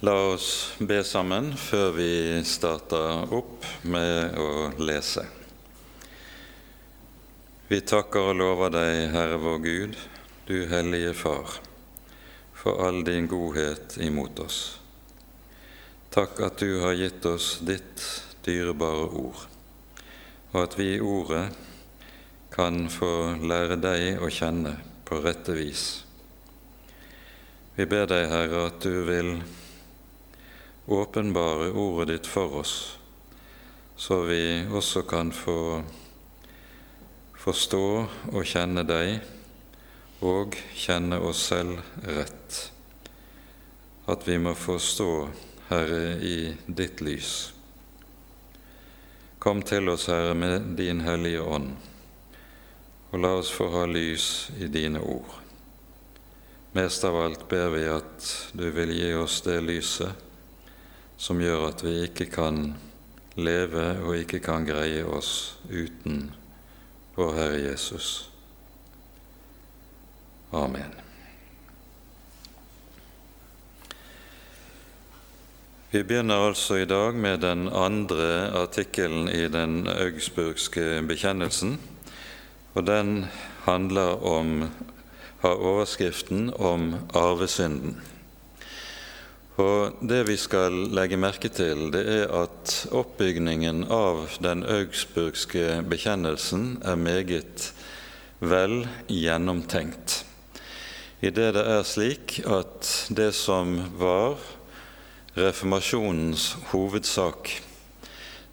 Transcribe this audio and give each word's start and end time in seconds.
La 0.00 0.14
oss 0.30 0.72
be 0.80 1.02
sammen 1.04 1.50
før 1.60 1.90
vi 1.92 2.12
starter 2.48 3.34
opp 3.36 3.66
med 3.84 4.38
å 4.40 4.70
lese. 4.80 5.26
Vi 7.68 7.82
takker 7.84 8.30
og 8.30 8.38
lover 8.38 8.72
deg, 8.72 9.00
Herre 9.12 9.36
vår 9.44 9.60
Gud, 9.66 10.00
du 10.48 10.56
hellige 10.72 11.12
Far, 11.20 11.52
for 12.56 12.80
all 12.80 13.02
din 13.04 13.28
godhet 13.28 14.00
imot 14.00 14.40
oss. 14.40 14.62
Takk 16.08 16.40
at 16.48 16.64
du 16.64 16.80
har 16.80 16.96
gitt 16.96 17.28
oss 17.28 17.58
ditt 17.60 18.00
dyrebare 18.48 19.06
ord, 19.20 19.46
og 20.54 20.60
at 20.64 20.80
vi 20.80 20.94
i 20.94 21.00
ordet 21.04 21.50
kan 22.56 22.86
få 22.88 23.34
lære 23.44 23.76
deg 23.84 24.16
å 24.16 24.32
kjenne 24.32 24.78
på 25.04 25.20
rette 25.20 25.60
vis. 25.60 25.90
Vi 27.76 27.84
ber 27.84 28.08
deg, 28.08 28.30
Herre, 28.32 28.70
at 28.72 28.80
du 28.80 29.04
vil 29.04 29.36
åpenbare 30.90 31.70
ordet 31.70 32.08
ditt 32.08 32.26
for 32.26 32.56
oss, 32.56 32.98
så 33.96 34.22
vi 34.26 34.66
også 34.72 35.02
kan 35.02 35.28
få 35.32 35.82
forstå 37.38 37.84
og 38.32 38.42
kjenne 38.44 38.82
deg 38.82 39.20
og 40.26 40.56
kjenne 40.74 41.20
oss 41.22 41.44
selv 41.52 41.78
rett. 42.02 42.56
At 44.10 44.26
vi 44.26 44.38
må 44.42 44.56
forstå, 44.58 45.12
Herre, 45.68 46.16
i 46.18 46.56
ditt 46.66 47.00
lys. 47.06 47.34
Kom 49.38 49.62
til 49.62 49.88
oss, 49.92 50.08
Herre, 50.10 50.34
med 50.34 50.72
din 50.80 51.04
Hellige 51.06 51.44
Ånd, 51.44 51.76
og 53.12 53.22
la 53.22 53.30
oss 53.38 53.52
få 53.54 53.68
ha 53.76 53.84
lys 53.86 54.50
i 54.58 54.66
dine 54.66 54.98
ord. 55.00 55.38
Mest 56.74 57.06
av 57.06 57.20
alt 57.20 57.46
ber 57.48 57.70
vi 57.76 57.86
at 57.90 58.32
du 58.58 58.66
vil 58.74 58.90
gi 58.94 59.14
oss 59.14 59.38
det 59.46 59.60
lyset 59.62 60.26
som 61.20 61.40
gjør 61.42 61.66
at 61.68 61.82
vi 61.84 61.98
ikke 62.06 62.30
kan 62.32 62.70
leve 63.36 63.84
og 64.00 64.16
ikke 64.16 64.40
kan 64.40 64.64
greie 64.64 65.04
oss 65.04 65.58
uten 65.68 66.30
vår 67.16 67.34
Herre 67.36 67.60
Jesus. 67.60 68.08
Amen. 70.56 70.96
Vi 75.90 76.04
begynner 76.06 76.46
altså 76.48 76.78
i 76.80 76.86
dag 76.88 77.14
med 77.18 77.42
den 77.42 77.66
andre 77.68 78.48
artikkelen 78.62 79.28
i 79.28 79.48
den 79.50 79.88
augsburgske 79.90 81.02
bekjennelsen. 81.08 81.80
og 82.74 82.86
Den 82.86 83.26
handler 83.66 84.24
om, 84.24 84.70
har 85.42 85.54
overskriften 85.54 86.52
om 86.54 86.94
arvesynden. 87.14 87.98
Og 89.60 89.96
Det 90.00 90.22
vi 90.28 90.36
skal 90.40 90.72
legge 90.94 91.18
merke 91.20 91.50
til, 91.52 91.90
det 91.92 92.00
er 92.08 92.30
at 92.32 92.74
oppbygningen 92.96 93.82
av 93.92 94.38
den 94.40 94.62
augsburgske 94.64 95.82
bekjennelsen 95.90 96.78
er 96.86 96.96
meget 96.96 97.66
vel 98.40 98.86
gjennomtenkt. 99.10 100.22
I 101.20 101.28
det 101.34 101.50
det 101.58 101.64
er 101.74 101.84
slik 101.84 102.38
at 102.48 102.88
det 103.12 103.32
som 103.36 103.74
var 104.00 104.38
reformasjonens 105.36 106.54
hovedsak, 106.70 107.52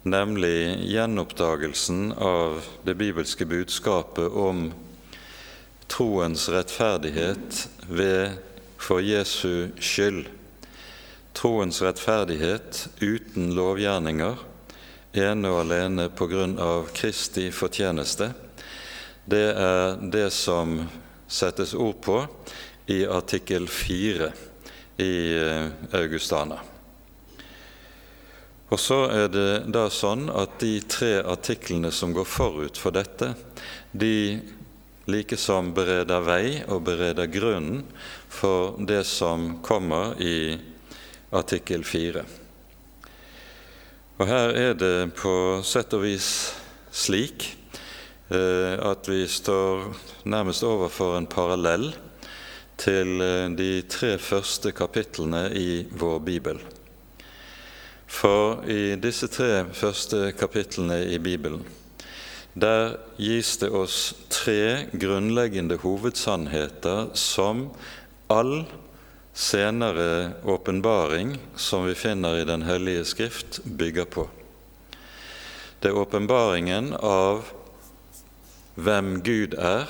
nemlig 0.04 0.76
gjenoppdagelsen 0.90 2.12
av 2.12 2.60
det 2.84 2.98
bibelske 3.00 3.48
budskapet 3.48 4.28
om 4.28 4.66
troens 5.88 6.50
rettferdighet 6.52 7.64
ved 7.88 8.36
for 8.76 9.00
Jesu 9.00 9.70
skyld, 9.80 10.26
troens 11.38 11.82
rettferdighet 11.82 12.88
uten 12.98 13.52
lovgjerninger, 13.54 14.40
ene 15.18 15.50
og 15.52 15.60
alene 15.62 16.08
på 16.10 16.26
grunn 16.30 16.56
av 16.58 16.90
Kristi 16.96 17.48
fortjeneste, 17.54 18.32
det 19.28 19.46
er 19.54 20.00
det 20.02 20.28
som 20.34 20.80
settes 21.28 21.76
ord 21.78 22.00
på 22.02 22.16
i 22.90 23.04
artikkel 23.06 23.68
4 23.70 24.30
i 25.04 25.14
eh, 25.38 25.68
Augustana. 26.00 26.58
Og 28.68 28.80
så 28.80 29.04
er 29.12 29.28
det 29.32 29.50
da 29.72 29.86
sånn 29.92 30.26
at 30.32 30.58
de 30.60 30.74
tre 30.84 31.18
artiklene 31.22 31.92
som 31.94 32.12
går 32.16 32.26
forut 32.28 32.80
for 32.80 32.96
dette, 32.96 33.30
de 33.92 34.40
likesom 35.08 35.70
bereder 35.76 36.24
vei 36.24 36.58
og 36.66 36.82
bereder 36.88 37.30
grunnen 37.32 37.84
for 38.28 38.74
det 38.90 39.04
som 39.08 39.54
kommer 39.64 40.18
i 40.20 40.58
artikkel 41.32 41.84
4. 41.84 42.24
Og 44.18 44.26
Her 44.26 44.54
er 44.56 44.74
det 44.74 45.12
på 45.18 45.32
sett 45.66 45.92
og 45.94 46.02
vis 46.02 46.30
slik 46.90 47.44
eh, 48.32 48.74
at 48.74 49.08
vi 49.10 49.22
står 49.30 49.92
nærmest 50.24 50.64
overfor 50.66 51.18
en 51.18 51.28
parallell 51.30 51.92
til 52.80 53.20
eh, 53.22 53.46
de 53.54 53.70
tre 53.90 54.16
første 54.18 54.72
kapitlene 54.72 55.48
i 55.54 55.84
vår 55.90 56.18
bibel. 56.26 56.60
For 58.08 58.64
i 58.64 58.96
disse 58.96 59.28
tre 59.28 59.66
første 59.76 60.32
kapitlene 60.32 61.02
i 61.12 61.18
Bibelen 61.20 61.66
der 62.58 62.96
gis 63.20 63.52
det 63.60 63.68
oss 63.70 64.16
tre 64.32 64.88
grunnleggende 64.98 65.76
hovedsannheter 65.78 67.12
som 67.14 67.68
all 68.32 68.64
senere 69.38 70.30
åpenbaring 70.44 71.38
som 71.56 71.84
vi 71.86 71.94
finner 71.94 72.36
i 72.36 72.44
Den 72.44 72.62
hellige 72.62 73.04
skrift, 73.04 73.60
bygger 73.64 74.04
på. 74.04 74.28
Det 75.78 75.92
er 75.92 76.00
åpenbaringen 76.00 76.90
av 76.98 77.46
hvem 78.74 79.20
Gud 79.22 79.54
er. 79.54 79.86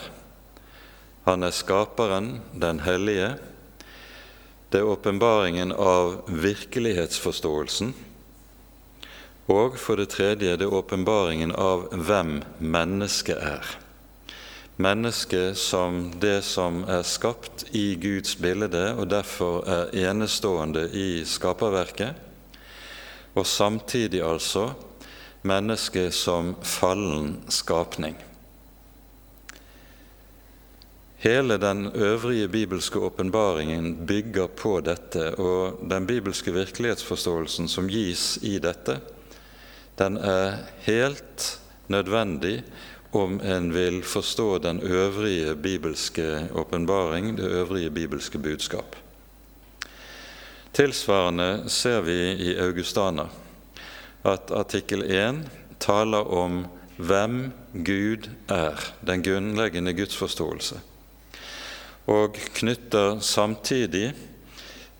Han 1.25 1.48
er 1.48 1.56
skaperen, 1.56 2.42
den 2.53 2.84
hellige. 2.84 3.32
Det 4.69 4.82
er 4.82 4.92
åpenbaringen 4.92 5.72
av 5.72 6.28
virkelighetsforståelsen. 6.28 7.97
Og 9.48 9.80
for 9.80 9.97
det 9.97 10.10
tredje 10.12 10.60
det 10.60 10.69
er 10.69 10.80
åpenbaringen 10.84 11.56
av 11.56 11.88
hvem 11.97 12.42
mennesket 12.60 13.41
er 13.41 13.78
mennesket 14.78 15.59
som 15.59 16.12
det 16.21 16.43
som 16.47 16.84
er 16.87 17.03
skapt 17.03 17.66
i 17.75 17.97
Guds 17.99 18.37
bilde, 18.39 18.94
og 18.94 19.11
derfor 19.11 19.66
er 19.66 19.91
enestående 20.06 20.87
i 20.94 21.25
skaperverket, 21.27 22.15
og 23.34 23.47
samtidig 23.47 24.22
altså 24.22 24.71
mennesket 25.43 26.15
som 26.15 26.55
fallen 26.62 27.37
skapning. 27.50 28.16
Hele 31.19 31.59
den 31.59 31.89
øvrige 31.95 32.49
bibelske 32.49 32.99
åpenbaringen 33.03 34.06
bygger 34.06 34.47
på 34.47 34.78
dette, 34.87 35.33
og 35.34 35.81
den 35.91 36.06
bibelske 36.06 36.55
virkelighetsforståelsen 36.55 37.66
som 37.69 37.91
gis 37.91 38.37
i 38.47 38.60
dette, 38.62 39.00
den 39.99 40.16
er 40.22 40.60
helt 40.87 41.59
nødvendig 41.91 42.62
om 43.13 43.41
en 43.41 43.71
vil 43.75 44.03
forstå 44.03 44.59
den 44.59 44.81
øvrige 44.81 45.57
bibelske 45.57 46.49
åpenbaring, 46.55 47.37
det 47.37 47.45
øvrige 47.45 47.91
bibelske 47.91 48.39
budskap. 48.39 48.97
Tilsvarende 50.73 51.65
ser 51.67 52.01
vi 52.01 52.33
i 52.33 52.57
Augustana 52.59 53.29
at 54.25 54.51
artikkel 54.51 55.03
1 55.03 55.49
taler 55.81 56.33
om 56.35 56.67
hvem 56.99 57.53
Gud 57.73 58.29
er, 58.49 58.79
den 59.07 59.23
grunnleggende 59.23 59.95
gudsforståelse, 59.95 60.81
og 62.07 62.35
knytter 62.55 63.21
samtidig 63.21 64.13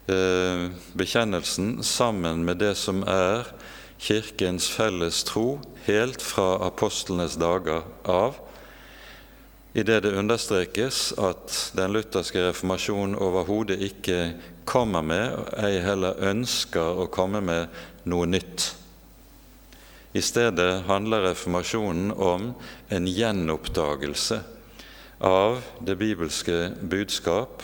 eh, 0.09 0.69
bekjennelsen 0.97 1.83
sammen 1.83 2.45
med 2.45 2.61
det 2.63 2.77
som 2.79 3.03
er 3.03 3.51
Kirkens 3.99 4.69
felles 4.71 5.25
tro 5.27 5.59
helt 5.87 6.23
fra 6.23 6.59
apostlenes 6.67 7.35
dager 7.41 7.83
av, 8.07 8.39
idet 9.75 10.03
det 10.07 10.15
understrekes 10.19 11.13
at 11.19 11.55
den 11.77 11.93
lutherske 11.97 12.43
reformasjonen 12.49 13.19
overhodet 13.19 13.81
ikke 13.83 14.21
kommer 14.69 15.03
med, 15.03 15.35
ei 15.59 15.81
heller 15.83 16.19
ønsker 16.31 17.03
å 17.03 17.09
komme 17.13 17.43
med 17.45 17.75
noe 18.09 18.27
nytt. 18.31 18.73
I 20.17 20.23
stedet 20.25 20.85
handler 20.89 21.29
reformasjonen 21.31 22.13
om 22.15 22.53
en 22.89 23.07
gjenoppdagelse 23.07 24.41
av 25.25 25.63
det 25.85 25.99
bibelske 26.01 26.71
budskap 26.81 27.63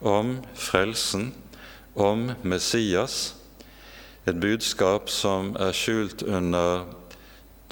om 0.00 0.36
frelsen, 0.54 1.32
om 1.94 2.30
Messias, 2.42 3.34
et 4.24 4.36
budskap 4.38 5.10
som 5.10 5.56
er 5.58 5.72
skjult 5.74 6.22
under 6.22 6.84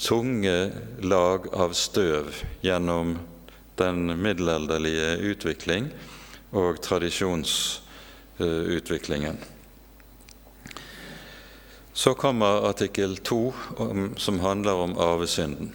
tunge 0.01 0.71
lag 0.99 1.47
av 1.53 1.73
støv 1.77 2.43
gjennom 2.65 3.19
den 3.79 4.19
middelalderlige 4.19 5.17
utvikling 5.31 5.91
og 6.51 6.81
tradisjonsutviklingen. 6.83 9.37
Så 11.93 12.13
kommer 12.19 12.69
artikkel 12.69 13.17
2, 13.17 13.53
som 14.17 14.39
handler 14.39 14.73
om 14.73 14.97
arvesynden. 14.99 15.73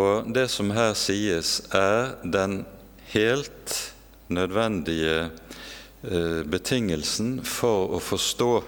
Og 0.00 0.34
Det 0.34 0.48
som 0.48 0.70
her 0.72 0.94
sies, 0.96 1.60
er 1.74 2.14
den 2.24 2.64
helt 3.12 3.92
nødvendige 4.28 5.30
eh, 6.02 6.42
betingelsen 6.48 7.44
for 7.44 7.92
å 7.92 8.00
forstå 8.00 8.62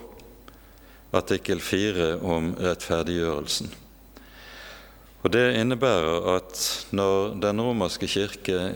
artikkel 1.15 1.61
4 1.63 2.09
om 2.23 2.53
rettferdiggjørelsen. 2.59 3.71
Og 5.25 5.33
Det 5.33 5.55
innebærer 5.57 6.37
at 6.37 6.87
når 6.93 7.41
Den 7.41 7.61
romerske 7.61 8.07
kirke 8.07 8.75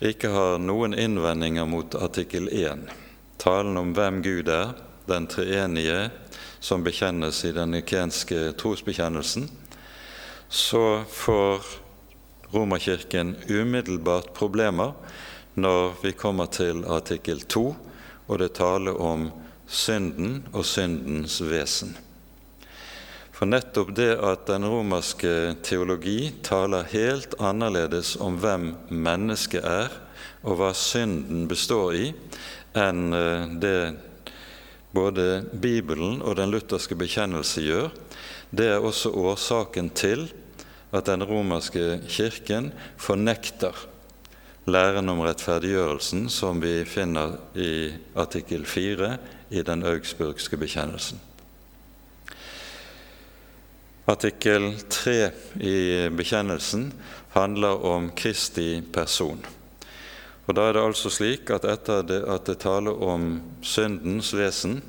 ikke 0.00 0.28
har 0.30 0.58
noen 0.58 0.94
innvendinger 0.94 1.66
mot 1.66 1.94
artikkel 1.94 2.48
1, 2.52 2.84
talen 3.38 3.76
om 3.76 3.94
hvem 3.96 4.22
Gud 4.22 4.48
er, 4.48 4.74
den 5.08 5.26
treenige 5.26 6.10
som 6.60 6.84
bekjennes 6.84 7.42
i 7.44 7.52
den 7.52 7.74
nikenske 7.74 8.52
trosbekjennelsen, 8.60 9.48
så 10.48 11.02
får 11.10 11.64
Romerkirken 12.54 13.34
umiddelbart 13.48 14.30
problemer 14.34 14.92
når 15.58 15.96
vi 16.02 16.12
kommer 16.12 16.46
til 16.46 16.84
artikkel 16.86 17.40
2, 17.40 17.64
og 18.26 18.38
det 18.38 18.52
taler 18.54 19.00
om 19.00 19.26
synden 19.66 20.42
og 20.52 20.64
syndens 20.68 21.40
vesen. 21.44 21.94
For 23.34 23.50
nettopp 23.50 23.90
det 23.96 24.12
at 24.22 24.46
den 24.46 24.66
romerske 24.70 25.56
teologi 25.66 26.30
taler 26.46 26.86
helt 26.92 27.34
annerledes 27.42 28.14
om 28.22 28.38
hvem 28.42 28.70
mennesket 28.88 29.64
er, 29.66 29.90
og 30.44 30.60
hva 30.60 30.70
synden 30.76 31.48
består 31.50 31.96
i, 31.98 32.06
enn 32.78 33.16
eh, 33.16 33.48
det 33.60 33.78
både 34.94 35.42
Bibelen 35.50 36.20
og 36.22 36.36
den 36.38 36.52
lutherske 36.54 36.94
bekjennelse 36.98 37.64
gjør, 37.64 37.90
det 38.54 38.68
er 38.70 38.84
også 38.86 39.10
årsaken 39.10 39.90
til 39.96 40.28
at 40.94 41.08
den 41.08 41.24
romerske 41.26 41.98
kirken 42.06 42.70
fornekter 43.00 43.74
læren 44.64 45.08
om 45.12 45.20
rettferdiggjørelsen 45.20 46.28
som 46.32 46.60
vi 46.62 46.84
finner 46.88 47.36
i 47.56 47.92
artikkel 48.16 48.64
4 48.66 49.10
i 49.52 49.62
den 49.62 49.84
augsburgske 49.84 50.56
bekjennelsen. 50.56 51.20
Artikkel 54.08 54.70
3 54.88 55.18
i 55.60 55.76
bekjennelsen 56.12 56.90
handler 57.36 57.84
om 57.84 58.10
Kristi 58.16 58.80
person. 58.92 59.44
Og 60.46 60.54
Da 60.54 60.68
er 60.68 60.72
det 60.72 60.84
altså 60.84 61.10
slik 61.10 61.50
at 61.50 61.64
etter 61.64 62.24
at 62.28 62.46
det 62.46 62.58
taler 62.60 63.02
om 63.02 63.40
syndens 63.62 64.34
vesen, 64.36 64.82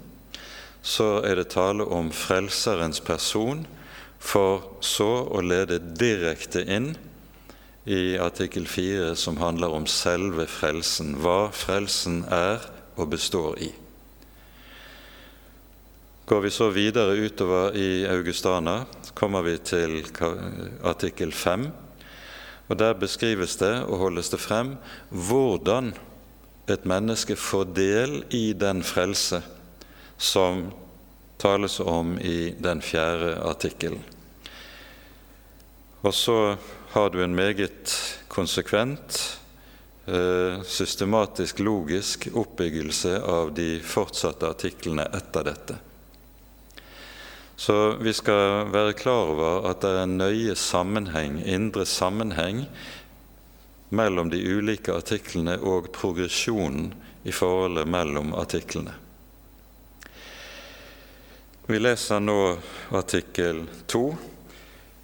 så 0.81 1.21
er 1.23 1.35
det 1.35 1.47
tale 1.55 1.83
om 1.83 2.11
Frelserens 2.11 2.99
person, 2.99 3.65
for 4.19 4.79
så 4.81 5.27
å 5.31 5.41
lede 5.41 5.79
direkte 5.79 6.63
inn 6.67 6.95
i 7.85 8.17
artikkel 8.17 8.67
4, 8.67 9.15
som 9.15 9.37
handler 9.37 9.73
om 9.73 9.85
selve 9.85 10.47
frelsen, 10.49 11.15
hva 11.21 11.51
frelsen 11.53 12.23
er 12.33 12.63
og 12.97 13.11
består 13.13 13.59
i. 13.61 13.69
Går 16.25 16.41
vi 16.41 16.49
så 16.49 16.71
videre 16.73 17.13
utover 17.21 17.75
i 17.77 18.05
Augustana, 18.09 18.79
kommer 19.13 19.45
vi 19.45 19.59
til 19.61 19.99
artikkel 20.83 21.31
5. 21.31 21.67
Og 22.67 22.79
Der 22.79 22.93
beskrives 22.97 23.55
det 23.61 23.83
og 23.85 23.99
holdes 24.01 24.31
det 24.33 24.39
frem 24.41 24.73
hvordan 25.09 25.93
et 26.67 26.85
menneske 26.85 27.35
får 27.37 27.67
del 27.77 28.23
i 28.33 28.53
den 28.57 28.81
frelse 28.83 29.43
som 30.17 30.71
tales 31.37 31.79
om 31.79 32.17
i 32.17 32.55
den 32.57 32.81
fjerde 32.81 33.35
artikkelen. 33.45 34.01
Og 36.01 36.13
så 36.13 36.55
har 36.95 37.09
du 37.09 37.23
en 37.23 37.35
meget 37.35 37.91
konsekvent, 38.27 39.39
eh, 40.05 40.61
systematisk, 40.63 41.59
logisk 41.59 42.27
oppbyggelse 42.33 43.19
av 43.21 43.51
de 43.53 43.81
fortsatte 43.83 44.47
artiklene 44.47 45.03
etter 45.03 45.43
dette. 45.43 45.75
Så 47.55 47.97
vi 47.99 48.13
skal 48.13 48.71
være 48.71 48.95
klar 48.95 49.33
over 49.33 49.67
at 49.67 49.83
det 49.83 49.91
er 49.91 50.05
en 50.05 50.15
nøye 50.21 50.55
sammenheng, 50.55 51.41
indre 51.43 51.83
sammenheng 51.83 52.63
mellom 53.89 54.31
de 54.31 54.39
ulike 54.39 54.95
artiklene 54.95 55.59
og 55.59 55.91
progresjonen 55.91 56.93
i 57.27 57.35
forholdet 57.35 57.91
mellom 57.91 58.31
artiklene. 58.39 58.95
Vi 61.67 61.83
leser 61.83 62.23
nå 62.23 62.39
artikkel 62.95 63.65
2 63.91 64.05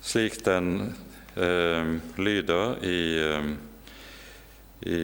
slik 0.01 0.39
den 0.47 0.93
eh, 1.35 1.91
lyder 2.17 2.83
i, 2.83 3.01
eh, 3.23 3.51
i 4.91 5.01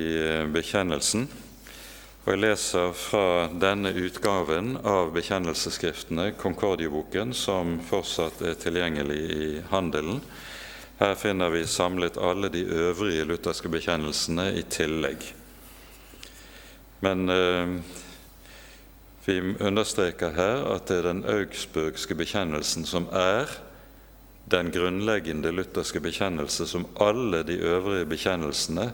bekjennelsen. 0.53 1.27
Og 2.27 2.33
Jeg 2.33 2.41
leser 2.43 2.91
fra 2.91 3.47
denne 3.55 3.93
utgaven 3.95 4.73
av 4.83 5.13
bekjennelsesskriftene, 5.15 6.33
Konkordieboken, 6.35 7.31
som 7.33 7.77
fortsatt 7.79 8.41
er 8.43 8.57
tilgjengelig 8.59 9.19
i 9.31 9.61
handelen. 9.71 10.19
Her 10.99 11.15
finner 11.15 11.53
vi 11.53 11.61
samlet 11.65 12.17
alle 12.17 12.49
de 12.49 12.65
øvrige 12.65 13.23
lutherske 13.29 13.69
bekjennelsene 13.71 14.49
i 14.59 14.65
tillegg. 14.67 15.23
Men 16.99 17.29
eh, 17.29 17.77
vi 19.27 19.39
understreker 19.59 20.35
her 20.35 20.65
at 20.73 20.89
det 20.89 20.97
er 20.97 21.07
den 21.11 21.23
augsburgske 21.31 22.15
bekjennelsen 22.17 22.85
som 22.89 23.07
er 23.13 23.51
den 24.49 24.71
grunnleggende 24.71 25.51
lutherske 25.51 25.99
bekjennelse 25.99 26.67
som 26.67 26.85
alle 27.03 27.43
de 27.43 27.57
øvrige 27.59 28.05
bekjennelsene 28.07 28.91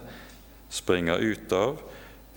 springer 0.73 1.21
ut 1.21 1.53
av, 1.53 1.77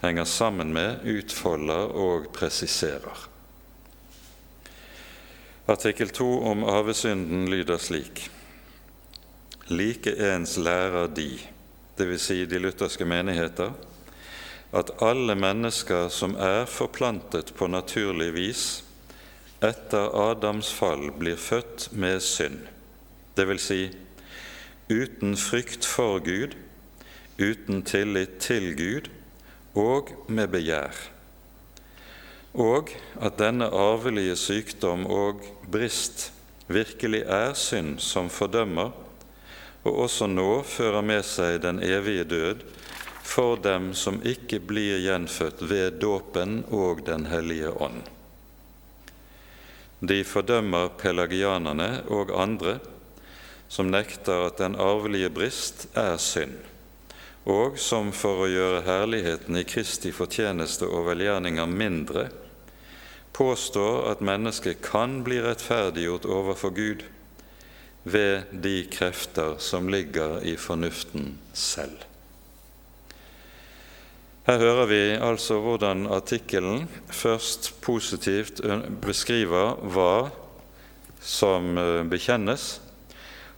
henger 0.02 0.28
sammen 0.28 0.74
med, 0.76 1.00
utfolder 1.08 1.94
og 1.96 2.28
presiserer. 2.36 3.24
Artikkel 5.66 6.12
2 6.12 6.28
om 6.50 6.64
arvesynden 6.68 7.48
lyder 7.50 7.80
slik.: 7.80 8.28
Like 9.68 10.12
ens 10.34 10.56
lærer 10.56 11.08
de, 11.08 11.40
dvs. 11.98 12.22
Si 12.22 12.44
de 12.44 12.60
lutherske 12.60 13.04
menigheter, 13.04 13.72
at 14.72 14.92
alle 15.02 15.34
mennesker 15.34 16.08
som 16.12 16.36
er 16.36 16.68
forplantet 16.68 17.54
på 17.56 17.66
naturlig 17.66 18.32
vis, 18.34 18.64
etter 19.64 20.12
Adams 20.30 20.68
fall 20.72 21.10
blir 21.16 21.40
født 21.40 21.88
med 21.92 22.20
synd 22.20 22.75
dvs. 23.36 23.62
Si, 23.62 23.82
uten 24.88 25.36
frykt 25.36 25.84
for 25.84 26.18
Gud, 26.24 26.56
uten 27.38 27.82
tillit 27.82 28.38
til 28.40 28.72
Gud 28.78 29.10
og 29.76 30.12
med 30.28 30.48
begjær. 30.54 30.96
Og 32.56 32.94
at 33.20 33.36
denne 33.36 33.68
arvelige 33.68 34.36
sykdom 34.40 35.04
og 35.12 35.44
brist 35.68 36.30
virkelig 36.72 37.22
er 37.28 37.52
synd 37.54 37.98
som 38.00 38.30
fordømmer, 38.32 38.94
og 39.84 39.98
også 40.06 40.26
nå 40.26 40.62
fører 40.66 41.04
med 41.04 41.22
seg 41.28 41.60
den 41.62 41.82
evige 41.84 42.24
død 42.24 42.64
for 43.26 43.58
dem 43.60 43.92
som 43.94 44.18
ikke 44.24 44.58
blir 44.64 44.98
gjenfødt 45.04 45.62
ved 45.68 46.00
dåpen 46.02 46.62
og 46.70 47.04
Den 47.06 47.26
hellige 47.26 47.70
ånd. 47.70 48.02
De 50.00 50.24
fordømmer 50.24 50.88
pelagianerne 50.98 52.04
og 52.12 52.32
andre 52.40 52.78
som 53.68 53.90
nekter 53.90 54.46
at 54.48 54.60
den 54.62 54.76
arvelige 54.78 55.30
brist 55.34 55.86
er 55.98 56.16
synd, 56.22 56.56
og 57.46 57.78
som 57.78 58.12
for 58.14 58.44
å 58.44 58.50
gjøre 58.50 58.84
herligheten 58.86 59.58
i 59.58 59.66
Kristi 59.68 60.12
fortjeneste 60.14 60.88
og 60.88 61.06
velgjerninger 61.10 61.70
mindre, 61.70 62.28
påstår 63.36 64.06
at 64.12 64.24
mennesket 64.24 64.80
kan 64.84 65.20
bli 65.26 65.42
rettferdiggjort 65.44 66.24
overfor 66.24 66.72
Gud 66.74 67.04
ved 68.06 68.52
de 68.64 68.78
krefter 68.90 69.58
som 69.58 69.90
ligger 69.92 70.38
i 70.46 70.54
fornuften 70.56 71.34
selv. 71.52 72.06
Her 74.46 74.62
hører 74.62 74.86
vi 74.86 75.00
altså 75.18 75.58
hvordan 75.58 76.06
artikkelen 76.14 76.84
først 77.10 77.72
positivt 77.82 78.60
beskriver 79.02 79.74
hva 79.90 80.28
som 81.18 81.74
bekjennes, 82.06 82.76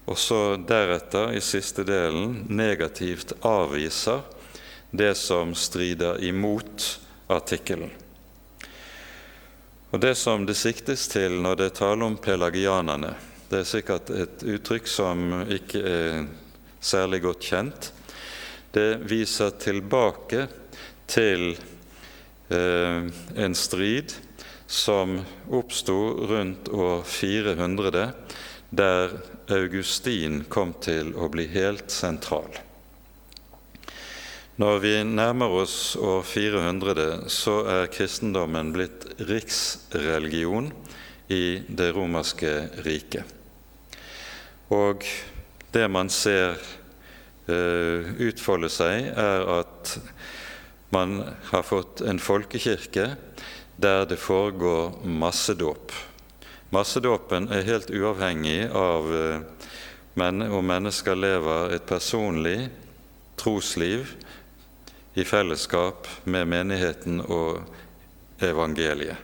og 0.09 0.17
så 0.19 0.57
deretter, 0.57 1.35
i 1.37 1.41
siste 1.45 1.85
delen, 1.85 2.47
negativt 2.49 3.35
avviser 3.45 4.23
det 4.91 5.13
som 5.21 5.53
strider 5.55 6.23
imot 6.25 6.87
artikkelen. 7.29 7.91
Og 9.91 10.01
Det 10.01 10.15
som 10.17 10.47
det 10.47 10.57
siktes 10.57 11.07
til 11.09 11.39
når 11.45 11.61
det 11.61 11.75
taler 11.77 12.07
om 12.07 12.17
pelagianerne, 12.17 13.15
det 13.49 13.63
er 13.63 13.69
sikkert 13.69 14.11
et 14.13 14.45
uttrykk 14.45 14.89
som 14.89 15.43
ikke 15.49 15.81
er 15.81 16.27
særlig 16.81 17.23
godt 17.25 17.45
kjent. 17.45 17.93
Det 18.73 19.01
viser 19.09 19.55
tilbake 19.61 20.47
til 21.09 21.55
eh, 22.53 23.09
en 23.09 23.57
strid 23.57 24.13
som 24.69 25.17
oppsto 25.49 25.97
rundt 26.29 26.69
år 26.69 27.01
400, 27.09 28.13
der 28.69 29.17
Augustin 29.49 30.43
kom 30.49 30.75
til 30.85 31.15
å 31.17 31.29
bli 31.33 31.47
helt 31.53 31.93
sentral. 31.93 32.51
Når 34.59 34.81
vi 34.83 34.93
nærmer 35.07 35.53
oss 35.61 35.95
år 35.97 36.25
400, 36.27 37.31
så 37.31 37.61
er 37.71 37.93
kristendommen 37.95 38.73
blitt 38.75 39.07
riksreligion 39.29 40.73
i 41.31 41.61
det 41.69 41.93
romerske 41.95 42.51
riket. 42.83 43.23
Og 44.75 45.07
det 45.73 45.87
man 45.89 46.11
ser 46.11 46.59
uh, 47.49 48.11
utfolde 48.19 48.69
seg, 48.73 49.13
er 49.15 49.47
at 49.61 49.95
man 50.91 51.21
har 51.53 51.63
fått 51.63 52.03
en 52.03 52.19
folkekirke 52.19 53.13
der 53.79 54.07
det 54.11 54.19
foregår 54.19 54.99
massedåp. 55.07 55.93
Massedåpen 56.71 57.47
er 57.49 57.65
helt 57.65 57.89
uavhengig 57.91 58.67
av 58.77 59.07
uh, 59.09 59.41
om 60.19 60.67
mennesker 60.67 61.17
lever 61.17 61.73
et 61.73 61.87
personlig 61.89 62.69
trosliv 63.41 64.11
i 65.15 65.25
fellesskap 65.25 66.09
med 66.25 66.51
menigheten 66.51 67.23
og 67.25 67.63
evangeliet. 68.45 69.17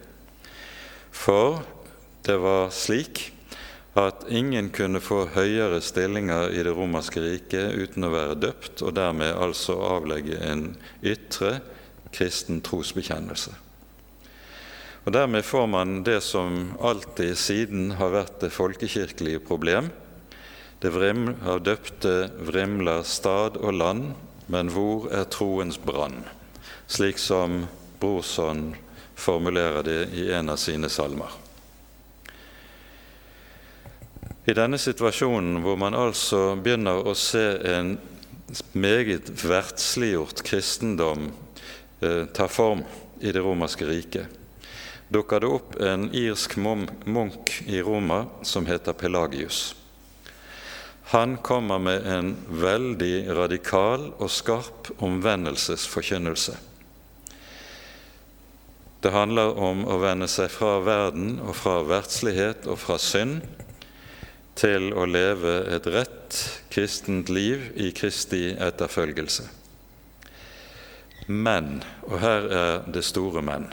For 1.13 1.61
det 2.25 2.39
var 2.41 2.73
slik 2.73 3.27
at 3.95 4.25
ingen 4.33 4.71
kunne 4.75 5.03
få 5.05 5.27
høyere 5.35 5.83
stillinger 5.85 6.49
i 6.51 6.65
det 6.67 6.73
romerske 6.75 7.23
riket 7.23 7.77
uten 7.77 8.09
å 8.09 8.15
være 8.15 8.39
døpt, 8.41 8.81
og 8.83 8.97
dermed 8.97 9.37
altså 9.37 9.77
avlegge 9.85 10.41
en 10.49 10.71
ytre 11.05 11.59
kristen 12.15 12.65
trosbekjennelse. 12.65 13.53
Og 15.05 15.13
Dermed 15.13 15.45
får 15.45 15.67
man 15.69 15.99
det 16.05 16.21
som 16.25 16.73
alltid 16.81 17.37
siden 17.37 17.91
har 17.99 18.15
vært 18.15 18.39
det 18.41 18.53
folkekirkelige 18.57 19.43
problem. 19.45 19.91
Det 20.81 20.93
vrim, 20.95 21.35
av 21.45 21.61
døpte 21.65 22.31
vrimler 22.41 23.05
stad 23.05 23.59
og 23.61 23.77
land, 23.77 24.15
men 24.49 24.71
hvor 24.73 25.11
er 25.13 25.29
troens 25.29 25.77
brann? 25.81 26.23
Slik 26.89 27.21
som 27.21 27.67
Brorson 28.01 28.71
formulerer 29.15 29.85
det 29.85 30.01
i 30.17 30.31
en 30.33 30.49
av 30.53 30.57
sine 30.61 30.89
salmer. 30.89 31.29
I 34.45 34.53
denne 34.57 34.81
situasjonen 34.81 35.61
hvor 35.65 35.77
man 35.81 35.97
altså 35.97 36.55
begynner 36.61 37.05
å 37.05 37.15
se 37.17 37.45
en 37.77 37.95
meget 38.77 39.31
verdsliggjort 39.41 40.43
kristendom 40.45 41.31
eh, 42.01 42.25
ta 42.37 42.49
form 42.49 42.85
i 43.25 43.33
det 43.33 43.41
romerske 43.45 43.89
riket, 43.89 44.44
dukker 45.15 45.41
det 45.41 45.51
opp 45.55 45.79
en 45.79 46.09
irsk 46.11 46.57
munk 46.59 47.55
i 47.67 47.81
Roma 47.83 48.25
som 48.43 48.67
heter 48.67 48.93
Pelagius. 48.99 49.75
Han 51.15 51.37
kommer 51.37 51.79
med 51.79 52.07
en 52.07 52.33
veldig 52.49 53.29
radikal 53.37 54.09
og 54.19 54.31
skarp 54.33 54.91
omvendelsesforkynnelse. 54.99 56.57
Det 59.05 59.13
handler 59.13 59.59
om 59.61 59.85
å 59.85 59.99
vende 60.01 60.27
seg 60.33 60.49
fra 60.51 60.79
verden 60.81 61.37
og 61.45 61.53
fra 61.61 61.77
verdslighet 61.85 62.65
og 62.73 62.81
fra 62.81 62.97
synd 62.99 63.45
til 64.57 64.95
å 64.97 65.05
leve 65.05 65.59
et 65.77 65.87
rett 65.93 66.41
kristent 66.73 67.29
liv 67.29 67.69
i 67.77 67.91
Kristi 67.95 68.55
etterfølgelse. 68.57 69.45
Men, 71.29 71.83
og 72.09 72.19
her 72.25 72.49
er 72.49 72.87
det 72.91 73.05
store 73.05 73.45
men, 73.45 73.69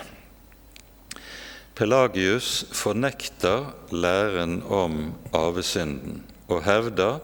Pelagius 1.81 2.59
fornekter 2.77 3.71
læren 3.89 4.59
om 4.69 5.15
arvesynden 5.33 6.19
og 6.45 6.59
hevder 6.61 7.15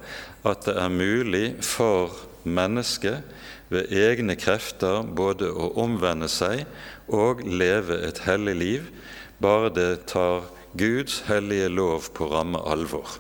at 0.50 0.64
det 0.66 0.74
er 0.82 0.90
mulig 0.90 1.52
for 1.62 2.16
mennesket 2.42 3.20
ved 3.70 3.92
egne 3.94 4.34
krefter 4.34 5.04
både 5.20 5.52
å 5.54 5.68
omvende 5.84 6.26
seg 6.26 6.64
og 7.06 7.44
leve 7.46 8.00
et 8.08 8.24
hellig 8.26 8.56
liv, 8.58 8.88
bare 9.38 9.70
det 9.76 10.08
tar 10.10 10.50
Guds 10.74 11.20
hellige 11.28 11.70
lov 11.70 12.10
på 12.18 12.26
ramme 12.32 12.58
alvor. 12.66 13.20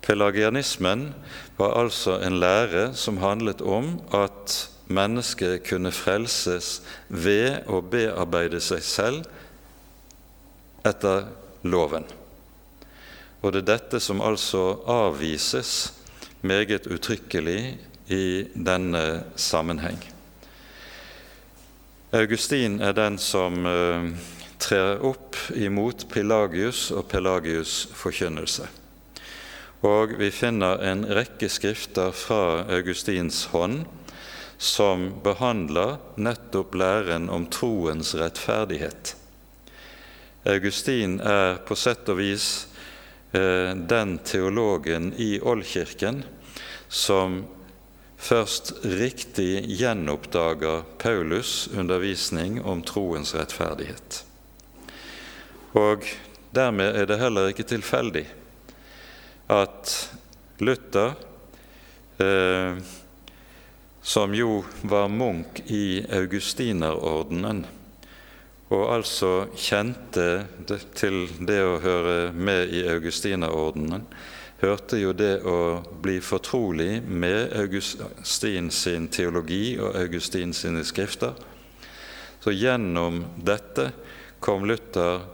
Pelagianismen 0.00 1.10
var 1.60 1.76
altså 1.82 2.16
en 2.24 2.40
lære 2.40 2.94
som 2.96 3.20
handlet 3.20 3.60
om 3.60 3.98
at 4.16 4.56
mennesket 4.88 5.66
kunne 5.68 5.92
frelses 5.92 6.78
ved 7.12 7.68
å 7.68 7.84
bearbeide 7.84 8.64
seg 8.64 8.88
selv 8.88 9.28
etter 10.86 11.28
loven. 11.62 12.06
Og 13.40 13.52
det 13.52 13.62
er 13.62 13.70
dette 13.74 14.00
som 14.02 14.20
altså 14.24 14.80
avvises 14.88 15.92
meget 16.40 16.88
uttrykkelig 16.88 17.60
i 18.12 18.24
denne 18.54 19.04
sammenheng. 19.36 20.00
Augustin 22.12 22.80
er 22.82 22.92
den 22.96 23.20
som 23.22 23.64
uh, 23.66 24.10
trer 24.58 24.98
opp 25.06 25.38
imot 25.54 26.08
Pelagius 26.10 26.88
og 26.90 27.06
Pelagius' 27.12 27.86
forkynnelse. 27.94 28.66
Og 29.86 30.16
vi 30.18 30.28
finner 30.34 30.82
en 30.84 31.06
rekke 31.06 31.48
skrifter 31.48 32.12
fra 32.12 32.66
Augustins 32.68 33.46
hånd 33.54 33.84
som 34.60 35.06
behandler 35.24 35.96
nettopp 36.20 36.74
læren 36.76 37.30
om 37.32 37.46
troens 37.48 38.12
rettferdighet. 38.18 39.14
Augustin 40.48 41.18
er 41.20 41.58
på 41.66 41.76
sett 41.76 42.08
og 42.08 42.16
vis 42.20 42.50
Eh, 43.32 43.76
den 43.76 44.18
teologen 44.18 45.14
i 45.16 45.40
Oldkirken 45.40 46.24
som 46.88 47.44
først 48.16 48.72
riktig 48.82 49.64
gjenoppdager 49.70 50.82
Paulus' 50.98 51.78
undervisning 51.78 52.62
om 52.62 52.82
troens 52.82 53.34
rettferdighet. 53.34 54.24
Og 55.78 56.10
dermed 56.50 56.98
er 56.98 57.06
det 57.06 57.20
heller 57.22 57.52
ikke 57.52 57.68
tilfeldig 57.70 58.24
at 59.46 59.94
Luther, 60.58 61.14
eh, 62.18 62.82
som 64.02 64.34
jo 64.34 64.64
var 64.82 65.06
munk 65.06 65.62
i 65.70 66.02
augustinerordenen, 66.02 67.62
og 68.70 68.84
altså 68.94 69.48
kjente 69.58 70.44
til 70.94 71.24
det 71.42 71.58
å 71.66 71.80
høre 71.82 72.18
med 72.34 72.70
i 72.70 72.84
augustinerordenen, 72.92 74.04
hørte 74.60 75.00
jo 75.00 75.10
det 75.16 75.40
å 75.48 75.80
bli 76.04 76.18
fortrolig 76.22 77.00
med 77.02 77.50
Augustin 77.56 78.70
sin 78.70 79.08
teologi 79.10 79.74
og 79.80 79.96
Augustin 79.98 80.52
sine 80.54 80.84
skrifter. 80.86 81.34
Så 82.40 82.54
gjennom 82.54 83.24
dette 83.36 83.90
kom 84.40 84.68
Luther 84.68 85.24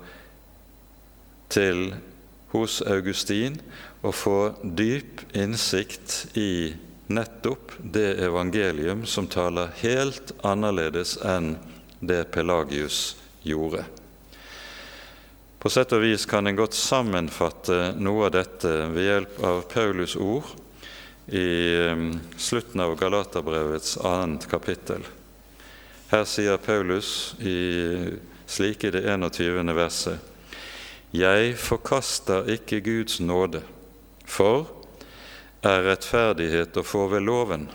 til 1.52 1.92
hos 2.54 2.80
Augustin 2.86 3.58
å 4.06 4.14
få 4.14 4.38
dyp 4.62 5.26
innsikt 5.36 6.38
i 6.38 6.72
nettopp 7.12 7.76
det 7.82 8.16
evangelium 8.24 9.04
som 9.06 9.28
taler 9.30 9.74
helt 9.82 10.32
annerledes 10.46 11.18
enn 11.22 11.54
det 12.00 12.24
Pelagius 12.34 13.14
gjorde. 13.46 13.84
På 15.58 15.70
sett 15.72 15.90
og 15.96 16.04
vis 16.04 16.26
kan 16.30 16.46
en 16.46 16.58
godt 16.58 16.76
sammenfatte 16.78 17.96
noe 17.98 18.28
av 18.28 18.34
dette 18.36 18.70
ved 18.92 19.02
hjelp 19.02 19.40
av 19.48 19.64
Paulus' 19.72 20.14
ord 20.14 20.52
i 21.34 21.48
um, 21.90 22.20
slutten 22.38 22.84
av 22.84 22.94
Galaterbrevets 23.00 23.96
annet 23.98 24.46
kapittel. 24.46 25.02
Her 26.12 26.22
sier 26.28 26.62
Paulus 26.62 27.34
i, 27.42 27.56
slik 28.46 28.86
i 28.86 28.92
det 28.94 29.02
21. 29.10 29.74
verset.: 29.74 30.22
Jeg 31.10 31.56
forkaster 31.58 32.46
ikke 32.46 32.78
Guds 32.86 33.18
nåde, 33.18 33.64
for 34.22 34.70
er 35.66 35.82
rettferdighet 35.88 36.78
å 36.78 36.86
få 36.86 37.08
ved 37.10 37.26
loven. 37.26 37.66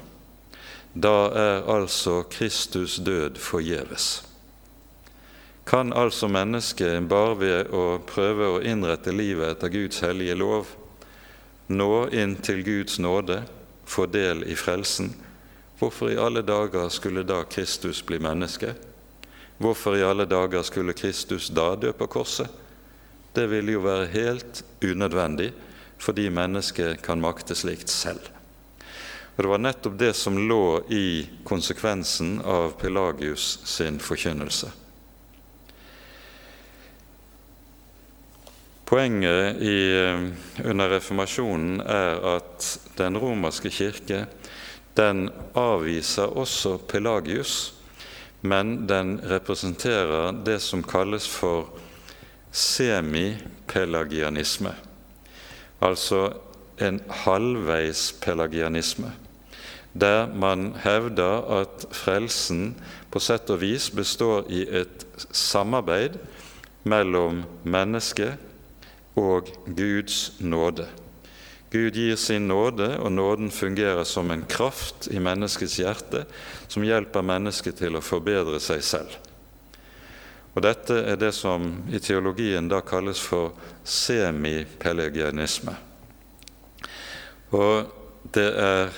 Da 0.93 1.31
er 1.35 1.71
altså 1.75 2.21
Kristus 2.31 3.01
død 3.03 3.35
forgjeves 3.35 4.30
kan 5.65 5.93
altså 5.93 6.27
mennesket 6.27 7.07
bare 7.09 7.35
ved 7.39 7.73
å 7.73 7.99
prøve 8.07 8.47
å 8.49 8.61
innrette 8.65 9.13
livet 9.13 9.55
etter 9.55 9.73
Guds 9.73 10.01
hellige 10.03 10.35
lov 10.35 10.71
nå 11.71 12.07
inn 12.11 12.35
til 12.43 12.63
Guds 12.65 12.99
nåde, 12.99 13.41
få 13.85 14.05
del 14.11 14.43
i 14.43 14.55
frelsen. 14.55 15.11
Hvorfor 15.79 16.11
i 16.11 16.19
alle 16.19 16.43
dager 16.45 16.89
skulle 16.93 17.23
da 17.23 17.43
Kristus 17.49 18.01
bli 18.05 18.19
menneske? 18.21 18.73
Hvorfor 19.61 19.97
i 19.97 20.03
alle 20.03 20.25
dager 20.25 20.63
skulle 20.67 20.95
Kristus 20.97 21.49
da 21.53 21.75
dø 21.75 21.93
på 21.95 22.07
korset? 22.11 22.49
Det 23.33 23.47
ville 23.47 23.77
jo 23.77 23.85
være 23.85 24.09
helt 24.11 24.63
unødvendig, 24.83 25.51
fordi 26.01 26.27
mennesket 26.33 27.01
kan 27.05 27.21
makte 27.21 27.55
slikt 27.55 27.89
selv. 27.89 28.27
Og 29.37 29.43
Det 29.43 29.49
var 29.49 29.63
nettopp 29.63 29.97
det 29.97 30.13
som 30.17 30.37
lå 30.37 30.81
i 30.91 31.29
konsekvensen 31.47 32.41
av 32.43 32.75
Pelagius 32.81 33.61
sin 33.65 33.99
forkynnelse. 33.99 34.71
Poenget 38.91 39.55
i, 39.63 39.95
under 40.67 40.89
reformasjonen 40.91 41.79
er 41.79 42.17
at 42.35 42.65
den 42.97 43.15
romerske 43.15 43.69
kirke 43.71 44.25
den 44.99 45.29
avviser 45.55 46.27
også 46.35 46.75
Pelagius, 46.91 47.71
men 48.43 48.83
den 48.89 49.21
representerer 49.31 50.35
det 50.43 50.59
som 50.59 50.83
kalles 50.83 51.23
for 51.31 51.71
semipelagianisme, 52.51 54.75
altså 55.79 56.35
en 56.83 56.99
halvveis 57.23 58.11
pelagianisme, 58.19 59.15
der 59.95 60.27
man 60.35 60.75
hevder 60.83 61.47
at 61.61 61.87
frelsen 61.95 62.75
på 63.07 63.23
sett 63.23 63.47
og 63.55 63.63
vis 63.63 63.87
består 63.95 64.51
i 64.51 64.67
et 64.67 65.07
samarbeid 65.31 66.19
mellom 66.83 67.47
mennesket 67.63 68.50
og 69.19 69.49
Guds 69.65 70.39
nåde. 70.39 70.87
Gud 71.71 71.95
gir 71.95 72.15
sin 72.19 72.47
nåde, 72.47 72.97
og 72.99 73.11
nåden 73.11 73.51
fungerer 73.51 74.03
som 74.03 74.31
en 74.31 74.43
kraft 74.43 75.07
i 75.07 75.19
menneskets 75.19 75.77
hjerte 75.79 76.25
som 76.67 76.83
hjelper 76.83 77.23
mennesket 77.23 77.79
til 77.79 77.95
å 77.95 78.03
forbedre 78.03 78.59
seg 78.59 78.83
selv. 78.83 79.13
Og 80.51 80.65
Dette 80.65 80.97
er 81.07 81.15
det 81.15 81.31
som 81.31 81.69
i 81.87 81.99
teologien 82.03 82.67
da 82.67 82.81
kalles 82.83 83.21
for 83.23 83.53
semipelegianisme. 83.87 85.77
Og 87.55 87.87
det 88.35 88.49
er 88.59 88.91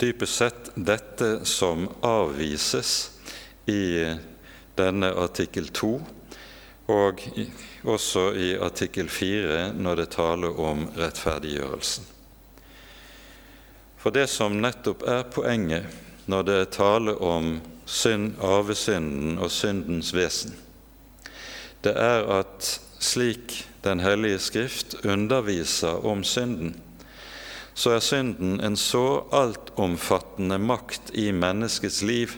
dypest 0.00 0.40
sett 0.40 0.70
dette 0.76 1.42
som 1.44 1.84
avvises 2.00 2.94
i 3.68 4.08
denne 4.80 5.12
artikkel 5.20 5.68
2, 5.68 5.92
og 6.90 7.22
også 7.84 8.30
i 8.34 8.54
artikkel 8.58 9.08
4 9.08 9.72
når 9.78 10.02
det 10.02 10.08
taler 10.16 10.60
om 10.60 10.86
rettferdiggjørelsen. 10.98 12.06
For 14.00 14.14
det 14.16 14.26
som 14.32 14.58
nettopp 14.62 15.04
er 15.08 15.26
poenget 15.28 15.86
når 16.30 16.46
det 16.48 16.56
er 16.56 16.70
tale 16.72 17.14
om 17.20 17.58
synd, 17.84 18.34
arvesynden 18.40 19.38
og 19.38 19.50
syndens 19.52 20.14
vesen, 20.14 20.54
det 21.84 21.96
er 21.96 22.26
at 22.40 22.76
slik 23.00 23.66
Den 23.80 24.00
hellige 24.00 24.38
skrift 24.38 24.94
underviser 25.08 26.04
om 26.04 26.20
synden, 26.24 26.74
så 27.74 27.94
er 27.96 28.02
synden 28.04 28.58
en 28.60 28.76
så 28.76 29.22
altomfattende 29.32 30.58
makt 30.60 31.14
i 31.16 31.30
menneskets 31.32 32.02
liv 32.02 32.34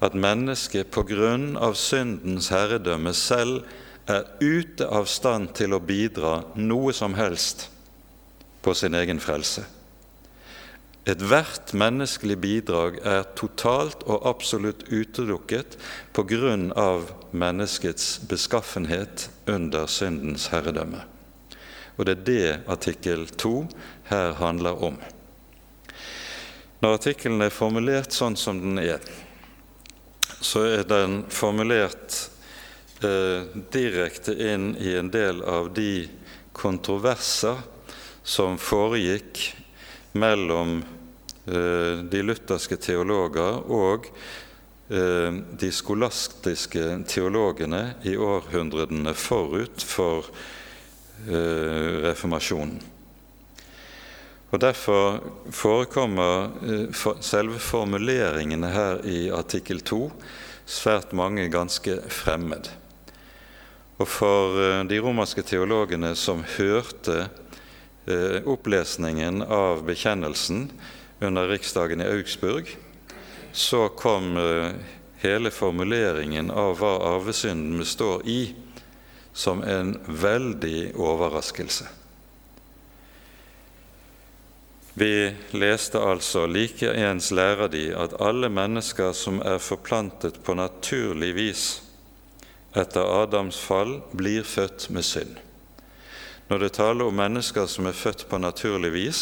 at 0.00 0.16
mennesket 0.16 0.90
på 0.94 1.04
grunn 1.08 1.52
av 1.60 1.76
syndens 1.78 2.48
herredømme 2.52 3.12
selv 3.16 3.64
er 4.10 4.24
ute 4.40 4.86
av 4.88 5.08
stand 5.10 5.52
til 5.58 5.76
å 5.76 5.82
bidra 5.84 6.40
noe 6.56 6.94
som 6.96 7.14
helst 7.18 7.68
på 8.64 8.74
sin 8.76 8.96
egen 8.96 9.20
frelse. 9.20 9.66
Ethvert 11.08 11.72
menneskelig 11.72 12.36
bidrag 12.40 12.98
er 13.08 13.24
totalt 13.38 14.02
og 14.04 14.26
absolutt 14.28 14.84
utelukket 14.92 15.78
på 16.12 16.24
grunn 16.28 16.68
av 16.76 17.08
menneskets 17.32 18.18
beskaffenhet 18.28 19.30
under 19.48 19.88
syndens 19.88 20.50
herredømme. 20.52 21.06
Og 21.96 22.06
det 22.06 22.18
er 22.18 22.26
det 22.28 22.44
artikkel 22.72 23.26
2 23.32 23.54
her 24.10 24.36
handler 24.40 24.84
om. 24.84 25.00
Når 26.80 26.96
artikkelen 26.96 27.44
er 27.44 27.52
formulert 27.52 28.14
sånn 28.16 28.36
som 28.40 28.60
den 28.60 28.78
er, 28.80 29.00
så 30.40 30.64
er 30.64 30.84
den 30.88 31.22
formulert 31.28 32.16
eh, 33.04 33.48
direkte 33.72 34.34
inn 34.34 34.72
i 34.80 34.94
en 34.96 35.10
del 35.12 35.42
av 35.44 35.72
de 35.76 36.08
kontroverser 36.56 37.60
som 38.22 38.58
foregikk 38.60 39.42
mellom 40.12 40.80
eh, 41.46 42.00
de 42.10 42.22
lutherske 42.24 42.78
teologer 42.80 43.60
og 43.70 44.08
eh, 44.88 45.32
de 45.32 45.72
skolastiske 45.74 46.86
teologene 47.10 47.82
i 48.08 48.16
århundrene 48.16 49.14
forut 49.16 49.84
for 49.84 50.30
eh, 51.28 52.00
reformasjonen. 52.08 52.89
Og 54.50 54.58
Derfor 54.58 55.20
forekommer 55.54 56.50
eh, 56.66 57.02
selve 57.22 57.60
formuleringene 57.62 58.70
her 58.74 59.02
i 59.06 59.28
artikkel 59.30 59.78
2 59.86 60.08
svært 60.66 61.12
mange 61.14 61.46
ganske 61.50 62.00
fremmed. 62.10 62.72
Og 64.02 64.08
For 64.10 64.58
eh, 64.58 64.80
de 64.90 64.98
romerske 64.98 65.44
teologene 65.46 66.16
som 66.18 66.42
hørte 66.56 67.28
eh, 68.10 68.40
opplesningen 68.42 69.44
av 69.46 69.84
bekjennelsen 69.86 70.66
under 71.22 71.46
riksdagen 71.52 72.02
i 72.02 72.10
Augsburg, 72.10 72.74
så 73.52 73.88
kom 73.98 74.38
hele 75.20 75.50
formuleringen 75.50 76.52
av 76.54 76.78
hva 76.78 76.92
arvesynden 77.16 77.82
består 77.82 78.22
i, 78.30 78.54
som 79.34 79.60
en 79.66 79.96
veldig 80.06 80.94
overraskelse. 80.94 81.99
Vi 84.94 85.34
leste 85.54 86.00
altså 86.02 86.46
like 86.50 86.90
ens 86.90 87.30
lærer 87.30 87.68
de 87.70 87.90
at 87.94 88.16
alle 88.20 88.50
mennesker 88.50 89.12
som 89.12 89.38
er 89.44 89.62
forplantet 89.62 90.42
på 90.42 90.54
naturlig 90.58 91.34
vis 91.34 91.68
etter 92.76 93.02
Adams 93.22 93.58
fall, 93.58 94.00
blir 94.14 94.44
født 94.46 94.90
med 94.94 95.02
synd. 95.02 95.38
Når 96.50 96.58
det 96.58 96.72
taler 96.78 97.06
om 97.06 97.14
mennesker 97.14 97.66
som 97.66 97.86
er 97.86 97.96
født 97.98 98.26
på 98.30 98.38
naturlig 98.38 98.92
vis, 98.94 99.20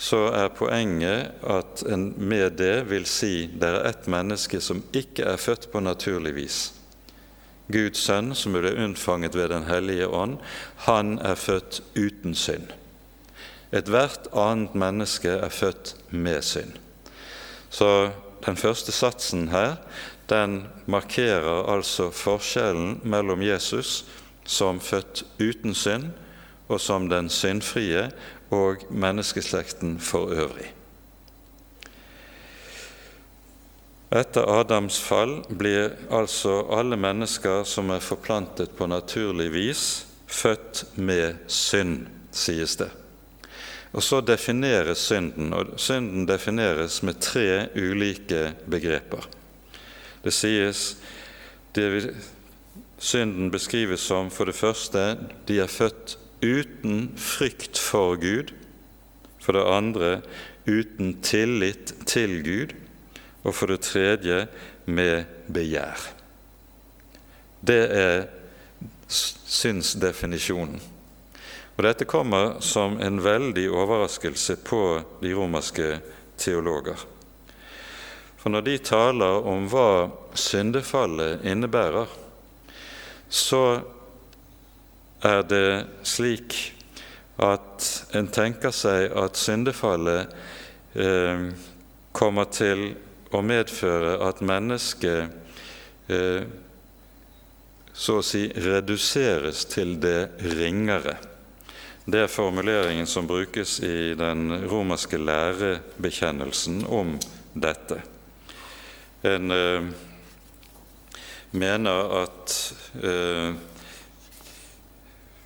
så 0.00 0.30
er 0.32 0.54
poenget 0.56 1.34
at 1.44 1.82
en 1.92 2.12
med 2.16 2.56
det 2.58 2.86
vil 2.90 3.04
si 3.06 3.50
det 3.52 3.68
er 3.68 3.88
ett 3.90 4.06
menneske 4.10 4.60
som 4.64 4.82
ikke 4.96 5.26
er 5.28 5.36
født 5.36 5.68
på 5.72 5.82
naturlig 5.84 6.34
vis. 6.38 6.60
Guds 7.70 8.00
sønn, 8.02 8.32
som 8.34 8.56
ble 8.56 8.72
unnfanget 8.82 9.36
ved 9.38 9.52
Den 9.52 9.68
hellige 9.68 10.08
ånd, 10.08 10.38
han 10.86 11.18
er 11.18 11.38
født 11.38 11.82
uten 11.94 12.34
synd. 12.34 12.72
Ethvert 13.72 14.26
annet 14.34 14.74
menneske 14.74 15.30
er 15.30 15.48
født 15.48 15.94
med 16.10 16.42
synd. 16.42 16.72
Så 17.70 18.10
den 18.46 18.56
første 18.56 18.92
satsen 18.92 19.48
her 19.48 19.76
den 20.30 20.64
markerer 20.86 21.66
altså 21.70 22.10
forskjellen 22.14 23.00
mellom 23.02 23.42
Jesus 23.42 24.04
som 24.44 24.80
født 24.80 25.24
uten 25.38 25.74
synd, 25.74 26.10
og 26.68 26.80
som 26.80 27.08
den 27.10 27.28
syndfrie, 27.30 28.10
og 28.50 28.82
menneskeslekten 28.90 30.00
for 30.00 30.32
øvrig. 30.34 30.72
Etter 34.10 34.42
Adams 34.42 34.98
fall 34.98 35.36
blir 35.58 35.92
altså 36.10 36.64
alle 36.74 36.98
mennesker 36.98 37.62
som 37.62 37.92
er 37.94 38.02
forplantet 38.02 38.74
på 38.74 38.88
naturlig 38.90 39.52
vis, 39.54 39.84
født 40.26 40.84
med 40.98 41.38
synd, 41.46 42.08
sies 42.34 42.74
det. 42.80 42.90
Og 43.92 44.02
så 44.02 44.20
defineres 44.22 44.98
synden, 45.10 45.52
og 45.52 45.74
synden 45.80 46.28
defineres 46.28 47.02
med 47.02 47.18
tre 47.20 47.66
ulike 47.74 48.52
begreper. 48.70 49.26
Det 50.24 50.32
sies 50.34 50.94
det 51.74 52.14
Synden 53.00 53.48
beskrives 53.50 54.02
som 54.04 54.28
for 54.28 54.44
det 54.44 54.54
første 54.54 55.16
de 55.48 55.56
er 55.62 55.70
født 55.72 56.18
uten 56.44 57.06
frykt 57.16 57.78
for 57.80 58.18
Gud, 58.20 58.52
for 59.40 59.56
det 59.56 59.64
andre 59.64 60.10
uten 60.68 61.14
tillit 61.24 61.94
til 62.06 62.42
Gud, 62.44 62.74
og 63.42 63.54
for 63.56 63.72
det 63.72 63.80
tredje 63.80 64.46
med 64.84 65.24
begjær. 65.48 65.96
Det 67.64 67.80
er 67.88 68.26
synsdefinisjonen. 69.08 70.80
Og 71.80 71.84
Dette 71.86 72.04
kommer 72.04 72.58
som 72.60 72.98
en 73.00 73.22
veldig 73.24 73.62
overraskelse 73.72 74.58
på 74.60 74.80
de 75.22 75.30
romerske 75.32 75.86
teologer. 76.36 77.00
For 78.36 78.52
når 78.52 78.66
de 78.66 78.74
taler 78.84 79.46
om 79.48 79.64
hva 79.72 80.10
syndefallet 80.36 81.40
innebærer, 81.48 82.12
så 83.32 83.62
er 85.24 85.40
det 85.48 85.70
slik 86.04 86.58
at 87.40 87.88
en 88.12 88.28
tenker 88.28 88.76
seg 88.76 89.16
at 89.16 89.40
syndefallet 89.40 90.36
eh, 91.00 91.48
kommer 92.12 92.52
til 92.52 92.90
å 93.32 93.40
medføre 93.40 94.18
at 94.28 94.44
mennesket 94.44 96.12
eh, 96.12 96.44
så 97.96 98.20
å 98.20 98.30
si 98.34 98.50
reduseres 98.68 99.64
til 99.72 99.96
det 100.04 100.18
ringere. 100.60 101.16
Det 102.10 102.24
er 102.24 102.26
formuleringen 102.32 103.06
som 103.06 103.26
brukes 103.26 103.76
i 103.86 104.14
den 104.18 104.64
romerske 104.66 105.18
lærebekjennelsen 105.20 106.80
om 106.90 107.12
dette. 107.54 108.00
En 109.22 109.50
eh, 109.54 109.84
mener 111.50 112.14
at 112.22 112.54
eh, 113.02 113.52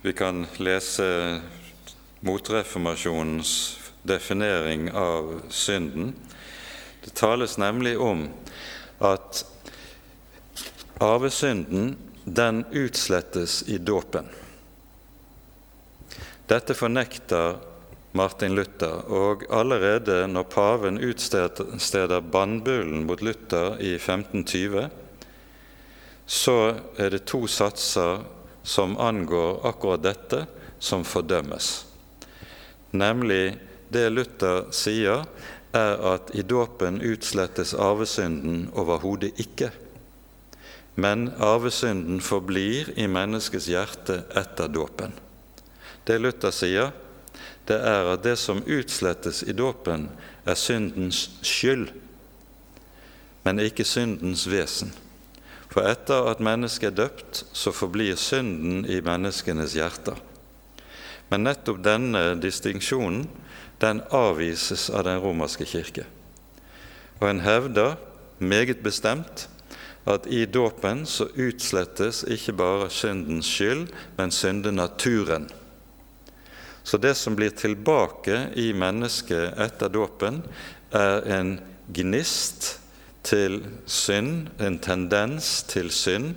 Vi 0.01 0.13
kan 0.13 0.45
lese 0.57 1.05
motreformasjonens 2.25 3.51
definering 4.03 4.89
av 4.91 5.41
synden. 5.49 6.15
Det 7.03 7.13
tales 7.13 7.57
nemlig 7.57 7.97
om 7.97 8.27
at 8.97 9.43
arvesynden 10.97 11.93
den 12.23 12.65
utslettes 12.71 13.63
i 13.67 13.77
dåpen. 13.77 14.29
Dette 16.45 16.75
fornekter 16.77 17.55
Martin 18.15 18.53
Luther, 18.55 19.01
og 19.09 19.47
allerede 19.49 20.27
når 20.29 20.45
paven 20.53 20.99
utsteder 21.01 22.21
bannbullen 22.21 23.07
mot 23.07 23.21
Luther 23.25 23.79
i 23.81 23.95
1520, 23.97 24.85
så 26.25 26.57
er 27.01 27.09
det 27.11 27.25
to 27.25 27.43
satser 27.49 28.21
som 28.65 28.93
angår 29.01 29.65
akkurat 29.65 30.05
dette, 30.05 30.45
som 30.79 31.03
fordømmes. 31.05 31.85
Nemlig 32.93 33.57
det 33.89 34.05
Luther 34.13 34.69
sier, 34.73 35.25
er 35.75 35.97
at 36.13 36.29
i 36.37 36.45
dåpen 36.45 37.01
utslettes 37.03 37.73
arvesynden 37.73 38.69
overhodet 38.77 39.33
ikke. 39.41 39.73
Men 40.95 41.27
arvesynden 41.43 42.21
forblir 42.23 42.93
i 42.95 43.09
menneskets 43.11 43.67
hjerte 43.67 44.21
etter 44.37 44.71
dåpen. 44.71 45.24
Det 46.05 46.19
Luther 46.21 46.53
sier, 46.53 46.91
det 47.65 47.77
er 47.81 48.11
at 48.13 48.23
det 48.23 48.35
som 48.37 48.61
utslettes 48.61 49.41
i 49.43 49.55
dåpen, 49.57 50.09
er 50.45 50.57
syndens 50.59 51.25
skyld, 51.41 51.89
men 53.45 53.61
ikke 53.61 53.85
syndens 53.85 54.45
vesen. 54.49 54.93
For 55.73 55.85
etter 55.89 56.29
at 56.29 56.43
mennesket 56.45 56.91
er 56.93 56.99
døpt, 57.01 57.41
så 57.53 57.73
forblir 57.73 58.15
synden 58.15 58.85
i 58.85 59.01
menneskenes 59.03 59.73
hjerter. 59.75 60.19
Men 61.29 61.43
nettopp 61.47 61.81
denne 61.83 62.35
distinksjonen 62.37 63.25
den 63.81 63.99
avvises 64.13 64.87
av 64.93 65.03
den 65.07 65.19
romerske 65.19 65.65
kirke. 65.67 66.05
Og 67.19 67.27
en 67.29 67.41
hevder 67.43 67.97
meget 68.39 68.83
bestemt 68.85 69.47
at 70.05 70.27
i 70.29 70.45
dåpen 70.45 71.03
så 71.09 71.27
utslettes 71.33 72.23
ikke 72.29 72.53
bare 72.53 72.89
syndens 72.93 73.49
skyld, 73.49 73.87
men 74.17 74.31
syndenaturen. 74.31 75.49
Så 76.85 76.97
det 77.01 77.15
som 77.17 77.35
blir 77.35 77.49
tilbake 77.49 78.49
i 78.53 78.69
mennesket 78.77 79.57
etter 79.57 79.89
dåpen, 79.89 80.43
er 80.93 81.25
en 81.33 81.55
gnist 81.89 82.75
til 83.25 83.63
synd, 83.89 84.51
en 84.61 84.77
tendens 84.77 85.63
til 85.65 85.89
synd. 85.89 86.35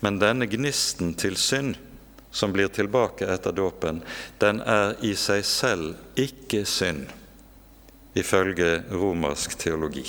Men 0.00 0.16
denne 0.22 0.48
gnisten 0.48 1.12
til 1.20 1.36
synd 1.36 1.76
som 2.34 2.56
blir 2.56 2.72
tilbake 2.72 3.28
etter 3.28 3.52
dåpen, 3.52 4.00
den 4.40 4.64
er 4.64 4.96
i 5.04 5.12
seg 5.12 5.44
selv 5.44 5.92
ikke 6.16 6.64
synd, 6.64 7.04
ifølge 8.16 8.80
romersk 8.96 9.58
teologi. 9.60 10.08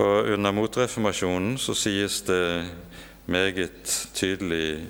Og 0.00 0.32
Under 0.32 0.56
motreformasjonen 0.56 1.58
så 1.60 1.76
sies 1.76 2.22
det 2.24 2.72
meget 3.28 3.92
tydelig 4.16 4.80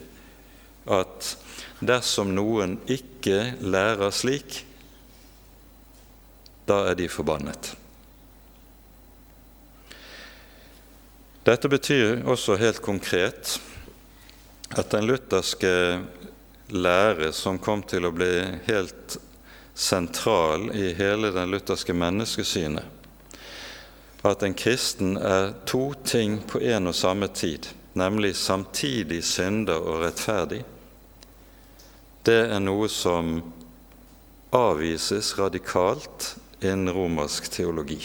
at 0.87 1.37
dersom 1.83 2.31
noen 2.37 2.77
ikke 2.90 3.57
lærer 3.61 4.12
slik, 4.14 4.62
da 6.68 6.85
er 6.92 6.99
de 6.99 7.09
forbannet. 7.11 7.73
Dette 11.42 11.66
betyr 11.66 12.23
også 12.23 12.55
helt 12.61 12.79
konkret 12.85 13.57
at 14.79 14.92
den 14.95 15.09
lutherske 15.11 15.73
lære 16.73 17.33
som 17.35 17.59
kom 17.59 17.83
til 17.83 18.07
å 18.07 18.14
bli 18.14 18.31
helt 18.68 19.18
sentral 19.75 20.68
i 20.71 20.92
hele 20.95 21.33
den 21.35 21.51
lutherske 21.51 21.97
menneskesynet, 21.99 22.85
at 24.23 24.45
en 24.47 24.55
kristen 24.55 25.16
er 25.18 25.51
to 25.66 25.88
ting 26.07 26.38
på 26.47 26.61
en 26.62 26.92
og 26.92 26.95
samme 26.95 27.27
tid, 27.35 27.66
nemlig 27.99 28.37
samtidig 28.38 29.25
synder 29.27 29.83
og 29.83 30.05
rettferdig, 30.05 30.62
det 32.23 32.39
er 32.55 32.61
noe 32.63 32.87
som 32.87 33.41
avvises 34.55 35.33
radikalt 35.39 36.37
innen 36.63 36.93
romersk 36.95 37.49
teologi. 37.51 38.05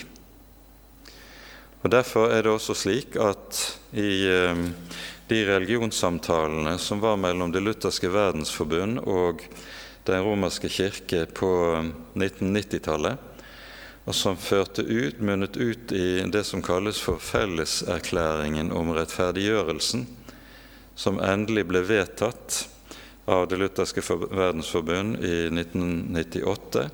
Og 1.83 1.91
Derfor 1.93 2.31
er 2.33 2.41
det 2.43 2.51
også 2.51 2.73
slik 2.73 3.17
at 3.21 3.59
i 3.93 4.25
eh, 4.25 4.63
de 5.29 5.41
religionssamtalene 5.45 6.77
som 6.81 7.03
var 7.03 7.19
mellom 7.21 7.51
Det 7.53 7.61
lutherske 7.61 8.09
verdensforbund 8.09 9.03
og 9.05 9.43
Den 10.07 10.23
romerske 10.23 10.69
kirke 10.71 11.25
på 11.35 11.49
1990-tallet, 12.15 13.17
og 14.07 14.15
som 14.15 14.37
førte 14.39 14.85
ut, 14.87 15.19
munnet 15.19 15.57
ut 15.59 15.91
i 15.91 16.23
det 16.31 16.45
som 16.47 16.63
kalles 16.63 17.01
for 17.03 17.19
Felleserklæringen 17.19 18.71
om 18.71 18.93
rettferdiggjørelsen, 18.95 20.05
som 20.95 21.19
endelig 21.19 21.65
ble 21.67 21.83
vedtatt 21.83 22.61
av 23.27 23.47
Det 23.51 23.59
lutherske 23.59 24.01
verdensforbund 24.07 25.19
i 25.25 25.35
1998. 25.51 26.87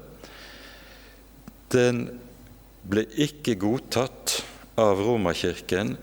Den 1.73 2.03
ble 2.89 3.05
ikke 3.21 3.55
godtatt 3.61 4.39
av 4.81 5.01
Romerkirken 5.05 5.95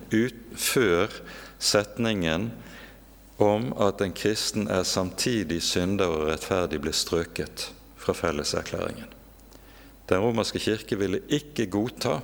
før 0.54 1.10
setningen 1.58 2.50
om 3.42 3.70
at 3.80 4.02
en 4.04 4.14
kristen 4.14 4.68
er 4.70 4.86
samtidig 4.86 5.60
synder 5.64 6.12
og 6.12 6.26
rettferdig 6.30 6.80
ble 6.84 6.92
strøket 6.94 7.70
fra 8.00 8.14
felleserklæringen. 8.16 9.08
Den 10.10 10.22
romerske 10.22 10.58
kirke 10.62 10.98
ville 10.98 11.22
ikke 11.30 11.68
godta 11.70 12.18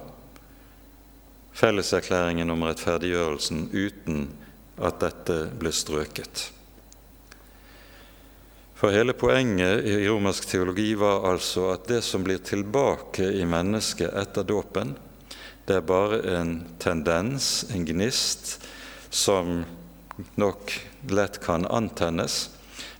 felleserklæringen 1.56 2.50
om 2.50 2.66
rettferdiggjørelsen 2.66 3.68
uten 3.72 4.26
at 4.76 5.00
dette 5.00 5.38
ble 5.56 5.72
strøket. 5.72 6.50
For 8.76 8.92
hele 8.92 9.12
poenget 9.16 9.86
i 9.88 10.08
romersk 10.08 10.50
teologi 10.50 10.90
var 11.00 11.22
altså 11.30 11.70
at 11.72 11.86
det 11.88 12.02
som 12.04 12.24
blir 12.26 12.42
tilbake 12.44 13.24
i 13.24 13.44
mennesket 13.48 14.12
etter 14.12 14.44
dåpen, 14.44 14.90
det 15.64 15.78
er 15.78 15.86
bare 15.88 16.18
en 16.36 16.50
tendens, 16.78 17.64
en 17.72 17.86
gnist, 17.88 18.58
som 19.08 19.62
nok 20.36 20.74
lett 21.08 21.38
kan 21.40 21.64
antennes, 21.72 22.50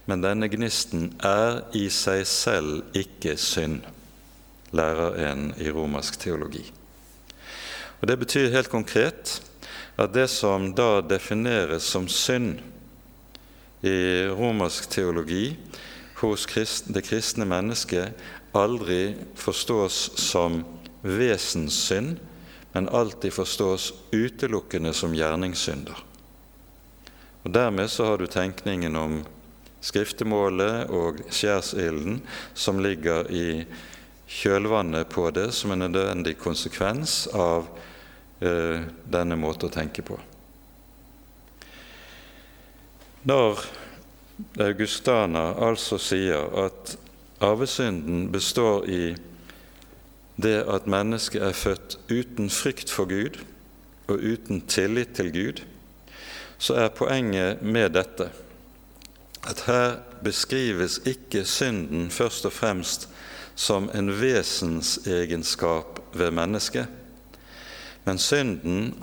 men 0.09 0.25
denne 0.25 0.49
gnisten 0.49 1.11
er 1.21 1.61
i 1.77 1.91
seg 1.93 2.25
selv 2.25 2.97
ikke 2.97 3.37
synd, 3.37 3.83
lærer 4.73 5.19
en 5.29 5.51
i 5.61 5.69
romersk 5.69 6.17
teologi. 6.25 6.65
Og 8.01 8.09
Det 8.09 8.17
betyr 8.17 8.55
helt 8.57 8.73
konkret 8.73 9.43
at 10.01 10.17
det 10.17 10.31
som 10.33 10.71
da 10.73 11.03
defineres 11.05 11.85
som 11.85 12.09
synd 12.09 12.63
i 13.83 14.27
romersk 14.33 14.89
teologi 14.91 15.57
hos 16.21 16.47
det 16.87 17.03
kristne 17.05 17.45
mennesket, 17.45 18.17
aldri 18.57 19.15
forstås 19.37 20.17
som 20.17 20.63
vesenssynd, 21.03 22.17
men 22.73 22.89
alltid 22.89 23.33
forstås 23.33 23.93
utelukkende 24.11 24.93
som 24.93 25.15
gjerningssynder. 25.15 25.97
Og 27.45 27.53
Dermed 27.53 27.91
så 27.91 28.05
har 28.05 28.19
du 28.19 28.27
tenkningen 28.27 28.97
om 28.97 29.21
skriftemålet 29.81 30.91
og 30.91 31.21
skjærsilden 31.31 32.19
som 32.55 32.81
ligger 32.83 33.29
i 33.31 33.65
kjølvannet 34.27 35.09
på 35.13 35.29
det, 35.31 35.53
som 35.55 35.71
en 35.71 35.85
nødvendig 35.87 36.35
konsekvens 36.43 37.27
av 37.33 37.69
eh, 38.41 38.83
denne 39.07 39.39
måten 39.39 39.71
å 39.71 39.73
tenke 39.73 40.03
på. 40.03 40.19
Når 43.27 43.59
Augustana 44.63 45.49
altså 45.67 45.99
sier 45.99 46.45
at 46.63 46.93
arvesynden 47.43 48.29
består 48.31 48.85
i 48.87 49.17
det 50.39 50.61
at 50.71 50.87
mennesket 50.87 51.43
er 51.43 51.57
født 51.57 51.99
uten 52.07 52.53
frykt 52.55 52.93
for 52.93 53.11
Gud 53.11 53.41
og 54.07 54.23
uten 54.23 54.63
tillit 54.71 55.17
til 55.19 55.33
Gud, 55.35 55.65
så 56.59 56.79
er 56.85 56.95
poenget 56.95 57.63
med 57.67 57.97
dette 57.99 58.31
at 59.47 59.67
her 59.67 59.99
beskrives 60.23 61.01
ikke 61.07 61.43
synden 61.45 62.11
først 62.11 62.47
og 62.47 62.53
fremst 62.53 63.09
som 63.59 63.91
en 63.95 64.13
vesensegenskap 64.21 65.99
ved 66.15 66.31
mennesket, 66.31 66.87
men 68.05 68.19
synden 68.23 68.95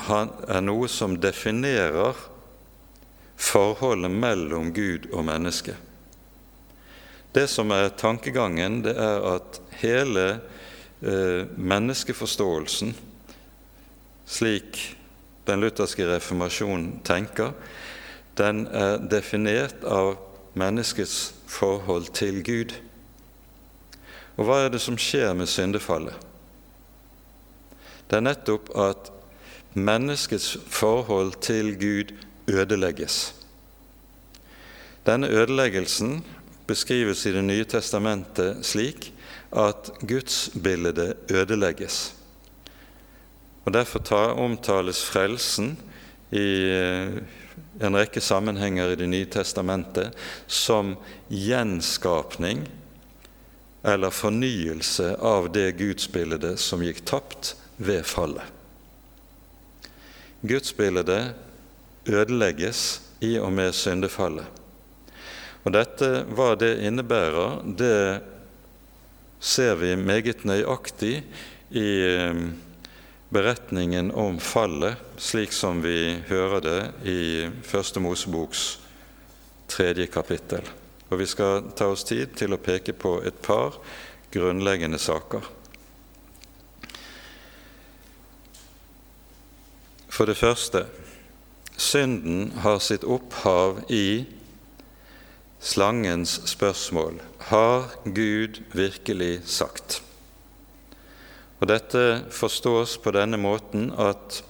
er 0.47 0.61
noe 0.63 0.87
som 0.87 1.19
definerer 1.19 2.29
forholdet 3.43 4.11
mellom 4.11 4.71
Gud 4.73 5.09
og 5.11 5.25
menneske. 5.27 5.75
Det 7.35 7.47
som 7.49 7.71
er 7.73 7.89
tankegangen, 7.97 8.83
det 8.85 8.93
er 8.99 9.23
at 9.35 9.59
hele 9.81 10.25
eh, 11.01 11.49
menneskeforståelsen, 11.57 12.93
slik 14.25 14.97
den 15.47 15.63
lutherske 15.63 16.05
reformasjonen 16.07 17.01
tenker, 17.05 17.51
den 18.37 18.67
er 18.67 19.01
definert 19.11 19.83
av 19.83 20.15
menneskets 20.57 21.33
forhold 21.49 22.13
til 22.15 22.39
Gud. 22.45 22.77
Og 24.37 24.47
hva 24.47 24.63
er 24.63 24.71
det 24.73 24.81
som 24.81 24.97
skjer 24.97 25.33
med 25.37 25.49
syndefallet? 25.49 26.15
Det 28.09 28.19
er 28.19 28.25
nettopp 28.25 28.69
at 28.77 29.09
menneskets 29.73 30.53
forhold 30.69 31.35
til 31.41 31.73
Gud 31.81 32.13
ødelegges. 32.47 33.35
Denne 35.05 35.27
ødeleggelsen 35.27 36.23
beskrives 36.67 37.25
i 37.25 37.31
Det 37.31 37.43
nye 37.43 37.65
testamentet 37.65 38.65
slik 38.65 39.13
at 39.51 39.91
gudsbildet 40.07 41.15
ødelegges. 41.29 42.15
Og 43.65 43.73
Derfor 43.73 44.33
omtales 44.39 45.05
frelsen 45.05 45.77
i 46.31 46.47
eh, 46.71 47.21
en 47.81 47.95
rekke 47.97 48.21
sammenhenger 48.21 48.91
i 48.91 48.95
Det 48.95 49.09
nye 49.09 49.25
testamentet 49.25 50.13
som 50.47 50.95
gjenskapning 51.29 52.67
eller 53.83 54.09
fornyelse 54.09 55.15
av 55.19 55.51
det 55.51 55.73
gudsbildet 55.77 56.59
som 56.59 56.83
gikk 56.83 57.03
tapt 57.05 57.55
ved 57.77 58.03
fallet. 58.07 58.45
Gudsbildet 60.43 61.33
ødelegges 62.05 63.01
i 63.23 63.37
og 63.39 63.53
med 63.53 63.73
syndefallet. 63.75 64.45
Og 65.63 65.71
dette, 65.71 66.09
hva 66.35 66.53
det 66.59 66.75
innebærer, 66.83 67.61
det 67.63 68.21
ser 69.39 69.77
vi 69.79 69.95
meget 69.95 70.43
nøyaktig 70.47 71.15
i 71.71 71.89
eh, 72.03 72.43
beretningen 73.33 74.11
om 74.11 74.39
fallet, 74.43 74.99
slik 75.17 75.55
som 75.55 75.81
vi 75.83 76.19
hører 76.27 76.63
det 76.63 76.79
i 77.07 77.19
Første 77.63 78.03
Moseboks 78.03 78.65
tredje 79.71 80.07
kapittel. 80.11 80.67
Og 81.09 81.19
Vi 81.19 81.25
skal 81.25 81.71
ta 81.77 81.87
oss 81.93 82.03
tid 82.03 82.35
til 82.35 82.53
å 82.53 82.61
peke 82.61 82.93
på 82.93 83.19
et 83.25 83.37
par 83.41 83.77
grunnleggende 84.33 84.99
saker. 84.99 85.45
For 90.13 90.29
det 90.29 90.37
første 90.37 90.85
synden 91.77 92.51
har 92.63 92.79
sitt 92.79 93.03
opphav 93.03 93.83
i 93.89 94.25
slangens 95.63 96.41
spørsmål 96.49 97.21
Har 97.49 97.93
Gud 98.03 98.61
virkelig 98.73 99.41
sagt? 99.45 100.01
Og 101.63 101.69
Dette 101.71 102.25
forstås 102.31 102.97
på 102.99 103.13
denne 103.15 103.39
måten 103.39 103.91
at 103.95 104.41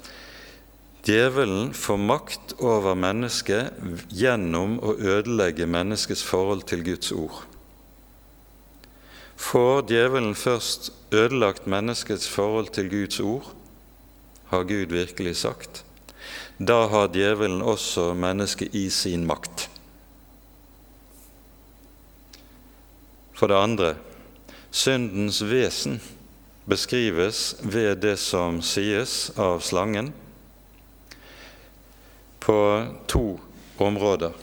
djevelen 1.06 1.74
får 1.78 2.00
makt 2.02 2.56
over 2.58 2.96
mennesket 2.98 4.10
gjennom 4.10 4.80
å 4.82 4.96
ødelegge 4.98 5.68
menneskets 5.70 6.24
forhold 6.26 6.66
til 6.72 6.82
Guds 6.88 7.12
ord. 7.14 7.44
Får 9.38 9.86
djevelen 9.92 10.34
først 10.36 10.90
ødelagt 11.14 11.68
menneskets 11.68 12.26
forhold 12.30 12.74
til 12.74 12.90
Guds 12.90 13.20
ord, 13.20 13.52
har 14.50 14.64
Gud 14.70 14.94
virkelig 14.94 15.36
sagt. 15.44 15.84
Da 16.58 16.86
har 16.88 17.12
djevelen 17.14 17.62
også 17.62 18.14
mennesket 18.14 18.76
i 18.76 18.88
sin 18.94 19.26
makt. 19.28 19.68
For 23.34 23.52
det 23.52 23.60
andre 23.60 23.94
syndens 24.72 25.42
vesen 25.46 26.00
beskrives 26.66 27.56
ved 27.62 27.98
det 28.06 28.16
som 28.22 28.62
sies 28.64 29.32
av 29.38 29.60
slangen, 29.60 30.14
på 32.44 32.60
to 33.08 33.40
områder. 33.78 34.34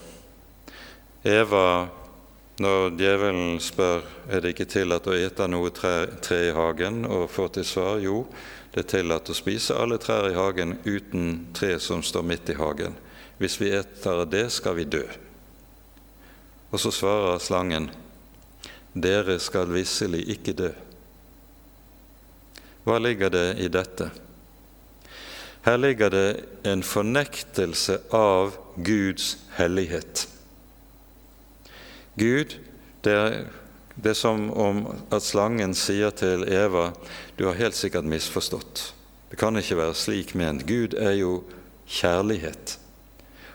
Eva, 1.23 1.89
når 2.61 2.95
djevelen 2.97 3.59
spør 3.61 4.05
er 4.29 4.41
det 4.41 4.55
ikke 4.55 4.69
tillatt 4.69 5.09
å 5.09 5.17
ete 5.17 5.45
noe 5.49 5.69
tre, 5.73 6.07
tre 6.21 6.39
i 6.47 6.55
hagen, 6.55 7.03
og 7.05 7.29
får 7.29 7.53
til 7.57 7.67
svar 7.67 8.01
jo, 8.01 8.23
det 8.71 8.87
tillatt 8.87 9.29
å 9.29 9.35
spise 9.35 9.75
alle 9.75 9.97
trær 9.99 10.29
i 10.29 10.37
hagen 10.37 10.77
uten 10.85 11.47
tre 11.53 11.75
som 11.79 12.03
står 12.03 12.23
midt 12.23 12.53
i 12.53 12.57
hagen. 12.59 12.95
Hvis 13.41 13.57
vi 13.59 13.71
eter 13.75 14.23
det, 14.29 14.47
skal 14.53 14.77
vi 14.77 14.85
dø. 14.85 15.03
Og 16.71 16.79
så 16.79 16.91
svarer 16.95 17.41
slangen, 17.43 17.89
dere 18.93 19.39
skal 19.43 19.71
visselig 19.73 20.23
ikke 20.35 20.55
dø. 20.55 20.71
Hva 22.85 22.97
ligger 23.01 23.31
det 23.33 23.47
i 23.61 23.67
dette? 23.71 24.09
Her 25.61 25.77
ligger 25.77 26.09
det 26.09 26.27
en 26.65 26.81
fornektelse 26.81 27.99
av 28.15 28.55
Guds 28.81 29.35
hellighet. 29.59 30.25
Gud, 32.17 32.55
det 33.05 33.13
er 33.13 33.35
det 34.03 34.15
er 34.15 34.17
som 34.17 34.47
om 34.57 34.85
at 35.13 35.21
slangen 35.21 35.75
sier 35.77 36.09
til 36.17 36.45
Eva 36.49 36.89
du 37.37 37.45
har 37.45 37.59
helt 37.59 37.77
sikkert 37.77 38.07
misforstått. 38.09 38.93
Det 39.29 39.37
kan 39.39 39.57
ikke 39.57 39.77
være 39.77 39.95
slik 39.95 40.33
ment. 40.35 40.65
Gud 40.67 40.97
er 40.97 41.13
jo 41.19 41.43
kjærlighet. 41.87 42.77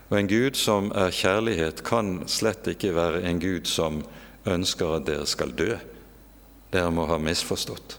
Og 0.08 0.20
en 0.20 0.30
Gud 0.30 0.54
som 0.54 0.92
er 0.94 1.10
kjærlighet, 1.10 1.82
kan 1.84 2.22
slett 2.30 2.68
ikke 2.70 2.94
være 2.94 3.24
en 3.26 3.40
Gud 3.42 3.66
som 3.66 4.04
ønsker 4.46 4.96
at 4.96 5.06
dere 5.08 5.26
skal 5.26 5.50
dø. 5.58 5.74
Dere 6.72 6.94
må 6.94 7.08
ha 7.10 7.18
misforstått. 7.18 7.98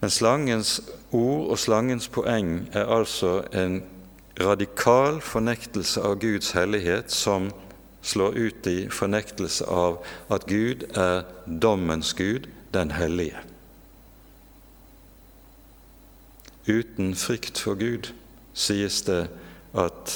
Men 0.00 0.12
slangens 0.12 0.78
ord 1.10 1.50
og 1.50 1.58
slangens 1.58 2.06
poeng 2.08 2.68
er 2.72 2.86
altså 2.86 3.40
en 3.52 3.80
radikal 4.38 5.20
fornektelse 5.24 6.02
av 6.04 6.18
Guds 6.20 6.52
hellighet 6.54 7.10
som 7.10 7.48
slår 8.06 8.36
ut 8.38 8.66
i 8.70 8.86
fornektelse 8.92 9.66
av 9.66 9.98
at 10.30 10.46
Gud 10.46 10.86
er 10.94 11.24
dommens 11.46 12.12
Gud, 12.14 12.46
den 12.74 12.92
hellige. 12.94 13.40
Uten 16.66 17.14
frykt 17.14 17.58
for 17.62 17.78
Gud, 17.78 18.12
sies 18.54 19.02
det 19.06 19.26
at 19.76 20.14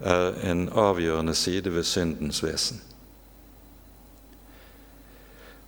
er 0.00 0.38
en 0.50 0.68
avgjørende 0.72 1.34
side 1.34 1.74
ved 1.74 1.84
syndens 1.84 2.42
vesen. 2.42 2.80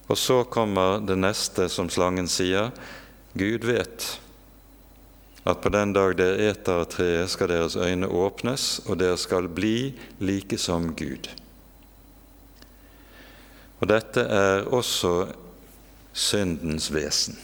Og 0.08 0.18
så 0.18 0.42
kommer 0.44 1.00
det 1.06 1.18
neste 1.18 1.68
som 1.72 1.90
slangen 1.92 2.28
sier. 2.28 2.72
Gud 3.38 3.64
vet 3.68 4.08
at 5.44 5.60
på 5.60 5.72
den 5.74 5.92
dag 5.94 6.14
dere 6.18 6.50
eter 6.52 6.84
av 6.84 6.88
treet, 6.92 7.30
skal 7.30 7.50
deres 7.50 7.76
øyne 7.76 8.06
åpnes, 8.06 8.82
og 8.86 9.00
dere 9.00 9.18
skal 9.18 9.48
bli 9.50 9.92
like 10.22 10.58
som 10.58 10.92
Gud. 10.94 11.30
Og 13.82 13.88
dette 13.90 14.22
er 14.22 14.68
også 14.70 15.32
syndens 16.14 16.92
vesen. 16.94 17.38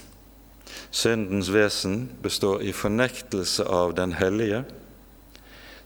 Syndens 0.95 1.51
vesen 1.53 2.05
består 2.23 2.63
i 2.63 2.73
fornektelse 2.73 3.67
av 3.67 3.97
den 3.99 4.15
hellige, 4.15 4.63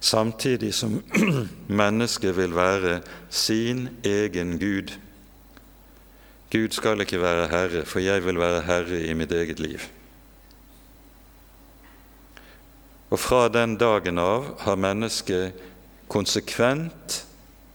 samtidig 0.02 0.74
som 0.74 1.00
mennesket 1.82 2.36
vil 2.36 2.52
være 2.54 3.00
sin 3.30 3.88
egen 4.04 4.58
Gud. 4.60 4.92
Gud 6.52 6.76
skal 6.76 7.00
ikke 7.00 7.22
være 7.22 7.48
herre, 7.48 7.86
for 7.88 8.04
jeg 8.04 8.24
vil 8.26 8.38
være 8.38 8.62
herre 8.68 9.00
i 9.08 9.16
mitt 9.16 9.32
eget 9.32 9.60
liv. 9.60 9.80
Og 13.12 13.20
fra 13.20 13.44
den 13.52 13.76
dagen 13.76 14.16
av 14.18 14.46
har 14.64 14.80
mennesket 14.80 15.58
konsekvent 16.12 17.18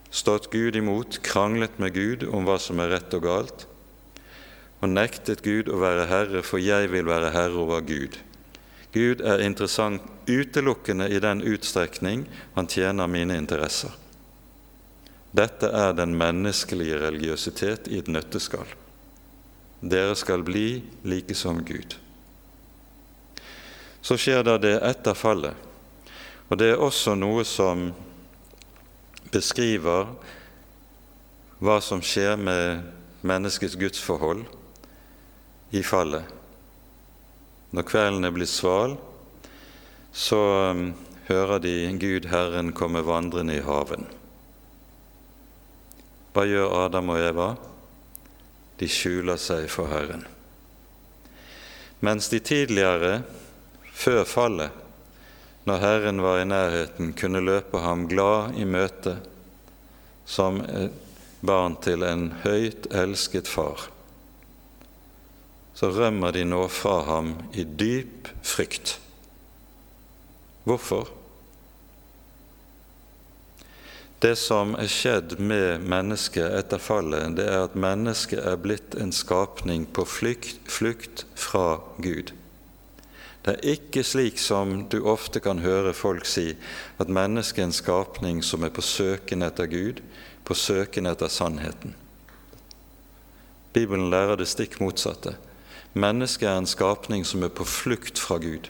stått 0.10 0.50
Gud 0.50 0.76
imot, 0.76 1.20
kranglet 1.22 1.78
med 1.78 1.94
Gud 1.94 2.26
om 2.26 2.48
hva 2.48 2.58
som 2.62 2.82
er 2.82 2.90
rett 2.96 3.14
og 3.14 3.26
galt, 3.28 3.68
og 4.82 4.90
nektet 4.90 5.44
Gud 5.46 5.70
å 5.70 5.78
være 5.82 6.08
herre, 6.10 6.42
for 6.46 6.62
jeg 6.62 6.90
vil 6.90 7.06
være 7.10 7.30
herre 7.36 7.62
over 7.62 7.86
Gud. 7.86 8.18
Gud 8.94 9.22
er 9.22 9.44
interessant 9.46 10.02
utelukkende 10.26 11.10
i 11.14 11.22
den 11.22 11.44
utstrekning 11.46 12.26
han 12.56 12.70
tjener 12.72 13.10
mine 13.10 13.38
interesser. 13.38 13.94
Dette 15.38 15.70
er 15.70 15.94
den 15.94 16.16
menneskelige 16.18 16.98
religiøsitet 17.04 17.92
i 17.92 18.02
et 18.02 18.10
nøtteskall. 18.10 18.70
Dere 19.82 20.16
skal 20.18 20.42
bli 20.46 20.82
like 21.06 21.36
som 21.38 21.62
Gud. 21.66 22.00
Så 24.02 24.18
skjer 24.20 24.44
da 24.46 24.58
det 24.62 24.78
etter 24.86 25.18
fallet. 25.18 25.56
Og 26.48 26.60
det 26.60 26.72
er 26.74 26.84
også 26.84 27.16
noe 27.18 27.44
som 27.48 27.90
beskriver 29.34 30.08
hva 31.60 31.80
som 31.84 32.04
skjer 32.06 32.38
med 32.40 32.86
menneskets 33.28 33.76
gudsforhold 33.80 34.46
i 35.76 35.84
fallet. 35.84 36.24
Når 37.76 37.88
kvelden 37.90 38.28
er 38.28 38.36
blitt 38.36 38.52
sval, 38.54 38.96
så 40.16 40.40
um, 40.72 40.94
hører 41.28 41.60
de 41.60 41.74
Gud 42.00 42.30
Herren 42.32 42.72
komme 42.78 43.04
vandrende 43.06 43.58
i 43.58 43.66
haven. 43.66 44.08
Hva 46.34 46.46
gjør 46.48 46.76
Adam 46.86 47.12
og 47.12 47.20
Eva? 47.22 47.50
De 48.78 48.88
skjuler 48.90 49.40
seg 49.42 49.68
for 49.74 49.90
Herren. 49.92 50.24
Mens 52.06 52.30
de 52.30 52.40
tidligere 52.40 53.24
før 53.98 54.24
fallet, 54.30 54.84
når 55.68 55.82
Herren 55.84 56.22
var 56.24 56.40
i 56.40 56.48
nærheten, 56.48 57.12
kunne 57.18 57.44
løpe 57.44 57.82
ham 57.84 58.06
glad 58.08 58.56
i 58.56 58.68
møte 58.70 59.18
som 60.28 60.62
barn 61.42 61.76
til 61.84 62.06
en 62.08 62.30
høyt 62.44 62.88
elsket 62.94 63.50
far, 63.50 63.90
så 65.78 65.92
rømmer 65.94 66.34
de 66.34 66.46
nå 66.48 66.64
fra 66.74 67.02
ham 67.10 67.36
i 67.54 67.66
dyp 67.68 68.32
frykt. 68.42 68.98
Hvorfor? 70.68 71.12
Det 74.18 74.34
som 74.42 74.74
er 74.82 74.90
skjedd 74.90 75.36
med 75.38 75.84
mennesket 75.86 76.50
etter 76.58 76.82
fallet, 76.82 77.36
det 77.38 77.46
er 77.46 77.68
at 77.68 77.78
mennesket 77.78 78.42
er 78.42 78.58
blitt 78.58 78.98
en 78.98 79.14
skapning 79.14 79.86
på 79.94 80.08
flukt, 80.10 80.58
flukt 80.66 81.28
fra 81.38 81.78
Gud. 82.02 82.34
Det 83.48 83.54
er 83.56 83.74
ikke 83.78 84.04
slik 84.04 84.42
som 84.44 84.82
du 84.92 85.00
ofte 85.08 85.40
kan 85.40 85.64
høre 85.64 85.96
folk 85.96 86.28
si, 86.28 86.52
at 87.00 87.08
mennesket 87.08 87.64
er 87.64 87.70
en 87.70 87.76
skapning 87.76 88.42
som 88.44 88.68
er 88.68 88.74
på 88.76 88.84
søken 88.84 89.46
etter 89.48 89.72
Gud, 89.72 90.02
på 90.44 90.56
søken 90.56 91.08
etter 91.08 91.32
sannheten. 91.32 91.96
Bibelen 93.72 94.10
lærer 94.12 94.36
det 94.36 94.50
stikk 94.52 94.82
motsatte. 94.84 95.38
Mennesket 95.96 96.50
er 96.50 96.60
en 96.60 96.68
skapning 96.68 97.24
som 97.26 97.46
er 97.48 97.54
på 97.56 97.64
flukt 97.64 98.20
fra 98.20 98.42
Gud 98.44 98.68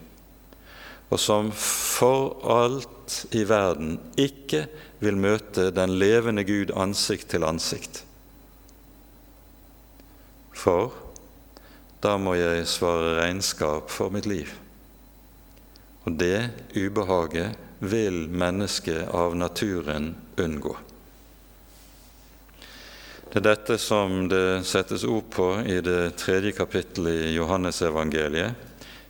og 1.09 1.19
som 1.19 1.51
for 1.55 2.35
alt 2.51 3.23
i 3.35 3.45
verden 3.47 3.95
ikke 4.19 4.65
vil 4.99 5.19
møte 5.19 5.69
den 5.71 5.95
levende 5.99 6.43
Gud 6.47 6.73
ansikt 6.75 7.29
til 7.31 7.47
ansikt. 7.47 8.03
For 10.57 10.91
da 12.03 12.17
må 12.19 12.35
jeg 12.35 12.67
svare 12.67 13.15
regnskap 13.21 13.91
for 13.93 14.11
mitt 14.13 14.27
liv. 14.27 14.51
Og 16.07 16.13
det 16.15 16.49
ubehaget 16.71 17.57
vil 17.83 18.29
mennesket 18.31 19.09
av 19.11 19.35
naturen 19.35 20.13
unngå. 20.39 20.77
Det 23.27 23.41
er 23.41 23.43
dette 23.49 23.75
som 23.77 24.29
det 24.31 24.63
settes 24.65 25.03
ord 25.03 25.25
på 25.35 25.49
i 25.67 25.81
det 25.83 26.15
tredje 26.15 26.53
kapittelet 26.55 27.25
i 27.27 27.33
Johannesevangeliet, 27.35 28.55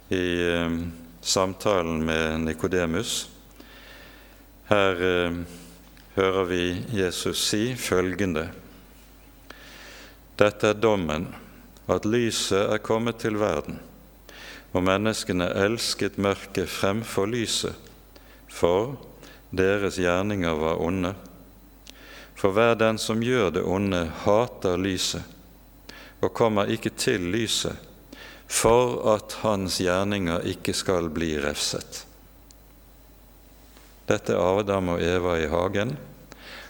i 0.09 0.25
eh, 0.41 0.79
samtalen 1.21 2.01
med 2.07 2.47
Nikodemus. 2.47 3.29
Her 4.71 5.03
eh, 5.11 5.37
hører 6.17 6.49
vi 6.49 6.63
Jesus 6.97 7.43
si 7.45 7.75
følgende.: 7.77 8.47
Dette 10.41 10.73
er 10.73 10.81
dommen, 10.81 11.29
at 11.85 12.09
lyset 12.09 12.73
er 12.73 12.81
kommet 12.81 13.21
til 13.21 13.37
verden, 13.37 13.77
og 14.73 14.83
menneskene 14.83 15.47
elsket 15.63 16.17
mørket 16.21 16.69
fremfor 16.69 17.29
lyset, 17.29 17.75
for 18.47 18.97
deres 19.55 19.99
gjerninger 20.01 20.57
var 20.59 20.81
onde. 20.83 21.13
For 22.37 22.53
hver 22.53 22.75
den 22.77 22.99
som 23.01 23.23
gjør 23.23 23.49
det 23.55 23.63
onde, 23.65 24.05
hater 24.25 24.77
lyset 24.77 25.33
og 26.21 26.33
kommer 26.33 26.69
ikke 26.73 26.89
til 26.97 27.29
lyset, 27.33 27.77
for 28.47 29.13
at 29.13 29.37
hans 29.43 29.77
gjerninger 29.83 30.45
ikke 30.49 30.73
skal 30.73 31.09
bli 31.13 31.35
refset. 31.41 32.03
Dette 34.07 34.33
er 34.33 34.61
Adam 34.61 34.93
og 34.95 35.03
Eva 35.03 35.35
i 35.37 35.49
hagen, 35.51 35.97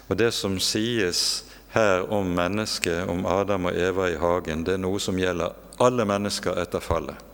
og 0.07 0.17
det 0.17 0.31
som 0.33 0.57
sies 0.59 1.45
her 1.75 2.07
om 2.11 2.31
mennesket, 2.33 3.05
om 3.09 3.25
Adam 3.29 3.69
og 3.69 3.77
Eva 3.77 4.09
i 4.09 4.17
hagen, 4.17 4.65
det 4.65 4.75
er 4.75 4.81
noe 4.81 4.99
som 4.99 5.19
gjelder 5.19 5.53
alle 5.83 6.07
mennesker 6.09 6.57
etter 6.57 6.81
fallet. 6.83 7.26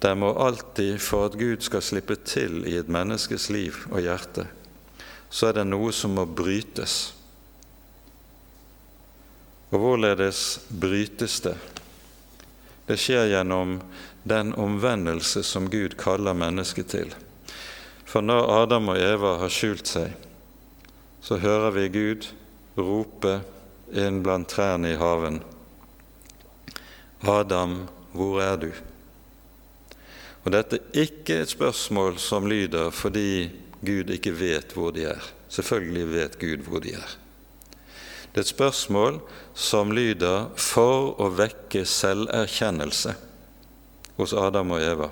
Det 0.00 0.14
må 0.16 0.32
alltid, 0.32 0.96
for 1.00 1.28
at 1.28 1.36
Gud 1.36 1.60
skal 1.60 1.84
slippe 1.84 2.16
til 2.24 2.62
i 2.64 2.78
et 2.80 2.88
menneskes 2.88 3.50
liv 3.52 3.76
og 3.90 4.00
hjerte, 4.00 4.46
så 5.28 5.50
er 5.50 5.60
det 5.60 5.66
noe 5.68 5.92
som 5.92 6.16
må 6.16 6.24
brytes. 6.24 7.12
Og 9.70 9.78
hvorledes 9.82 10.44
brytes 10.72 11.36
det? 11.44 11.58
Det 12.88 12.96
skjer 12.98 13.28
gjennom 13.30 13.76
den 14.24 14.54
omvendelse 14.58 15.44
som 15.46 15.68
Gud 15.70 15.94
kaller 16.00 16.34
mennesket 16.34 16.90
til. 16.90 17.12
For 18.08 18.24
når 18.24 18.48
Adam 18.64 18.88
og 18.90 18.98
Eva 18.98 19.36
har 19.44 19.52
skjult 19.52 19.86
seg, 19.86 20.16
så 21.22 21.38
hører 21.38 21.76
vi 21.76 21.88
Gud 21.92 22.26
rope 22.80 23.36
inn 23.92 24.22
blant 24.24 24.48
trærne 24.50 24.94
i 24.94 24.98
haven. 24.98 25.42
Adam, 27.20 27.84
hvor 28.16 28.40
er 28.42 28.56
du? 28.58 28.72
Og 30.44 30.52
dette 30.54 30.78
er 30.78 31.04
ikke 31.04 31.42
et 31.42 31.52
spørsmål 31.52 32.16
som 32.22 32.48
lyder 32.48 32.92
fordi 32.94 33.50
Gud 33.84 34.12
ikke 34.12 34.32
vet 34.36 34.72
hvor 34.76 34.94
de 34.96 35.04
er. 35.12 35.32
Selvfølgelig 35.50 36.06
vet 36.12 36.38
Gud 36.40 36.64
hvor 36.68 36.84
de 36.84 36.94
er. 36.96 37.16
Det 38.30 38.38
er 38.38 38.46
et 38.46 38.52
spørsmål 38.52 39.18
som 39.58 39.90
lyder 39.92 40.52
for 40.54 41.16
å 41.20 41.30
vekke 41.34 41.82
selverkjennelse 41.88 43.16
hos 44.20 44.34
Adam 44.36 44.76
og 44.76 44.84
Eva. 44.84 45.08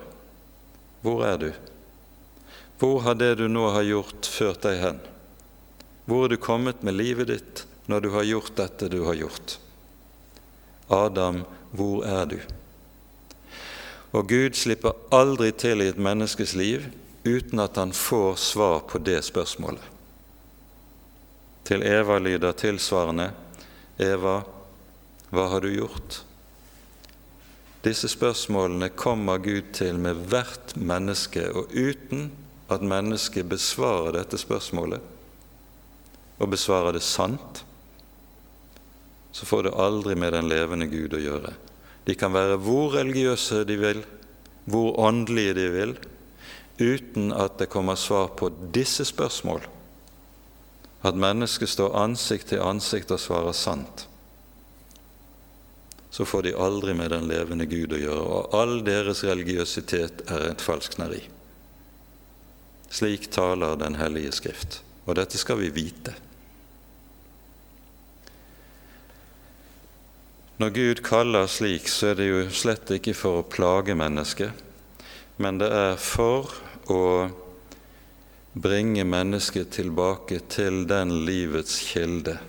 Hvor 1.03 1.25
er 1.27 1.41
du? 1.43 1.49
Hvor 2.79 3.03
har 3.03 3.19
det 3.19 3.35
du 3.41 3.49
nå 3.51 3.67
har 3.75 3.87
gjort, 3.87 4.29
ført 4.31 4.63
deg 4.63 4.79
hen? 4.79 5.01
Hvor 6.07 6.25
er 6.25 6.33
du 6.33 6.39
kommet 6.41 6.85
med 6.87 6.95
livet 6.95 7.33
ditt 7.33 7.65
når 7.91 8.05
du 8.05 8.13
har 8.15 8.29
gjort 8.29 8.55
dette 8.61 8.89
du 8.93 9.01
har 9.09 9.19
gjort? 9.19 9.59
Adam, 10.89 11.43
hvor 11.75 12.07
er 12.07 12.31
du? 12.31 12.39
Og 14.13 14.29
Gud 14.29 14.57
slipper 14.57 14.97
aldri 15.13 15.51
til 15.53 15.83
i 15.85 15.91
et 15.93 16.01
menneskes 16.01 16.55
liv 16.57 16.87
uten 17.29 17.61
at 17.61 17.77
han 17.77 17.93
får 17.93 18.39
svar 18.41 18.81
på 18.89 19.01
det 19.05 19.21
spørsmålet. 19.27 19.85
Til 21.69 21.85
Eva 21.85 22.17
lyder 22.19 22.57
tilsvarende 22.57 23.29
Eva, 24.01 24.41
hva 25.29 25.45
har 25.53 25.61
du 25.61 25.69
gjort? 25.69 26.23
Disse 27.85 28.09
spørsmålene 28.09 28.89
kommer 28.97 29.43
Gud 29.45 29.75
til 29.77 29.99
med 30.01 30.25
hvert 30.31 30.73
menneske, 30.77 31.45
og 31.53 31.69
uten 31.75 32.31
at 32.73 32.83
mennesket 32.83 33.49
besvarer 33.49 34.17
dette 34.17 34.41
spørsmålet, 34.41 35.01
og 36.39 36.51
besvarer 36.51 36.97
det 36.97 37.05
sant, 37.05 37.65
så 39.33 39.47
får 39.47 39.69
det 39.69 39.79
aldri 39.79 40.17
med 40.17 40.33
den 40.33 40.49
levende 40.49 40.89
Gud 40.91 41.15
å 41.15 41.23
gjøre. 41.23 41.53
De 42.09 42.17
kan 42.17 42.33
være 42.33 42.57
hvor 42.65 42.95
religiøse 42.97 43.65
de 43.69 43.77
vil, 43.81 44.05
hvor 44.69 44.97
åndelige 45.01 45.57
de 45.59 45.67
vil, 45.73 45.99
uten 46.81 47.33
at 47.33 47.59
det 47.61 47.69
kommer 47.69 47.99
svar 48.01 48.31
på 48.39 48.49
disse 48.75 49.05
spørsmål 49.05 49.67
at 51.07 51.15
mennesket 51.15 51.71
står 51.71 51.95
ansikt 51.95 52.49
til 52.53 52.63
ansikt 52.65 53.13
og 53.15 53.21
svarer 53.23 53.55
sant, 53.55 54.07
så 56.11 56.25
får 56.27 56.49
de 56.49 56.57
aldri 56.59 56.95
med 56.97 57.13
den 57.13 57.29
levende 57.31 57.69
Gud 57.71 57.93
å 57.95 58.01
gjøre, 58.01 58.23
og 58.25 58.55
all 58.57 58.81
deres 58.87 59.23
religiøsitet 59.29 60.25
er 60.33 60.49
et 60.49 60.65
falskneri. 60.65 61.21
Slik 62.91 63.29
taler 63.31 63.77
Den 63.77 63.99
hellige 64.01 64.33
Skrift, 64.33 64.81
og 65.05 65.19
dette 65.21 65.39
skal 65.39 65.61
vi 65.61 65.69
vite. 65.71 66.17
Når 70.59 70.71
Gud 70.75 71.01
kaller 71.07 71.47
slik, 71.47 71.87
så 71.87 72.11
er 72.11 72.17
det 72.19 72.25
jo 72.27 72.39
slett 72.51 72.91
ikke 72.91 73.13
for 73.15 73.39
å 73.39 73.47
plage 73.47 73.95
mennesket, 73.95 74.51
men 75.39 75.61
det 75.61 75.69
er 75.71 75.95
for 76.03 76.51
å 76.91 77.03
bringe 78.59 79.05
mennesket 79.07 79.71
tilbake 79.77 80.41
til 80.51 80.83
den 80.91 81.13
livets 81.29 81.77
kilde 81.93 82.41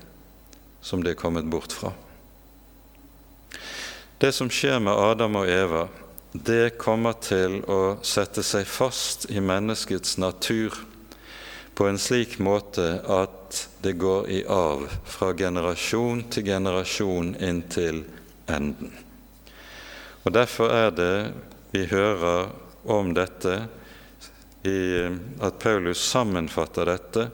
som 0.81 1.03
det 1.05 1.13
er 1.13 1.21
kommet 1.21 1.45
bort 1.53 1.75
fra. 1.75 1.93
Det 4.17 4.31
som 4.33 4.49
skjer 4.49 4.81
med 4.81 4.97
Adam 4.97 5.37
og 5.43 5.53
Eva, 5.53 5.85
det 6.33 6.79
kommer 6.81 7.13
til 7.21 7.61
å 7.69 7.99
sette 8.01 8.41
seg 8.41 8.65
fast 8.65 9.29
i 9.29 9.37
menneskets 9.37 10.17
natur 10.17 10.73
på 11.77 11.85
en 11.85 12.01
slik 12.01 12.39
måte 12.41 12.89
at 13.05 13.38
det 13.81 13.93
går 14.01 14.29
i 14.29 14.39
arv 14.45 14.87
fra 15.07 15.33
generasjon 15.33 16.25
til 16.31 16.45
generasjon 16.49 17.35
inntil 17.39 18.03
enden. 18.47 18.91
Og 20.23 20.33
Derfor 20.35 20.73
er 20.73 20.91
det 20.95 21.13
vi 21.71 21.85
hører 21.89 22.49
om 22.89 23.13
dette 23.13 23.55
i 24.67 24.79
at 25.39 25.59
Paulus 25.61 26.01
sammenfatter 26.03 26.89
dette 26.89 27.29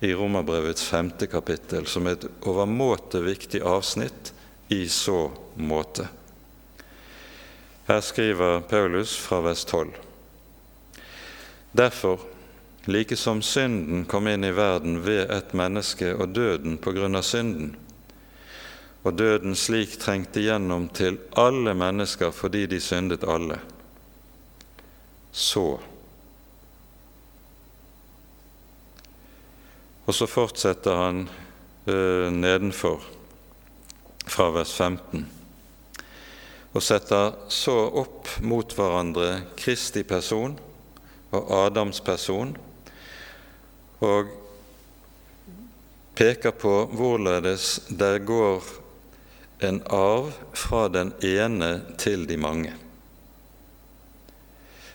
i 0.00 0.14
Romerbrevets 0.16 0.86
femte 0.88 1.28
kapittel 1.28 1.86
som 1.90 2.08
et 2.08 2.24
overmåte 2.48 3.20
viktig 3.24 3.60
avsnitt 3.66 4.32
i 4.72 4.86
så 4.88 5.26
måte. 5.60 6.06
Her 7.90 8.00
skriver 8.06 8.62
Paulus 8.70 9.16
fra 9.18 9.40
vers 9.44 9.64
12. 9.64 9.90
Derfor, 11.72 12.20
like 12.90 13.16
som 13.16 13.42
synden 13.42 14.04
kom 14.04 14.26
inn 14.28 14.44
i 14.44 14.50
verden 14.50 15.00
ved 15.04 15.30
et 15.30 15.54
menneske 15.54 16.12
og 16.14 16.34
døden 16.34 16.78
på 16.82 16.92
grunn 16.96 17.18
av 17.18 17.22
synden, 17.26 17.74
og 19.02 19.16
døden 19.16 19.54
slik 19.56 19.96
trengte 20.00 20.42
gjennom 20.44 20.88
til 20.92 21.18
alle 21.38 21.74
mennesker 21.74 22.34
fordi 22.34 22.66
de 22.68 22.80
syndet 22.82 23.24
alle, 23.24 23.60
så. 25.32 25.78
Og 30.06 30.14
så 30.14 30.26
fortsetter 30.26 30.96
han 30.96 31.28
øh, 31.86 32.32
nedenfor, 32.32 33.04
fra 34.26 34.48
vers 34.54 34.72
15, 34.74 35.28
og 36.72 36.82
setter 36.82 37.36
så 37.50 37.76
opp 38.02 38.28
mot 38.46 38.74
hverandre 38.74 39.30
Kristi 39.58 40.02
person 40.06 40.58
og 41.30 41.54
Adams 41.66 42.00
person, 42.02 42.56
og 44.00 44.30
peker 46.16 46.52
på 46.56 46.74
hvorledes 46.92 47.80
det 47.88 48.24
går 48.28 48.64
en 49.64 49.82
arv 49.92 50.32
fra 50.56 50.88
den 50.88 51.12
ene 51.24 51.70
til 52.00 52.26
de 52.28 52.36
mange. 52.40 52.72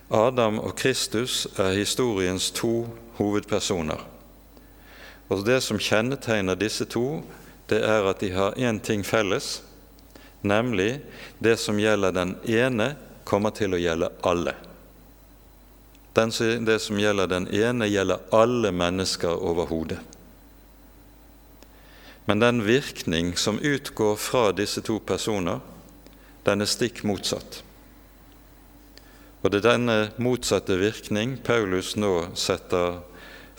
Adam 0.10 0.60
og 0.62 0.76
Kristus 0.78 1.45
er 1.58 1.74
historiens 1.78 2.51
to 2.51 2.86
hovedpersoner. 3.18 4.06
Og 5.30 5.45
Det 5.45 5.64
som 5.64 5.80
kjennetegner 5.82 6.56
disse 6.56 6.86
to, 6.86 7.24
det 7.70 7.82
er 7.82 8.06
at 8.06 8.22
de 8.22 8.30
har 8.32 8.53
én 8.53 8.80
ting 8.80 9.06
felles, 9.06 9.64
nemlig 10.41 11.01
det 11.39 11.58
som 11.60 11.80
gjelder 11.80 12.12
den 12.12 12.36
ene, 12.45 12.95
kommer 13.26 13.49
til 13.49 13.74
å 13.74 13.82
gjelde 13.82 14.12
alle. 14.22 14.53
Den, 16.16 16.32
det 16.66 16.80
som 16.80 16.99
gjelder 16.99 17.28
den 17.28 17.47
ene, 17.51 17.89
gjelder 17.91 18.24
alle 18.32 18.72
mennesker 18.72 19.36
overhodet. 19.36 19.99
Men 22.26 22.39
den 22.39 22.63
virkning 22.66 23.36
som 23.38 23.59
utgår 23.59 24.16
fra 24.16 24.51
disse 24.55 24.82
to 24.82 24.97
personer, 24.99 25.59
den 26.47 26.63
er 26.63 26.70
stikk 26.70 27.03
motsatt. 27.05 27.59
Og 29.43 29.51
det 29.51 29.59
er 29.61 29.76
denne 29.76 29.97
motsatte 30.18 30.78
virkning 30.80 31.36
Paulus 31.45 31.93
nå 31.99 32.32
setter 32.39 33.01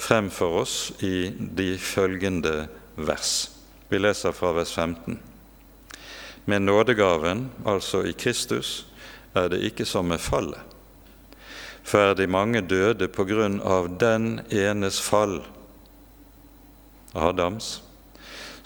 frem 0.00 0.32
for 0.34 0.62
oss 0.64 0.90
i 1.04 1.28
de 1.30 1.76
følgende 1.78 2.66
vers. 2.96 3.50
Vi 3.86 4.00
leser 4.00 4.34
fra 4.34 4.50
vers 4.56 4.72
15. 4.74 5.20
Med 6.46 6.62
nådegaven, 6.62 7.50
altså 7.66 8.02
i 8.02 8.16
Kristus, 8.18 8.86
er 9.34 9.52
det 9.52 9.62
ikke 9.68 9.86
som 9.86 10.08
med 10.10 10.18
fallet. 10.22 10.75
For 11.86 12.14
de 12.18 12.26
mange 12.26 12.64
døde 12.66 13.06
på 13.08 13.24
grunn 13.28 13.60
av 13.62 13.92
den 14.00 14.40
enes 14.50 14.98
fall, 15.00 15.38
Adams, 17.14 17.80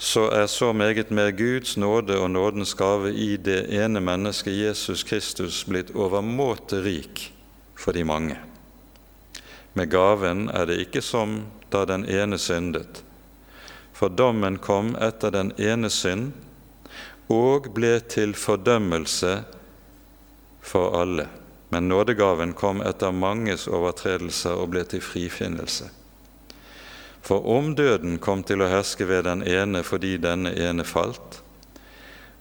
så 0.01 0.23
er 0.33 0.47
så 0.49 0.71
meget 0.73 1.11
mer 1.13 1.29
Guds 1.37 1.75
nåde 1.77 2.17
og 2.17 2.31
nådens 2.33 2.73
gave 2.73 3.11
i 3.13 3.35
det 3.37 3.67
ene 3.69 4.01
mennesket 4.01 4.57
Jesus 4.57 5.03
Kristus 5.05 5.59
blitt 5.69 5.91
overmåte 5.93 6.79
rik 6.81 7.27
for 7.77 7.93
de 7.93 8.01
mange. 8.03 8.39
Med 9.77 9.91
gaven 9.93 10.47
er 10.49 10.65
det 10.65 10.79
ikke 10.87 11.03
som 11.05 11.43
da 11.69 11.83
den 11.85 12.07
ene 12.09 12.39
syndet. 12.41 13.03
For 13.93 14.09
dommen 14.09 14.57
kom 14.57 14.95
etter 14.97 15.29
den 15.29 15.53
ene 15.61 15.93
synd 15.93 16.31
og 17.29 17.69
ble 17.77 17.99
til 18.09 18.33
fordømmelse 18.33 19.35
for 20.65 20.97
alle. 20.97 21.29
Men 21.71 21.87
nådegaven 21.87 22.53
kom 22.53 22.81
etter 22.83 23.13
manges 23.15 23.69
overtredelser 23.71 24.59
og 24.59 24.73
ble 24.73 24.83
til 24.91 25.03
frifinnelse. 25.03 25.87
For 27.23 27.45
om 27.47 27.71
døden 27.77 28.17
kom 28.19 28.41
til 28.43 28.63
å 28.63 28.67
herske 28.67 29.07
ved 29.07 29.23
den 29.29 29.45
ene 29.47 29.83
fordi 29.87 30.17
denne 30.19 30.51
ene 30.51 30.83
falt, 30.83 31.39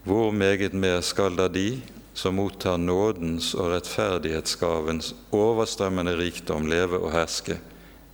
hvor 0.02 0.32
meget 0.34 0.74
mer 0.74 0.98
skal 1.04 1.36
da 1.38 1.46
de 1.52 1.82
som 2.16 2.40
mottar 2.40 2.80
nådens 2.80 3.52
og 3.54 3.70
rettferdighetsgavens 3.74 5.12
overstrømmende 5.36 6.16
rikdom, 6.18 6.66
leve 6.66 6.98
og 6.98 7.12
herske 7.14 7.60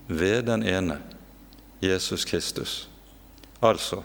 ved 0.08 0.50
den 0.50 0.66
ene, 0.66 0.98
Jesus 1.80 2.26
Kristus. 2.28 2.88
Altså 3.62 4.02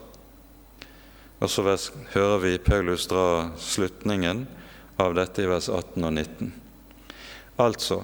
Og 1.42 1.50
så 1.50 1.64
hører 2.14 2.38
vi 2.38 2.58
Paulus 2.58 3.08
dra 3.10 3.50
slutningen 3.58 4.46
av 5.02 5.16
dette 5.18 5.42
i 5.42 5.50
vers 5.50 5.70
18 5.70 6.04
og 6.06 6.14
19. 6.14 6.61
Altså 7.58 8.04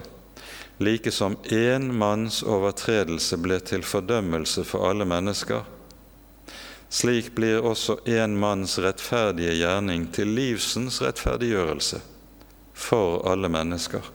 like 0.78 1.12
som 1.12 1.38
én 1.44 1.92
manns 1.94 2.44
overtredelse 2.44 3.38
ble 3.42 3.58
til 3.66 3.84
fordømmelse 3.84 4.64
for 4.68 4.90
alle 4.90 5.08
mennesker, 5.10 5.64
slik 6.90 7.34
blir 7.36 7.66
også 7.66 7.98
en 8.06 8.38
manns 8.40 8.78
rettferdige 8.80 9.56
gjerning 9.58 10.08
til 10.14 10.30
livsens 10.38 11.02
rettferdiggjørelse 11.02 12.02
for 12.78 13.26
alle 13.30 13.50
mennesker. 13.50 14.06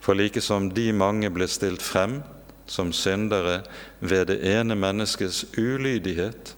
For 0.00 0.14
like 0.14 0.40
som 0.40 0.70
de 0.70 0.92
mange 0.94 1.30
ble 1.34 1.48
stilt 1.50 1.82
frem 1.82 2.20
som 2.66 2.92
syndere 2.94 3.60
ved 4.00 4.26
det 4.30 4.38
ene 4.46 4.78
menneskets 4.78 5.44
ulydighet, 5.58 6.54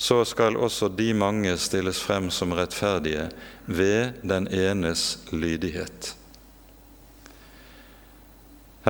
så 0.00 0.22
skal 0.24 0.56
også 0.56 0.88
de 0.88 1.12
mange 1.14 1.56
stilles 1.60 2.00
frem 2.00 2.30
som 2.32 2.52
rettferdige 2.56 3.28
ved 3.66 4.20
den 4.24 4.48
enes 4.48 5.18
lydighet. 5.32 6.14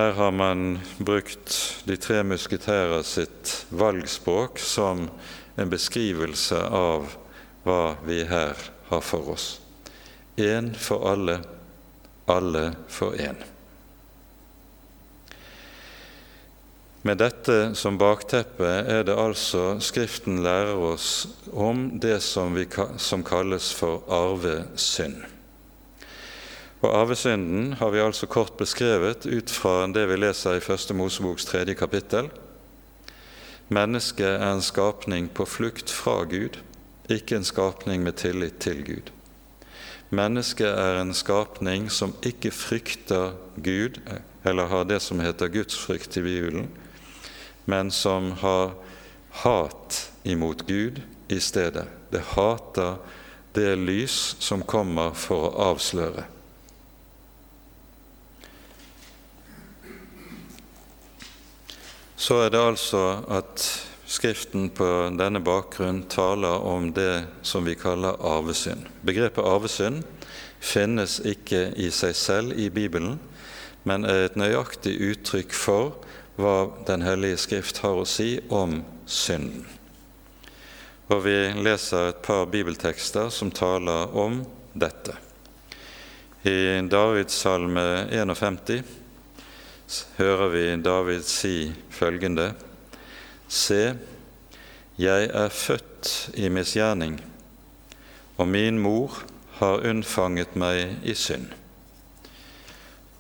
Her 0.01 0.13
har 0.13 0.31
man 0.33 0.79
brukt 0.99 1.83
de 1.85 1.97
tre 2.01 2.23
musketærer 2.25 3.03
sitt 3.05 3.51
valgspråk 3.69 4.57
som 4.65 5.03
en 5.61 5.69
beskrivelse 5.69 6.57
av 6.57 7.11
hva 7.67 7.99
vi 8.07 8.23
her 8.31 8.57
har 8.89 9.03
for 9.05 9.29
oss. 9.35 9.49
Én 10.41 10.71
for 10.73 11.05
alle, 11.11 11.35
alle 12.33 12.63
for 12.89 13.19
én. 13.21 13.37
Med 17.05 17.21
dette 17.21 17.59
som 17.77 18.01
bakteppe 18.01 18.71
er 18.95 19.05
det 19.05 19.19
altså 19.21 19.75
Skriften 19.85 20.41
lærer 20.47 20.81
oss 20.95 21.29
om 21.53 21.91
det 22.01 22.23
som, 22.25 22.57
vi, 22.57 22.65
som 22.97 23.27
kalles 23.27 23.69
for 23.77 24.01
arvesynd. 24.09 25.21
Og 26.81 26.95
Arvesynden 26.97 27.75
har 27.77 27.91
vi 27.93 28.01
altså 28.01 28.27
kort 28.27 28.55
beskrevet 28.57 29.27
ut 29.29 29.51
fra 29.53 29.85
det 29.93 30.07
vi 30.09 30.17
leser 30.17 30.57
i 30.57 30.65
Første 30.65 30.97
Moseboks 30.97 31.45
tredje 31.45 31.75
kapittel. 31.77 32.31
Mennesket 33.69 34.41
er 34.41 34.47
en 34.49 34.65
skapning 34.65 35.29
på 35.29 35.45
flukt 35.45 35.93
fra 35.93 36.23
Gud, 36.25 36.57
ikke 37.13 37.37
en 37.37 37.45
skapning 37.45 38.03
med 38.03 38.17
tillit 38.23 38.57
til 38.65 38.81
Gud. 38.87 39.13
Mennesket 40.11 40.73
er 40.73 41.03
en 41.03 41.13
skapning 41.15 41.91
som 41.93 42.17
ikke 42.27 42.51
frykter 42.51 43.37
Gud, 43.61 44.01
eller 44.45 44.73
har 44.73 44.89
det 44.89 45.03
som 45.05 45.21
heter 45.21 45.53
gudsfrykt 45.53 46.17
i 46.17 46.25
Bibelen, 46.25 46.73
men 47.69 47.91
som 47.91 48.33
har 48.41 48.73
hat 49.45 50.11
imot 50.25 50.65
Gud 50.67 51.05
i 51.29 51.39
stedet. 51.39 51.87
Det 52.11 52.25
hater 52.33 52.97
det 53.55 53.77
lys 53.79 54.37
som 54.41 54.65
kommer 54.65 55.13
for 55.13 55.51
å 55.51 55.73
avsløre. 55.75 56.40
Så 62.21 62.43
er 62.45 62.53
det 62.53 62.61
altså 62.61 63.05
at 63.33 63.65
Skriften 64.11 64.73
på 64.75 64.87
denne 65.15 65.39
bakgrunn 65.39 66.03
taler 66.11 66.65
om 66.67 66.89
det 66.93 67.29
som 67.47 67.63
vi 67.63 67.77
kaller 67.79 68.19
arvesynd. 68.27 68.89
Begrepet 69.07 69.47
arvesynd 69.47 70.03
finnes 70.59 71.21
ikke 71.23 71.69
i 71.79 71.93
seg 71.95 72.17
selv 72.19 72.59
i 72.59 72.67
Bibelen, 72.75 73.21
men 73.87 74.03
er 74.03 74.27
et 74.27 74.39
nøyaktig 74.41 74.97
uttrykk 75.13 75.55
for 75.55 75.95
hva 76.41 76.73
Den 76.89 77.07
hellige 77.07 77.39
Skrift 77.39 77.81
har 77.85 78.03
å 78.03 78.09
si 78.09 78.41
om 78.51 78.81
synden. 79.07 79.63
Og 81.07 81.23
Vi 81.25 81.39
leser 81.63 82.11
et 82.11 82.23
par 82.27 82.51
bibeltekster 82.51 83.31
som 83.31 83.55
taler 83.55 84.11
om 84.11 84.43
dette. 84.75 85.15
I 86.43 86.83
Davids 86.83 87.39
salme 87.47 88.09
51 88.11 89.00
hører 90.19 90.49
vi 90.53 90.65
David 90.83 91.25
si 91.27 91.73
følgende.: 91.91 92.53
Se, 93.49 93.97
jeg 94.99 95.31
er 95.35 95.49
født 95.49 96.31
i 96.35 96.49
misgjerning, 96.49 97.17
og 98.37 98.49
min 98.49 98.79
mor 98.79 99.23
har 99.59 99.83
unnfanget 99.91 100.55
meg 100.57 101.01
i 101.03 101.15
synd. 101.15 101.51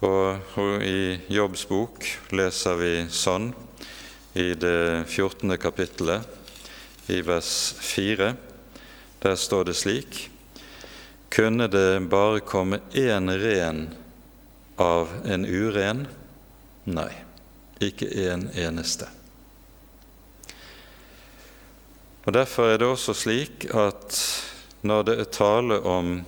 Og 0.00 0.56
i 0.80 1.18
Jobbs 1.28 1.66
bok 1.68 2.06
leser 2.32 2.78
vi 2.80 2.92
sånn 3.12 3.50
i 4.38 4.54
det 4.54 5.04
14. 5.10 5.56
kapittelet, 5.60 6.24
i 7.10 7.20
vers 7.26 7.50
4. 7.82 8.30
Der 9.20 9.36
står 9.36 9.66
det 9.68 9.76
slik 9.76 10.28
Kunne 11.30 11.66
det 11.70 12.00
bare 12.10 12.40
komme 12.40 12.80
én 12.96 13.28
ren 13.42 13.82
av 14.80 15.12
en 15.26 15.44
uren, 15.44 16.06
Nei, 16.85 17.11
ikke 17.81 18.09
en 18.31 18.49
eneste. 18.57 19.09
Og 22.24 22.33
Derfor 22.33 22.70
er 22.70 22.78
det 22.78 22.89
også 22.89 23.14
slik 23.16 23.66
at 23.74 24.16
når 24.83 25.03
det 25.09 25.16
er 25.20 25.33
tale 25.35 25.81
om 25.85 26.20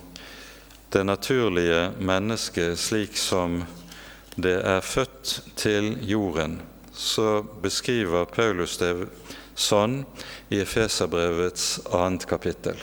det 0.93 1.05
naturlige 1.07 1.93
mennesket 2.01 2.79
slik 2.79 3.17
som 3.17 3.63
det 4.37 4.59
er 4.65 4.81
født 4.81 5.41
til 5.57 5.95
jorden, 6.09 6.61
så 6.93 7.43
beskriver 7.63 8.29
Paulus 8.29 8.77
det 8.81 8.93
sånn 9.57 10.03
i 10.53 10.61
Efeserbrevets 10.61 11.81
annet 11.93 12.27
kapittel. 12.29 12.81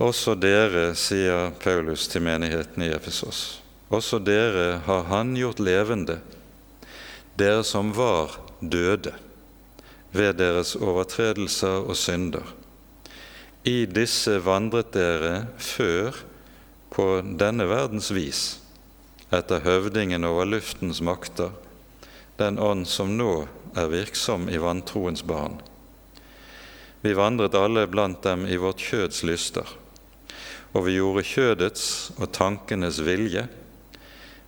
Også 0.00 0.34
dere, 0.40 0.94
sier 0.96 1.52
Paulus 1.60 2.06
til 2.08 2.24
menigheten 2.24 2.84
i 2.84 2.92
Efesos, 2.92 3.59
også 3.90 4.20
dere 4.22 4.80
har 4.86 5.08
Han 5.10 5.34
gjort 5.36 5.60
levende, 5.60 6.20
dere 7.36 7.64
som 7.66 7.92
var 7.96 8.38
døde 8.60 9.12
ved 10.14 10.38
deres 10.38 10.76
overtredelser 10.76 11.86
og 11.86 11.96
synder. 11.98 12.46
I 13.66 13.84
disse 13.86 14.38
vandret 14.44 14.94
dere 14.94 15.46
før 15.58 16.16
på 16.90 17.06
denne 17.22 17.66
verdens 17.70 18.10
vis, 18.14 18.42
etter 19.30 19.62
høvdingen 19.62 20.24
over 20.26 20.48
luftens 20.48 21.02
makter, 21.04 21.52
den 22.40 22.58
ånd 22.58 22.86
som 22.88 23.12
nå 23.18 23.44
er 23.76 23.90
virksom 23.92 24.48
i 24.50 24.58
vantroens 24.58 25.22
barn. 25.26 25.60
Vi 27.00 27.12
vandret 27.16 27.54
alle 27.56 27.86
blant 27.88 28.22
dem 28.24 28.46
i 28.48 28.58
vårt 28.60 28.80
kjøds 28.80 29.22
lyster, 29.28 29.68
og 30.72 30.86
vi 30.86 30.96
gjorde 30.98 31.26
kjødets 31.26 31.84
og 32.18 32.30
tankenes 32.36 33.00
vilje. 33.04 33.46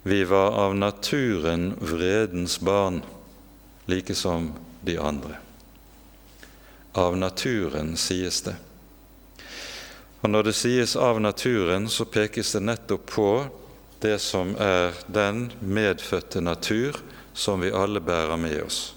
Vi 0.02 0.24
var 0.24 0.50
av 0.50 0.74
naturen 0.74 1.74
vredens 1.80 2.60
barn, 2.60 3.02
like 3.86 4.14
som 4.14 4.52
de 4.80 4.98
andre. 4.98 5.36
Av 6.92 7.16
naturen, 7.16 7.96
sies 7.96 8.42
det. 8.42 8.56
Og 10.20 10.30
Når 10.30 10.42
det 10.42 10.52
sies 10.52 10.96
'av 10.96 11.20
naturen', 11.20 11.88
så 11.88 12.04
pekes 12.04 12.52
det 12.52 12.60
nettopp 12.60 13.06
på 13.06 13.46
det 14.00 14.18
som 14.18 14.56
er 14.58 14.92
den 15.06 15.52
medfødte 15.60 16.40
natur 16.40 16.96
som 17.34 17.60
vi 17.60 17.70
alle 17.70 18.00
bærer 18.00 18.36
med 18.36 18.62
oss. 18.62 18.94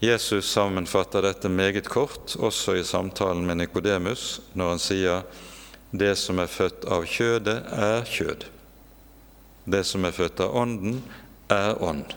Jesus 0.00 0.50
sammenfatter 0.50 1.22
dette 1.22 1.48
meget 1.48 1.88
kort, 1.88 2.36
også 2.38 2.76
i 2.76 2.84
samtalen 2.84 3.46
med 3.46 3.56
Nikodemus, 3.56 4.40
når 4.54 4.68
han 4.68 4.78
sier 4.78 5.22
'det 5.92 6.18
som 6.18 6.38
er 6.38 6.46
født 6.46 6.84
av 6.84 7.04
kjødet, 7.04 7.62
er 7.72 8.02
kjød'. 8.02 8.59
Det 9.70 9.84
som 9.86 10.04
er 10.04 10.14
født 10.14 10.40
av 10.42 10.56
Ånden, 10.56 10.96
er 11.50 11.76
ånd. 11.82 12.14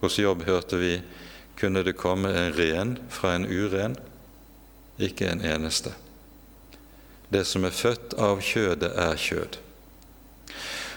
Hos 0.00 0.16
Jobb 0.18 0.42
hørte 0.48 0.80
vi 0.80 0.96
kunne 1.60 1.84
det 1.86 1.98
komme 2.00 2.32
en 2.34 2.54
ren 2.56 2.94
fra 3.12 3.36
en 3.36 3.46
uren? 3.46 3.94
Ikke 4.98 5.28
en 5.30 5.44
eneste. 5.46 5.92
Det 7.30 7.44
som 7.46 7.66
er 7.68 7.76
født 7.76 8.16
av 8.18 8.40
kjødet, 8.42 8.90
er 8.90 9.20
kjød. 9.20 9.60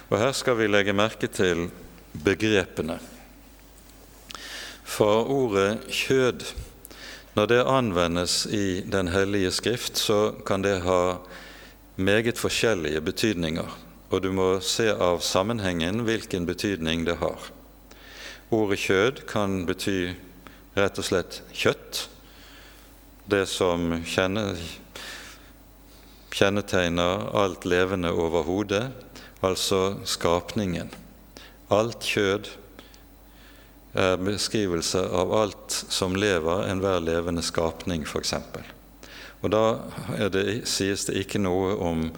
Og 0.09 0.17
Her 0.17 0.33
skal 0.33 0.57
vi 0.57 0.71
legge 0.71 0.95
merke 0.95 1.29
til 1.29 1.67
begrepene. 2.13 2.97
For 4.83 5.29
ordet 5.29 5.85
'kjød', 5.89 6.53
når 7.35 7.45
det 7.45 7.63
anvendes 7.65 8.45
i 8.45 8.81
Den 8.81 9.07
hellige 9.07 9.51
skrift, 9.51 9.97
så 9.97 10.33
kan 10.45 10.61
det 10.61 10.81
ha 10.81 11.17
meget 11.95 12.37
forskjellige 12.37 13.01
betydninger, 13.01 13.82
og 14.13 14.21
du 14.21 14.29
må 14.29 14.59
se 14.61 14.91
av 14.93 15.23
sammenhengen 15.25 16.03
hvilken 16.05 16.45
betydning 16.45 17.01
det 17.07 17.17
har. 17.17 17.49
Ordet 18.53 18.79
'kjød' 18.79 19.25
kan 19.25 19.65
bety 19.65 20.13
rett 20.77 20.99
og 21.01 21.05
slett 21.07 21.41
kjøtt, 21.49 22.09
det 23.25 23.47
som 23.49 24.03
kjennetegner 26.29 27.29
alt 27.33 27.65
levende 27.65 28.11
overhodet, 28.13 28.91
altså 29.41 29.95
skapningen. 30.05 30.91
Alt 31.73 32.05
kjød 32.05 32.49
er 33.93 34.17
beskrivelse 34.21 35.01
av 35.09 35.33
alt 35.33 35.85
som 35.89 36.15
lever, 36.15 36.67
enhver 36.69 36.99
levende 37.01 37.41
skapning, 37.41 38.05
f.eks. 38.05 38.33
Og 39.41 39.51
da 39.51 39.63
det, 40.29 40.67
sies 40.69 41.05
det 41.09 41.17
ikke 41.25 41.41
noe 41.41 41.75
om 41.81 42.11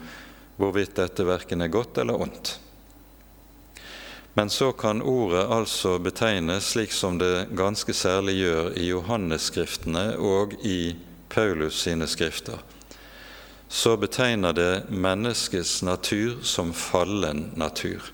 hvorvidt 0.57 0.95
dette 0.97 1.25
verken 1.27 1.61
er 1.61 1.73
godt 1.73 1.97
eller 2.01 2.21
ondt. 2.21 2.59
Men 4.35 4.49
så 4.49 4.71
kan 4.71 5.01
ordet 5.01 5.45
altså 5.47 5.95
betegnes 5.99 6.73
slik 6.73 6.91
som 6.91 7.19
det 7.19 7.47
ganske 7.55 7.93
særlig 7.95 8.35
gjør 8.41 8.73
i 8.75 8.89
Johannesskriftene 8.89 10.17
og 10.19 10.57
i 10.59 10.95
Paulus 11.31 11.79
sine 11.85 12.07
skrifter. 12.07 12.59
Så 13.67 13.95
betegner 13.97 14.51
det 14.53 14.89
menneskets 14.89 15.81
natur 15.83 16.41
som 16.43 16.73
fallen 16.75 17.53
natur. 17.55 18.11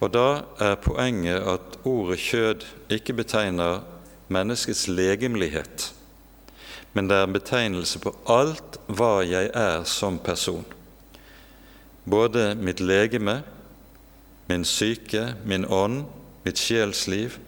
Og 0.00 0.12
da 0.12 0.44
er 0.60 0.80
poenget 0.80 1.44
at 1.44 1.76
ordet 1.84 2.18
kjød 2.20 2.64
ikke 2.92 3.16
betegner 3.20 3.84
menneskets 4.28 4.88
legemlighet, 4.88 5.92
men 6.92 7.08
det 7.08 7.16
er 7.16 7.28
en 7.28 7.36
betegnelse 7.36 8.00
på 8.00 8.14
alt 8.32 8.80
hva 8.88 9.20
jeg 9.28 9.52
er 9.52 9.84
som 9.88 10.18
person. 10.18 10.64
Både 12.06 12.54
mitt 12.54 12.80
legeme, 12.80 13.42
min 14.46 14.64
syke, 14.64 15.34
min 15.44 15.66
ånd, 15.66 16.04
mitt 16.46 16.58
sjelsliv, 16.58 17.38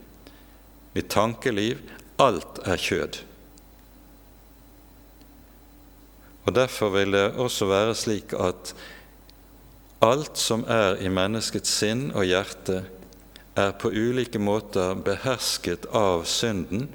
mitt 0.94 1.10
tankeliv 1.10 1.78
alt 2.18 2.58
er 2.66 2.76
kjød. 2.82 3.20
Og 6.48 6.54
Derfor 6.54 6.90
vil 6.90 7.12
det 7.12 7.26
også 7.36 7.68
være 7.68 7.94
slik 7.94 8.32
at 8.34 8.74
alt 10.02 10.38
som 10.38 10.64
er 10.66 10.96
i 11.02 11.10
menneskets 11.12 11.70
sinn 11.80 12.08
og 12.14 12.24
hjerte, 12.26 12.82
er 13.58 13.74
på 13.74 13.90
ulike 13.90 14.38
måter 14.38 14.94
behersket 14.94 15.88
av 15.94 16.22
synden 16.30 16.86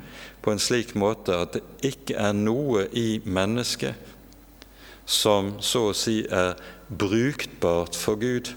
på 0.42 0.52
en 0.52 0.62
slik 0.64 0.94
måte 0.96 1.36
at 1.36 1.58
det 1.58 1.64
ikke 1.84 2.16
er 2.16 2.32
noe 2.36 2.86
i 2.96 3.20
mennesket 3.26 4.12
som 5.06 5.58
så 5.60 5.90
å 5.90 5.98
si 5.98 6.22
er 6.24 6.56
brukbart 6.98 7.96
for 7.96 8.20
Gud 8.20 8.54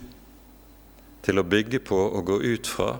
til 1.26 1.41
å 1.41 1.47
bygge 1.47 1.80
på 1.82 1.99
og 2.07 2.28
gå 2.28 2.39
ut 2.43 2.68
fra 2.70 2.97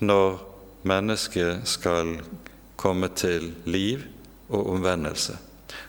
når 0.00 0.40
mennesket 0.88 1.68
skal 1.68 2.16
komme 2.80 3.10
til 3.14 3.52
liv 3.64 4.04
og 4.48 4.72
omvendelse. 4.74 5.36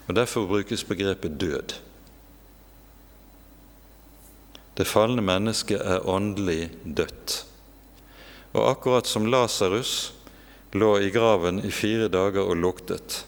Og 0.07 0.15
Derfor 0.15 0.47
brukes 0.47 0.84
begrepet 0.84 1.39
død. 1.41 1.76
Det 4.78 4.88
falne 4.88 5.21
mennesket 5.21 5.82
er 5.82 6.07
åndelig 6.09 6.71
dødt. 6.84 7.45
Og 8.53 8.69
akkurat 8.69 9.07
som 9.07 9.26
Lasarus 9.26 10.13
lå 10.74 10.97
i 10.97 11.11
graven 11.13 11.61
i 11.65 11.71
fire 11.71 12.07
dager 12.09 12.45
og 12.45 12.57
luktet, 12.57 13.26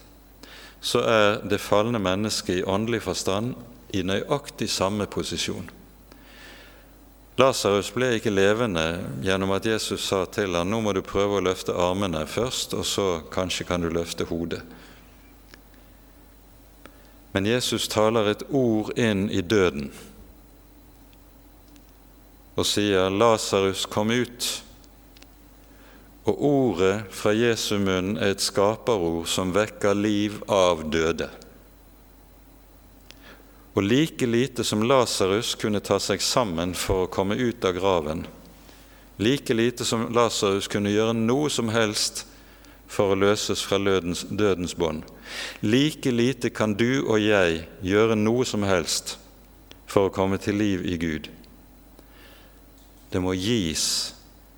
så 0.82 1.02
er 1.02 1.40
det 1.50 1.62
falne 1.62 2.00
mennesket 2.02 2.62
i 2.62 2.66
åndelig 2.66 3.04
forstand 3.06 3.54
i 3.96 4.04
nøyaktig 4.04 4.70
samme 4.72 5.08
posisjon. 5.08 5.70
Lasarus 7.36 7.90
ble 7.92 8.14
ikke 8.16 8.32
levende 8.32 8.86
gjennom 9.24 9.52
at 9.58 9.66
Jesus 9.68 10.06
sa 10.08 10.22
til 10.32 10.56
ham 10.56 10.70
nå 10.72 10.80
må 10.86 10.94
du 10.96 11.02
prøve 11.04 11.40
å 11.40 11.44
løfte 11.44 11.76
armene 11.76 12.24
først, 12.28 12.78
og 12.78 12.86
så 12.88 13.08
kanskje 13.32 13.68
kan 13.68 13.84
du 13.84 13.90
løfte 13.92 14.28
hodet. 14.30 14.62
Men 17.36 17.50
Jesus 17.50 17.90
taler 17.92 18.32
et 18.32 18.46
ord 18.56 18.94
inn 18.96 19.28
i 19.28 19.42
døden 19.44 19.90
og 22.56 22.64
sier 22.64 23.10
'Lasarus, 23.10 23.86
kom 23.86 24.12
ut'. 24.16 24.62
Og 26.26 26.44
ordet 26.44 27.04
fra 27.12 27.34
Jesu 27.36 27.78
munn 27.78 28.18
er 28.18 28.32
et 28.32 28.42
skaperord 28.42 29.28
som 29.28 29.52
vekker 29.54 29.94
liv 29.94 30.40
av 30.48 30.88
døde. 30.90 31.30
Og 33.76 33.84
like 33.84 34.26
lite 34.26 34.64
som 34.64 34.84
Lasarus 34.88 35.56
kunne 35.60 35.82
ta 35.84 35.98
seg 36.00 36.22
sammen 36.24 36.72
for 36.80 37.04
å 37.04 37.12
komme 37.12 37.36
ut 37.36 37.66
av 37.68 37.76
graven, 37.76 38.24
like 39.20 39.54
lite 39.54 39.84
som 39.84 40.08
Lasarus 40.16 40.70
kunne 40.72 40.94
gjøre 40.94 41.16
noe 41.18 41.50
som 41.52 41.68
helst 41.74 42.24
for 42.88 43.12
å 43.12 43.18
løses 43.20 43.64
fra 43.68 43.76
dødens, 43.82 44.24
dødens 44.32 44.78
bånd, 44.80 45.04
like 45.60 46.12
lite 46.12 46.54
kan 46.56 46.78
du 46.80 47.04
og 47.04 47.20
jeg 47.20 47.66
gjøre 47.84 48.16
noe 48.16 48.46
som 48.48 48.64
helst 48.64 49.18
for 49.92 50.08
å 50.08 50.14
komme 50.14 50.40
til 50.40 50.56
liv 50.56 50.86
i 50.88 50.96
Gud. 51.02 51.28
Det 53.12 53.20
må 53.20 53.34
gis 53.36 54.14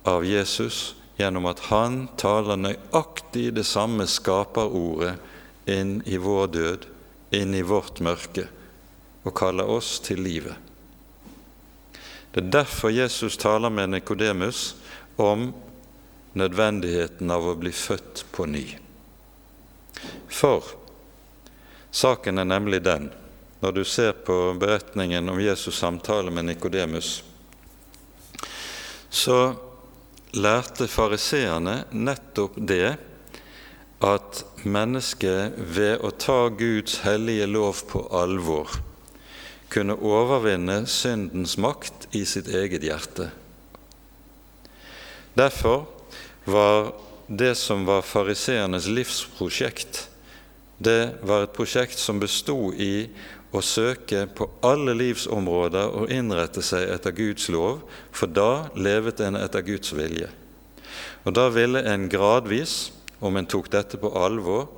av 0.06 0.22
Jesus 0.26 0.94
gjennom 1.18 1.48
at 1.50 1.64
han 1.72 2.04
taler 2.18 2.60
nøyaktig 2.60 3.48
det 3.58 3.66
samme 3.66 4.06
skaperordet 4.06 5.16
inn 5.66 5.98
i 6.06 6.22
vår 6.22 6.46
død, 6.54 6.86
inn 7.34 7.58
i 7.58 7.66
vårt 7.66 7.98
mørke 7.98 8.46
og 9.22 9.34
kaller 9.34 9.68
oss 9.70 9.98
til 10.04 10.22
livet. 10.22 10.54
Det 12.32 12.44
er 12.44 12.50
derfor 12.60 12.92
Jesus 12.92 13.36
taler 13.36 13.70
med 13.70 13.90
Nikodemus 13.90 14.76
om 15.16 15.48
nødvendigheten 16.38 17.30
av 17.30 17.48
å 17.48 17.56
bli 17.58 17.72
født 17.74 18.24
på 18.32 18.46
ny. 18.46 18.66
For 20.28 20.66
saken 21.90 22.38
er 22.38 22.46
nemlig 22.46 22.82
den, 22.86 23.08
når 23.58 23.72
du 23.74 23.82
ser 23.84 24.12
på 24.12 24.36
beretningen 24.60 25.28
om 25.28 25.40
Jesus' 25.42 25.80
samtale 25.80 26.30
med 26.30 26.46
Nikodemus, 26.52 27.24
så 29.10 29.54
lærte 30.36 30.86
fariseerne 30.86 31.80
nettopp 31.90 32.60
det 32.60 32.98
at 34.04 34.44
mennesket 34.62 35.56
ved 35.58 36.04
å 36.04 36.12
ta 36.14 36.44
Guds 36.54 37.00
hellige 37.02 37.48
lov 37.50 37.82
på 37.90 38.04
alvor 38.14 38.76
kunne 39.72 39.98
overvinne 40.00 40.82
syndens 40.88 41.56
makt 41.60 42.08
i 42.16 42.24
sitt 42.28 42.48
eget 42.48 42.84
hjerte. 42.86 43.28
Derfor 45.38 45.86
var 46.48 46.92
det 47.28 47.54
som 47.60 47.84
var 47.86 48.06
fariseernes 48.06 48.88
livsprosjekt, 48.88 50.08
det 50.78 51.18
var 51.26 51.44
et 51.44 51.54
prosjekt 51.56 51.98
som 51.98 52.20
bestod 52.22 52.78
i 52.78 53.08
å 53.50 53.62
søke 53.64 54.26
på 54.36 54.46
alle 54.64 54.94
livsområder 54.94 55.94
og 56.00 56.12
innrette 56.12 56.62
seg 56.64 56.88
etter 56.92 57.14
Guds 57.16 57.48
lov, 57.52 57.82
for 58.12 58.30
da 58.30 58.68
levet 58.76 59.20
en 59.24 59.38
etter 59.40 59.64
Guds 59.66 59.92
vilje. 59.96 60.28
Og 61.26 61.34
da 61.36 61.48
ville 61.52 61.82
en 61.90 62.06
gradvis, 62.08 62.92
om 63.18 63.36
en 63.36 63.48
tok 63.50 63.70
dette 63.72 63.98
på 63.98 64.12
alvor 64.14 64.68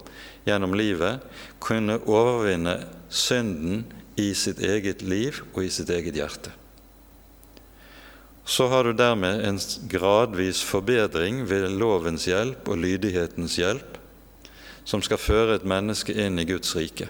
gjennom 0.49 0.73
livet, 0.75 1.21
kunne 1.61 1.99
overvinne 2.09 2.79
synden 3.13 3.85
i 4.21 4.35
sitt 4.37 4.61
eget 4.61 5.03
liv 5.03 5.41
og 5.55 5.65
i 5.65 5.73
sitt 5.73 5.91
eget 5.91 6.19
hjerte. 6.19 6.53
Så 8.45 8.67
har 8.69 8.85
du 8.85 8.93
dermed 8.97 9.45
en 9.47 9.59
gradvis 9.91 10.63
forbedring 10.67 11.45
ved 11.49 11.69
lovens 11.79 12.27
hjelp 12.27 12.69
og 12.69 12.81
lydighetens 12.83 13.57
hjelp, 13.61 13.99
som 14.85 15.03
skal 15.05 15.21
føre 15.23 15.59
et 15.59 15.67
menneske 15.69 16.15
inn 16.17 16.41
i 16.41 16.47
Guds 16.49 16.73
rike. 16.77 17.07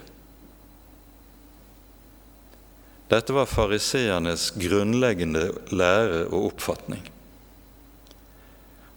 Dette 3.10 3.34
var 3.34 3.48
fariseernes 3.50 4.50
grunnleggende 4.60 5.48
lære 5.74 6.26
og 6.28 6.52
oppfatning. 6.52 7.02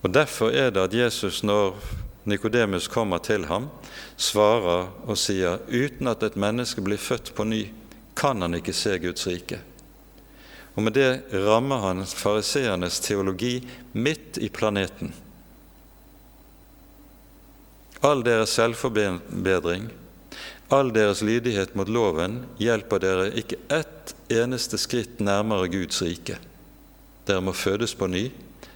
Og 0.03 0.11
Derfor 0.13 0.51
er 0.51 0.69
det 0.69 0.83
at 0.83 0.93
Jesus, 0.93 1.43
når 1.43 1.79
Nikodemus 2.25 2.87
kommer 2.87 3.17
til 3.17 3.45
ham, 3.45 3.69
svarer 4.17 4.91
og 5.07 5.17
sier 5.17 5.63
uten 5.71 6.11
at 6.11 6.23
et 6.23 6.35
menneske 6.35 6.83
blir 6.83 6.99
født 6.99 7.33
på 7.35 7.47
ny, 7.47 7.63
kan 8.15 8.41
han 8.41 8.55
ikke 8.57 8.73
se 8.75 8.97
Guds 9.01 9.27
rike. 9.27 9.59
Og 10.75 10.83
Med 10.83 10.93
det 10.97 11.23
rammer 11.33 11.83
han 11.83 12.05
fariseernes 12.05 12.99
teologi 12.99 13.59
midt 13.93 14.37
i 14.41 14.49
planeten. 14.49 15.13
All 18.03 18.23
deres 18.25 18.55
selvforbedring, 18.57 19.91
all 20.69 20.89
deres 20.93 21.21
lydighet 21.21 21.75
mot 21.75 21.89
loven 21.89 22.41
hjelper 22.59 22.99
dere 22.99 23.29
ikke 23.37 23.61
ett 23.71 24.15
eneste 24.33 24.79
skritt 24.81 25.21
nærmere 25.21 25.69
Guds 25.71 26.01
rike. 26.01 26.39
Dere 27.27 27.43
må 27.45 27.53
fødes 27.53 27.93
på 27.95 28.09
ny. 28.09 28.25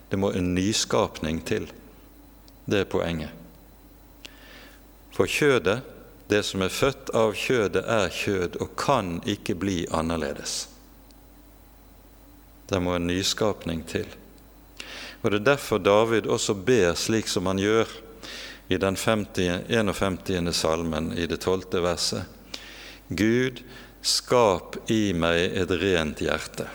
Det 0.07 0.19
må 0.19 0.31
en 0.31 0.53
nyskapning 0.55 1.41
til. 1.43 1.67
Det 2.65 2.85
er 2.85 2.91
poenget. 2.91 3.33
For 5.11 5.27
kjødet, 5.27 5.81
det 6.27 6.43
som 6.43 6.61
er 6.61 6.73
født 6.73 7.11
av 7.15 7.35
kjødet, 7.37 7.83
er 7.87 8.09
kjød 8.11 8.57
og 8.63 8.73
kan 8.79 9.17
ikke 9.25 9.55
bli 9.55 9.77
annerledes. 9.95 10.67
Det 12.67 12.79
må 12.83 12.97
en 12.97 13.07
nyskapning 13.07 13.85
til. 13.87 14.07
Og 15.21 15.31
Det 15.31 15.39
er 15.39 15.45
derfor 15.55 15.79
David 15.79 16.27
også 16.27 16.53
ber 16.53 16.95
slik 16.95 17.27
som 17.27 17.47
han 17.47 17.59
gjør 17.59 17.87
i 18.67 18.77
den 18.77 18.95
50, 18.95 19.63
51. 19.69 20.53
salmen 20.53 21.13
i 21.17 21.25
det 21.25 21.39
12. 21.39 21.81
verset. 21.83 22.25
Gud, 23.07 23.63
skap 24.03 24.75
i 24.91 25.13
meg 25.15 25.55
et 25.55 25.71
rent 25.71 26.19
hjerte. 26.19 26.67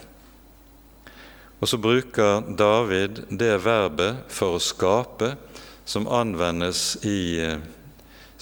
Og 1.61 1.68
så 1.68 1.78
bruker 1.78 2.40
David 2.59 3.22
det 3.28 3.55
verbet 3.62 4.24
for 4.32 4.57
å 4.57 4.62
skape 4.62 5.34
som 5.84 6.09
anvendes 6.09 6.96
i 7.05 7.38
eh, 7.44 7.61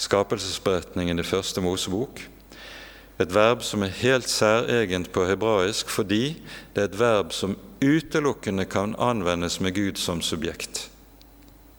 skapelsesberetningen 0.00 1.20
i 1.20 1.26
første 1.26 1.60
Mosebok. 1.60 2.22
Et 3.20 3.34
verb 3.34 3.60
som 3.66 3.82
er 3.84 3.92
helt 4.00 4.28
særegent 4.32 5.10
på 5.12 5.26
hebraisk 5.28 5.90
fordi 5.92 6.38
det 6.74 6.82
er 6.82 6.88
et 6.88 7.00
verb 7.00 7.34
som 7.36 7.58
utelukkende 7.84 8.64
kan 8.64 8.94
anvendes 8.96 9.58
med 9.60 9.76
Gud 9.76 10.00
som 10.00 10.22
subjekt. 10.24 10.86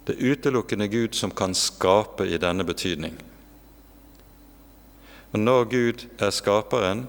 Det 0.05 0.17
er 0.17 0.33
utelukkende 0.33 0.87
Gud 0.87 1.17
som 1.17 1.33
kan 1.33 1.55
skape 1.57 2.27
i 2.29 2.37
denne 2.41 2.65
betydning. 2.65 3.17
Og 5.31 5.39
Når 5.39 5.63
Gud 5.63 6.05
er 6.19 6.29
skaperen, 6.29 7.07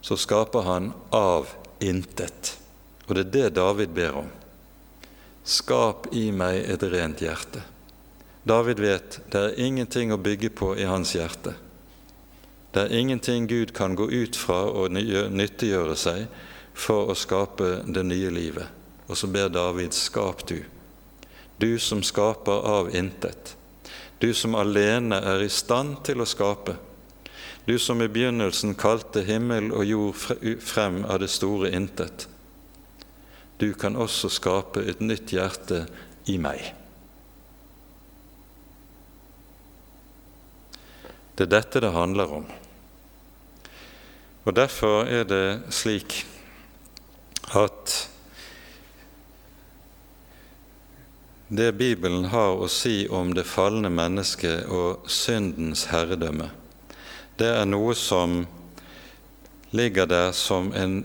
så 0.00 0.16
skaper 0.16 0.62
han 0.62 0.92
av 1.12 1.48
intet. 1.80 2.56
Og 3.08 3.16
det 3.16 3.24
er 3.24 3.32
det 3.32 3.54
David 3.56 3.92
ber 3.96 4.20
om. 4.22 4.28
Skap 5.44 6.06
i 6.12 6.30
meg 6.32 6.62
et 6.70 6.84
rent 6.88 7.20
hjerte. 7.20 7.73
David 8.44 8.80
vet 8.80 9.20
det 9.32 9.40
er 9.40 9.60
ingenting 9.60 10.12
å 10.12 10.20
bygge 10.20 10.50
på 10.52 10.74
i 10.76 10.84
hans 10.88 11.14
hjerte. 11.16 11.54
Det 12.74 12.86
er 12.86 12.96
ingenting 12.98 13.46
Gud 13.48 13.72
kan 13.74 13.94
gå 13.96 14.10
ut 14.10 14.36
fra 14.36 14.64
og 14.68 14.92
nyttiggjøre 14.92 15.96
seg 15.96 16.26
for 16.74 17.10
å 17.10 17.16
skape 17.16 17.80
det 17.86 18.02
nye 18.04 18.32
livet. 18.34 18.68
Og 19.08 19.16
så 19.16 19.28
ber 19.30 19.52
David, 19.52 19.94
skap 19.94 20.46
du 20.48 20.58
du 21.56 21.78
som 21.78 22.02
skaper 22.02 22.66
av 22.66 22.96
intet, 22.96 23.56
du 24.18 24.34
som 24.34 24.54
alene 24.54 25.20
er 25.22 25.44
i 25.44 25.50
stand 25.52 26.00
til 26.06 26.22
å 26.22 26.28
skape, 26.28 26.76
du 27.64 27.78
som 27.78 28.02
i 28.02 28.08
begynnelsen 28.10 28.74
kalte 28.76 29.22
himmel 29.24 29.70
og 29.72 29.84
jord 29.88 30.60
frem 30.60 31.02
av 31.08 31.22
det 31.22 31.30
store 31.32 31.70
intet. 31.72 32.26
Du 33.58 33.70
kan 33.78 33.96
også 33.96 34.28
skape 34.28 34.82
et 34.82 35.00
nytt 35.00 35.32
hjerte 35.32 35.84
i 36.28 36.36
meg. 36.42 36.74
Det 41.34 41.48
er 41.48 41.54
dette 41.56 41.82
det 41.82 41.92
handler 41.94 42.32
om. 42.40 42.44
Og 44.44 44.56
Derfor 44.56 45.08
er 45.08 45.24
det 45.24 45.72
slik 45.72 46.22
at 47.56 47.94
det 51.48 51.74
Bibelen 51.78 52.28
har 52.32 52.56
å 52.56 52.68
si 52.72 53.04
om 53.08 53.32
det 53.36 53.46
falne 53.46 53.90
mennesket 53.92 54.68
og 54.72 55.08
syndens 55.10 55.86
herredømme, 55.90 56.50
det 57.38 57.50
er 57.50 57.66
noe 57.66 57.94
som 57.98 58.44
ligger 59.74 60.06
der 60.06 60.32
som 60.32 60.70
en 60.72 61.00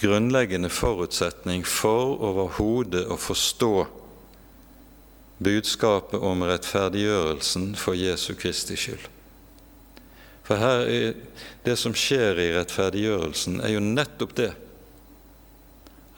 grunnleggende 0.00 0.70
forutsetning 0.72 1.62
for 1.66 2.16
overhodet 2.18 3.04
å 3.06 3.18
forstå 3.20 3.74
budskapet 5.44 6.22
om 6.24 6.42
rettferdiggjørelsen 6.48 7.74
for 7.78 7.96
Jesu 7.98 8.32
Kristi 8.38 8.76
skyld. 8.80 9.06
For 10.44 10.60
her 10.60 10.84
er 10.88 11.14
det 11.64 11.78
som 11.80 11.94
skjer 11.96 12.40
i 12.42 12.50
rettferdiggjørelsen, 12.56 13.60
er 13.64 13.76
jo 13.76 13.84
nettopp 13.84 14.34
det 14.36 14.50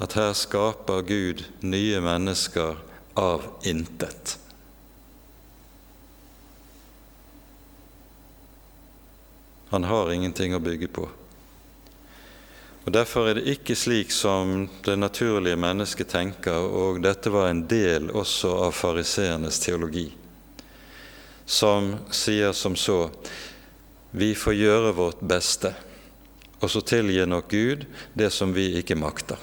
at 0.03 0.17
her 0.19 0.33
skaper 0.37 1.05
Gud 1.07 1.45
nye 1.65 2.01
mennesker 2.05 2.77
av 3.17 3.47
intet. 3.65 4.37
Han 9.73 9.87
har 9.89 10.13
ingenting 10.13 10.55
å 10.55 10.63
bygge 10.63 10.89
på. 10.93 11.09
Og 12.87 12.93
Derfor 12.95 13.29
er 13.29 13.39
det 13.39 13.51
ikke 13.51 13.75
slik 13.75 14.13
som 14.15 14.69
det 14.87 14.95
naturlige 14.99 15.59
mennesket 15.59 16.09
tenker, 16.13 16.55
og 16.55 17.03
dette 17.03 17.33
var 17.35 17.51
en 17.51 17.65
del 17.67 18.13
også 18.15 18.53
av 18.69 18.77
fariseernes 18.79 19.59
teologi, 19.65 20.07
som 21.45 21.97
sier 22.15 22.55
som 22.55 22.79
så 22.79 23.09
vi 24.15 24.31
får 24.39 24.55
gjøre 24.55 24.95
vårt 24.95 25.21
beste, 25.21 25.75
og 26.63 26.71
så 26.71 26.81
tilgir 26.87 27.27
nok 27.27 27.51
Gud 27.51 27.85
det 28.15 28.31
som 28.31 28.55
vi 28.55 28.71
ikke 28.79 28.97
makter. 28.97 29.41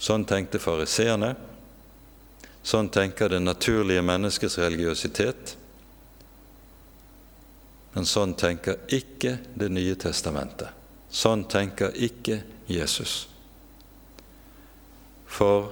Sånn 0.00 0.24
tenkte 0.24 0.62
fariseerne, 0.62 1.34
Sånn 2.62 2.90
tenker 2.92 3.30
det 3.32 3.40
naturlige 3.40 4.02
menneskets 4.04 4.58
religiøsitet. 4.60 5.54
Men 7.94 8.06
sånn 8.06 8.36
tenker 8.38 8.84
ikke 8.92 9.38
Det 9.54 9.70
nye 9.72 9.96
testamentet. 9.98 10.79
Sånn 11.10 11.44
tenker 11.50 11.94
ikke 11.94 12.40
Jesus. 12.70 13.26
For 15.30 15.70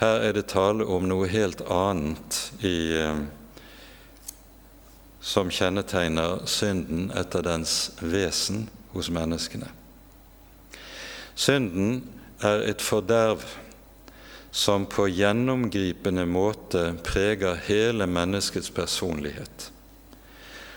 her 0.00 0.20
er 0.28 0.36
det 0.36 0.48
tale 0.52 0.84
om 0.84 1.08
noe 1.08 1.28
helt 1.32 1.62
annet 1.72 2.40
i, 2.60 2.92
eh, 3.00 3.22
som 5.20 5.50
kjennetegner 5.50 6.44
synden 6.46 7.10
etter 7.16 7.42
dens 7.42 7.92
vesen 8.00 8.68
hos 8.92 9.08
menneskene. 9.10 9.70
Synden 11.36 12.02
er 12.44 12.62
et 12.68 12.84
forderv 12.84 13.44
som 14.56 14.86
på 14.88 15.08
gjennomgripende 15.12 16.24
måte 16.28 16.94
preger 17.04 17.58
hele 17.66 18.06
menneskets 18.08 18.70
personlighet, 18.72 19.70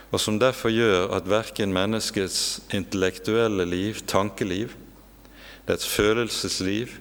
og 0.09 0.21
som 0.21 0.39
derfor 0.41 0.73
gjør 0.73 1.11
at 1.13 1.29
verken 1.29 1.73
menneskets 1.73 2.61
intellektuelle 2.73 3.65
liv, 3.69 4.01
tankeliv, 4.09 4.73
dets 5.69 5.87
følelsesliv 5.87 6.95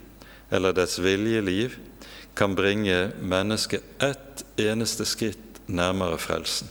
eller 0.53 0.77
dets 0.77 0.99
viljeliv 1.01 1.79
kan 2.37 2.55
bringe 2.57 3.11
mennesket 3.21 3.85
ett 4.05 4.45
eneste 4.61 5.07
skritt 5.09 5.63
nærmere 5.67 6.19
frelsen. 6.21 6.69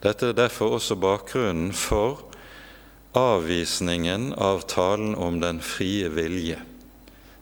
Dette 0.00 0.30
er 0.30 0.38
derfor 0.38 0.78
også 0.78 0.96
bakgrunnen 0.96 1.74
for 1.76 2.22
avvisningen 3.18 4.30
av 4.38 4.62
talen 4.70 5.16
om 5.18 5.40
den 5.42 5.58
frie 5.60 6.08
vilje, 6.14 6.60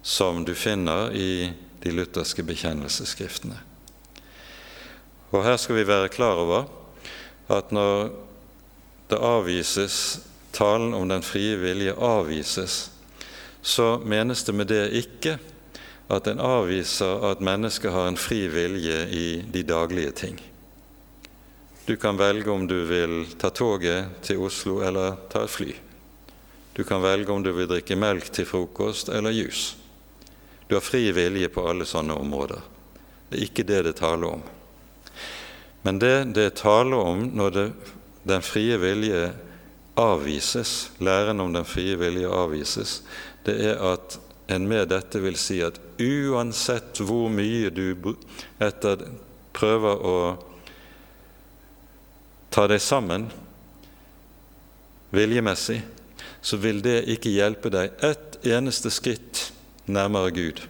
som 0.02 0.42
du 0.48 0.54
finner 0.58 1.12
i 1.12 1.52
de 1.84 1.92
lutherske 1.94 2.42
bekjennelsesskriftene. 2.42 3.60
Og 5.30 5.44
Her 5.44 5.60
skal 5.60 5.76
vi 5.76 5.86
være 5.86 6.10
klar 6.10 6.40
over 6.40 6.77
at 7.48 7.72
når 7.72 8.10
det 9.08 9.18
avvises, 9.24 10.20
talen 10.52 10.94
om 10.94 11.08
den 11.08 11.24
frie 11.24 11.56
vilje 11.60 11.94
avvises, 11.94 12.90
så 13.62 13.98
menes 14.04 14.44
det 14.44 14.54
med 14.54 14.68
det 14.70 14.84
ikke 15.00 15.38
at 16.08 16.28
en 16.28 16.40
avviser 16.40 17.24
at 17.30 17.42
mennesket 17.44 17.92
har 17.92 18.08
en 18.08 18.20
fri 18.20 18.46
vilje 18.52 19.00
i 19.12 19.26
de 19.52 19.62
daglige 19.62 20.12
ting. 20.22 20.38
Du 21.88 21.96
kan 21.96 22.16
velge 22.16 22.50
om 22.50 22.66
du 22.68 22.84
vil 22.84 23.26
ta 23.40 23.50
toget 23.50 24.20
til 24.22 24.40
Oslo 24.44 24.80
eller 24.84 25.16
ta 25.32 25.44
et 25.44 25.52
fly. 25.52 25.70
Du 26.76 26.84
kan 26.84 27.02
velge 27.02 27.32
om 27.32 27.42
du 27.42 27.52
vil 27.56 27.68
drikke 27.68 27.96
melk 27.96 28.28
til 28.32 28.46
frokost 28.46 29.08
eller 29.08 29.32
jus. 29.32 29.76
Du 30.68 30.76
har 30.76 30.84
fri 30.84 31.08
vilje 31.16 31.48
på 31.48 31.64
alle 31.68 31.88
sånne 31.88 32.12
områder. 32.12 32.60
Det 33.28 33.38
er 33.38 33.46
ikke 33.48 33.64
det 33.68 33.82
det 33.88 33.96
taler 34.00 34.36
om. 34.36 34.44
Men 35.82 35.98
det 36.02 36.34
det 36.34 36.54
taler 36.62 36.96
om 36.96 37.28
når 37.38 37.50
det, 37.54 37.66
den 38.28 38.42
frie 38.42 38.76
vilje 38.78 39.32
avvises, 39.98 40.90
læren 40.98 41.40
om 41.40 41.52
den 41.52 41.66
frie 41.66 41.96
vilje 41.98 42.28
avvises, 42.28 43.02
det 43.46 43.56
er 43.72 43.82
at 43.92 44.18
en 44.48 44.68
med 44.68 44.88
dette 44.88 45.20
vil 45.20 45.36
si 45.36 45.60
at 45.64 45.78
uansett 46.00 47.00
hvor 47.04 47.28
mye 47.32 47.70
du 47.74 48.14
etter 48.64 49.04
prøver 49.56 50.04
å 50.06 50.18
ta 52.54 52.64
deg 52.70 52.80
sammen 52.82 53.28
viljemessig, 55.12 55.82
så 56.40 56.56
vil 56.60 56.80
det 56.84 57.02
ikke 57.12 57.32
hjelpe 57.34 57.70
deg 57.72 57.92
ett 58.04 58.38
eneste 58.46 58.92
skritt 58.94 59.48
nærmere 59.88 60.32
Gud. 60.36 60.62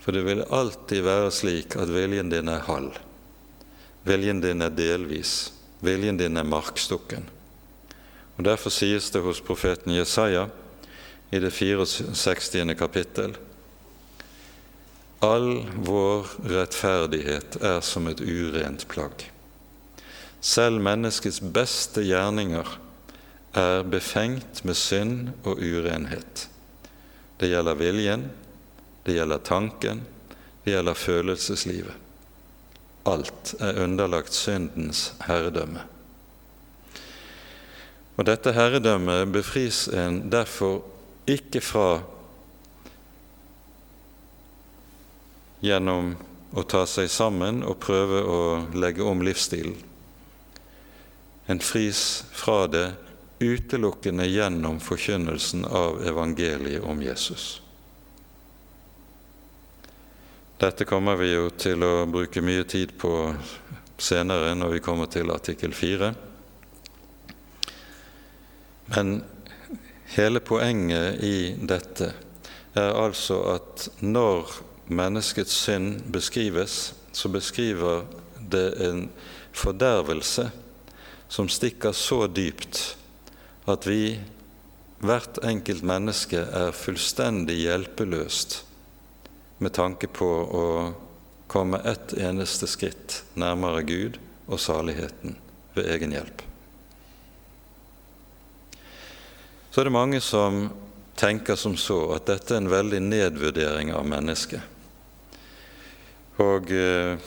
For 0.00 0.16
det 0.16 0.24
vil 0.24 0.46
alltid 0.48 1.04
være 1.04 1.30
slik 1.34 1.76
at 1.76 1.92
viljen 1.92 2.32
din 2.32 2.48
er 2.48 2.64
halv. 2.66 2.96
Viljen 4.08 4.40
din 4.40 4.64
er 4.64 4.72
delvis. 4.72 5.52
Viljen 5.84 6.16
din 6.20 6.40
er 6.40 6.48
markstukken. 6.48 7.28
Og 8.38 8.44
Derfor 8.44 8.72
sies 8.72 9.10
det 9.12 9.20
hos 9.20 9.42
profeten 9.44 9.92
Jesaja 9.92 10.46
i 11.30 11.38
det 11.38 11.52
64. 11.52 12.74
kapittel 12.78 13.36
All 15.20 15.66
vår 15.84 16.30
rettferdighet 16.48 17.58
er 17.60 17.82
som 17.84 18.08
et 18.08 18.22
urent 18.24 18.86
plagg. 18.88 19.26
Selv 20.40 20.80
menneskets 20.80 21.42
beste 21.44 22.00
gjerninger 22.08 22.70
er 23.52 23.82
befengt 23.84 24.62
med 24.64 24.78
synd 24.80 25.34
og 25.44 25.60
urenhet. 25.60 26.46
Det 27.36 27.50
gjelder 27.52 27.76
viljen, 27.76 28.24
det 29.04 29.16
gjelder 29.16 29.38
tanken, 29.38 30.02
det 30.64 30.74
gjelder 30.74 30.94
følelseslivet. 30.94 31.94
Alt 33.08 33.54
er 33.60 33.80
underlagt 33.82 34.36
syndens 34.36 35.12
herredømme. 35.24 35.86
Og 38.20 38.26
Dette 38.28 38.52
herredømmet 38.52 39.30
befris 39.32 39.86
en 39.88 40.26
derfor 40.32 40.82
ikke 41.30 41.62
fra 41.64 42.02
gjennom 45.64 46.12
å 46.52 46.64
ta 46.68 46.82
seg 46.88 47.08
sammen 47.12 47.62
og 47.64 47.78
prøve 47.80 48.20
å 48.20 48.42
legge 48.76 49.06
om 49.06 49.22
livsstilen. 49.24 49.76
En 51.48 51.60
fris 51.64 52.22
fra 52.36 52.66
det 52.70 52.90
utelukkende 53.40 54.26
gjennom 54.28 54.80
forkynnelsen 54.84 55.64
av 55.64 56.02
evangeliet 56.06 56.84
om 56.84 57.00
Jesus. 57.02 57.62
Dette 60.60 60.84
kommer 60.84 61.16
vi 61.16 61.30
jo 61.30 61.46
til 61.56 61.80
å 61.80 62.04
bruke 62.04 62.42
mye 62.44 62.66
tid 62.68 62.90
på 63.00 63.10
senere, 63.96 64.50
når 64.52 64.74
vi 64.74 64.82
kommer 64.84 65.08
til 65.08 65.32
artikkel 65.32 65.72
4. 65.72 66.10
Men 68.90 69.14
hele 70.18 70.44
poenget 70.44 71.24
i 71.24 71.56
dette 71.56 72.10
er 72.76 72.92
altså 72.92 73.40
at 73.54 73.88
når 74.04 74.52
menneskets 74.92 75.56
synd 75.64 76.04
beskrives, 76.12 76.92
så 77.16 77.32
beskriver 77.32 78.04
det 78.36 78.68
en 78.84 79.06
fordervelse 79.56 80.50
som 81.32 81.48
stikker 81.48 81.96
så 81.96 82.26
dypt 82.28 82.98
at 83.64 83.88
vi, 83.88 84.18
hvert 85.00 85.40
enkelt 85.40 85.88
menneske, 85.88 86.44
er 86.44 86.76
fullstendig 86.76 87.62
hjelpeløst 87.62 88.66
med 89.60 89.74
tanke 89.76 90.08
på 90.08 90.26
å 90.26 90.66
komme 91.50 91.80
ett 91.84 92.14
eneste 92.16 92.68
skritt 92.70 93.20
nærmere 93.38 93.82
Gud 93.84 94.16
og 94.48 94.60
saligheten 94.62 95.36
ved 95.76 95.90
egen 95.92 96.14
hjelp. 96.14 96.44
Så 99.70 99.82
er 99.82 99.86
det 99.86 99.94
mange 99.94 100.20
som 100.24 100.64
tenker 101.20 101.58
som 101.60 101.76
så 101.78 101.98
at 102.16 102.30
dette 102.30 102.56
er 102.56 102.62
en 102.62 102.72
veldig 102.72 103.02
nedvurdering 103.04 103.92
av 103.94 104.08
mennesket. 104.08 104.64
Og 106.40 106.72
eh, 106.72 107.20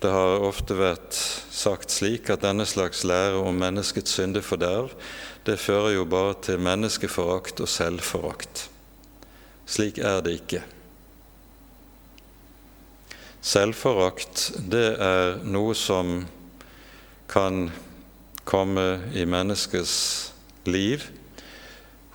det 0.00 0.10
har 0.10 0.42
ofte 0.42 0.74
vært 0.74 1.14
sagt 1.14 1.92
slik 1.94 2.32
at 2.32 2.42
denne 2.42 2.66
slags 2.66 3.04
lære 3.06 3.38
om 3.38 3.56
menneskets 3.60 4.16
syndeforderv, 4.18 4.90
det 5.46 5.60
fører 5.60 5.94
jo 5.94 6.08
bare 6.08 6.34
til 6.44 6.60
menneskeforakt 6.60 7.62
og 7.62 7.70
selvforakt. 7.70 8.66
Slik 9.70 10.00
er 10.02 10.24
det 10.24 10.38
ikke. 10.40 10.64
Selvforakt, 13.40 14.50
det 14.68 14.98
er 15.00 15.38
noe 15.48 15.72
som 15.72 16.26
kan 17.30 17.70
komme 18.44 19.00
i 19.16 19.24
menneskets 19.24 19.94
liv 20.68 21.06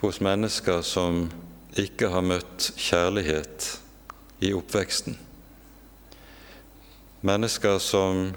hos 0.04 0.20
mennesker 0.22 0.84
som 0.86 1.26
ikke 1.82 2.12
har 2.14 2.26
møtt 2.26 2.70
kjærlighet 2.78 3.72
i 4.46 4.52
oppveksten. 4.54 5.18
Mennesker 7.26 7.82
som 7.82 8.30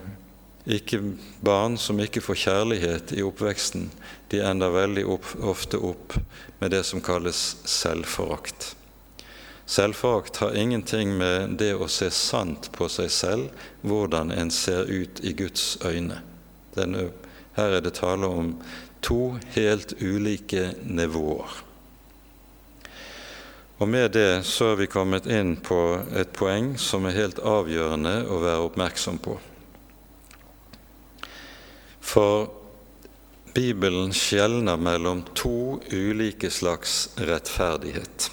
ikke 0.68 1.02
Barn 1.44 1.76
som 1.80 2.00
ikke 2.00 2.24
får 2.24 2.40
kjærlighet 2.46 3.12
i 3.16 3.22
oppveksten, 3.24 3.90
de 4.32 4.40
ender 4.44 4.72
veldig 4.72 5.04
opp, 5.08 5.28
ofte 5.44 5.80
opp 5.80 6.16
med 6.60 6.72
det 6.72 6.82
som 6.88 7.04
kalles 7.04 7.58
selvforakt. 7.68 8.77
Selvforakt 9.68 10.36
har 10.36 10.54
ingenting 10.56 11.10
med 11.18 11.58
det 11.60 11.74
å 11.76 11.90
se 11.92 12.08
sant 12.14 12.70
på 12.72 12.86
seg 12.88 13.10
selv, 13.12 13.64
hvordan 13.84 14.30
en 14.32 14.48
ser 14.50 14.88
ut 14.88 15.20
i 15.20 15.34
Guds 15.36 15.74
øyne. 15.84 16.22
Denne, 16.72 17.10
her 17.52 17.76
er 17.76 17.84
det 17.84 17.98
tale 17.98 18.30
om 18.32 18.54
to 19.04 19.36
helt 19.52 19.92
ulike 20.00 20.70
nivåer. 20.88 21.58
Og 23.78 23.92
med 23.92 24.16
det 24.16 24.40
så 24.48 24.72
er 24.72 24.80
vi 24.80 24.88
kommet 24.90 25.28
inn 25.28 25.58
på 25.60 25.82
et 26.16 26.32
poeng 26.32 26.72
som 26.80 27.04
er 27.04 27.18
helt 27.18 27.38
avgjørende 27.44 28.22
å 28.24 28.40
være 28.42 28.64
oppmerksom 28.70 29.20
på. 29.20 29.36
For 32.00 32.48
Bibelen 33.52 34.16
skjelner 34.16 34.80
mellom 34.80 35.26
to 35.36 35.76
ulike 35.92 36.48
slags 36.48 37.10
rettferdighet. 37.20 38.30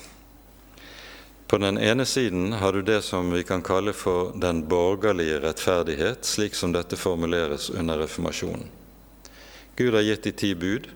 På 1.47 1.57
den 1.57 1.77
ene 1.77 2.05
siden 2.05 2.53
har 2.53 2.73
du 2.73 2.81
det 2.81 3.01
som 3.01 3.31
vi 3.31 3.43
kan 3.43 3.61
kalle 3.61 3.93
for 3.93 4.31
den 4.41 4.63
borgerlige 4.67 5.39
rettferdighet, 5.39 6.25
slik 6.25 6.55
som 6.55 6.73
dette 6.73 6.97
formuleres 6.97 7.69
under 7.69 8.01
reformasjonen. 8.01 8.65
Gud 9.75 9.93
har 9.93 10.01
gitt 10.01 10.23
de 10.23 10.31
ti 10.31 10.55
bud. 10.55 10.87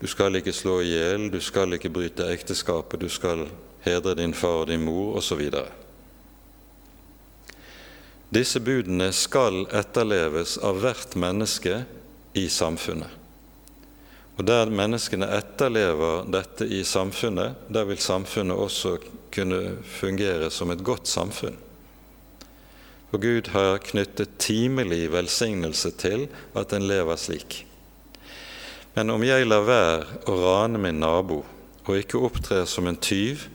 Du 0.00 0.06
skal 0.06 0.36
ikke 0.38 0.52
slå 0.52 0.78
i 0.82 0.92
hjel, 0.92 1.26
du 1.32 1.40
skal 1.40 1.74
ikke 1.74 1.90
bryte 1.92 2.28
ekteskapet, 2.30 3.00
du 3.00 3.08
skal 3.08 3.48
hedre 3.84 4.14
din 4.14 4.34
far 4.36 4.62
og 4.62 4.70
din 4.70 4.84
mor, 4.84 5.16
osv. 5.18 5.42
Disse 8.30 8.60
budene 8.62 9.10
skal 9.12 9.64
etterleves 9.74 10.54
av 10.62 10.78
hvert 10.84 11.16
menneske 11.18 11.82
i 12.38 12.46
samfunnet. 12.48 13.19
Og 14.38 14.46
Der 14.46 14.70
menneskene 14.72 15.26
etterlever 15.36 16.24
dette 16.30 16.64
i 16.64 16.84
samfunnet, 16.84 17.58
der 17.68 17.84
vil 17.84 17.98
samfunnet 17.98 18.56
også 18.56 18.98
kunne 19.32 19.76
fungere 19.84 20.50
som 20.50 20.70
et 20.70 20.84
godt 20.84 21.08
samfunn. 21.08 21.58
For 23.10 23.18
Gud 23.18 23.50
har 23.50 23.82
knyttet 23.82 24.38
timelig 24.38 25.10
velsignelse 25.12 25.90
til 25.98 26.28
at 26.54 26.72
en 26.72 26.86
lever 26.86 27.18
slik. 27.18 27.64
Men 28.94 29.10
om 29.10 29.22
jeg 29.26 29.46
lar 29.46 29.66
være 29.66 30.20
å 30.30 30.36
rane 30.38 30.78
min 30.78 31.00
nabo 31.02 31.42
og 31.86 31.96
ikke 31.98 32.22
opptrer 32.22 32.66
som 32.70 32.86
en 32.86 32.98
tyv, 32.98 33.48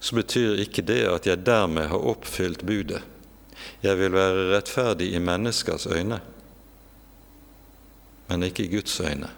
så 0.00 0.18
betyr 0.18 0.60
ikke 0.62 0.84
det 0.86 1.02
at 1.08 1.26
jeg 1.26 1.46
dermed 1.46 1.88
har 1.90 2.08
oppfylt 2.12 2.64
budet. 2.66 3.00
Jeg 3.82 3.98
vil 3.98 4.14
være 4.14 4.50
rettferdig 4.52 5.10
i 5.14 5.22
menneskers 5.22 5.88
øyne, 5.90 6.20
men 8.28 8.46
ikke 8.46 8.66
i 8.66 8.72
Guds 8.76 9.00
øyne. 9.00 9.30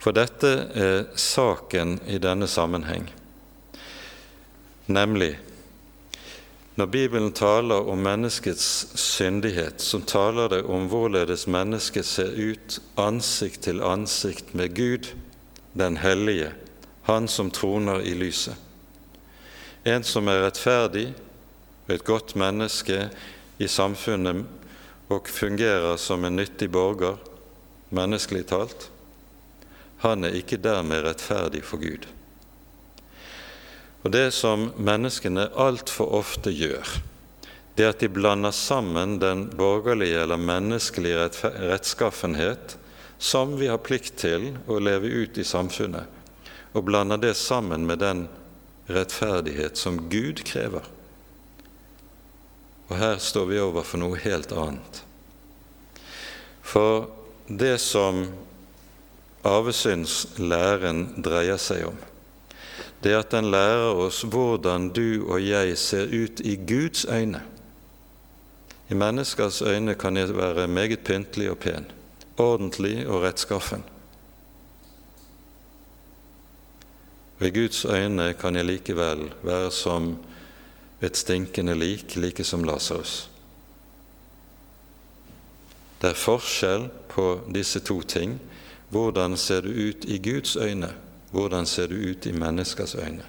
For 0.00 0.16
dette 0.16 0.50
er 0.72 1.10
saken 1.20 1.98
i 2.08 2.16
denne 2.22 2.48
sammenheng, 2.48 3.10
nemlig 4.88 5.34
når 6.80 6.86
Bibelen 6.86 7.32
taler 7.36 7.88
om 7.92 7.98
menneskets 8.00 8.86
syndighet, 8.96 9.82
så 9.84 9.98
taler 10.08 10.48
det 10.48 10.62
om 10.64 10.86
hvorledes 10.88 11.44
mennesket 11.50 12.06
ser 12.08 12.30
ut 12.32 12.78
ansikt 12.96 13.66
til 13.66 13.82
ansikt 13.84 14.54
med 14.56 14.72
Gud, 14.76 15.10
den 15.76 16.00
hellige, 16.00 16.52
Han 17.02 17.28
som 17.28 17.50
troner 17.50 18.00
i 18.00 18.14
lyset. 18.14 18.54
En 19.84 20.04
som 20.04 20.28
er 20.28 20.44
rettferdig 20.44 21.14
og 21.88 21.94
et 21.94 22.04
godt 22.04 22.36
menneske 22.36 23.08
i 23.58 23.66
samfunnet 23.68 24.44
og 25.08 25.28
fungerer 25.28 25.96
som 25.96 26.24
en 26.24 26.36
nyttig 26.36 26.70
borger, 26.72 27.16
menneskelig 27.90 28.46
talt, 28.46 28.90
han 30.00 30.24
er 30.24 30.36
ikke 30.38 30.60
dermed 30.60 31.04
rettferdig 31.04 31.62
for 31.66 31.82
Gud. 31.82 32.06
Og 34.02 34.12
Det 34.14 34.30
som 34.32 34.70
menneskene 34.80 35.50
altfor 35.52 36.12
ofte 36.20 36.52
gjør, 36.54 37.00
det 37.76 37.84
er 37.84 37.92
at 37.92 38.00
de 38.00 38.08
blander 38.12 38.52
sammen 38.52 39.18
den 39.20 39.46
borgerlige 39.56 40.22
eller 40.22 40.40
menneskelige 40.40 41.28
rettskaffenhet 41.70 42.76
som 43.20 43.58
vi 43.60 43.68
har 43.68 43.82
plikt 43.84 44.16
til 44.20 44.54
å 44.64 44.78
leve 44.80 45.08
ut 45.08 45.36
i 45.36 45.44
samfunnet, 45.44 46.08
og 46.72 46.86
blander 46.88 47.20
det 47.20 47.34
sammen 47.36 47.84
med 47.86 48.00
den 48.00 48.24
rettferdighet 48.88 49.76
som 49.76 49.98
Gud 50.08 50.40
krever. 50.48 50.86
Og 52.88 52.96
her 52.96 53.20
står 53.22 53.50
vi 53.52 53.60
overfor 53.62 54.00
noe 54.00 54.18
helt 54.24 54.52
annet. 54.56 55.02
For 56.64 57.10
det 57.46 57.76
som 57.82 58.24
arvesynslæren 59.44 61.22
dreier 61.24 61.60
seg 61.60 61.86
om, 61.88 61.96
det 63.04 63.14
at 63.16 63.30
den 63.32 63.50
lærer 63.50 63.96
oss 64.04 64.22
hvordan 64.28 64.90
du 64.92 65.24
og 65.26 65.40
jeg 65.40 65.78
ser 65.78 66.10
ut 66.12 66.42
i 66.44 66.56
Guds 66.56 67.06
øyne. 67.08 67.40
I 68.90 68.94
menneskers 68.94 69.62
øyne 69.62 69.94
kan 69.94 70.16
jeg 70.16 70.36
være 70.36 70.68
meget 70.68 71.00
pyntelig 71.06 71.50
og 71.50 71.58
pen, 71.58 71.86
ordentlig 72.36 73.06
og 73.08 73.22
rettskaffen. 73.22 73.84
Og 77.40 77.46
i 77.46 77.50
Guds 77.50 77.84
øyne 77.84 78.34
kan 78.34 78.56
jeg 78.56 78.64
likevel 78.64 79.30
være 79.42 79.70
som 79.70 80.16
et 81.00 81.16
stinkende 81.16 81.74
lik, 81.74 82.16
like 82.16 82.44
som 82.44 82.64
Lasarus. 82.64 83.30
Det 86.02 86.10
er 86.10 86.16
forskjell 86.16 86.88
på 87.08 87.40
disse 87.54 87.80
to 87.80 88.02
ting. 88.02 88.40
Hvordan 88.90 89.36
ser 89.36 89.62
du 89.62 89.70
ut 89.70 90.04
i 90.04 90.18
Guds 90.18 90.56
øyne? 90.56 90.94
Hvordan 91.30 91.66
ser 91.66 91.86
du 91.86 91.94
ut 91.94 92.26
i 92.26 92.32
menneskers 92.32 92.94
øyne? 92.94 93.24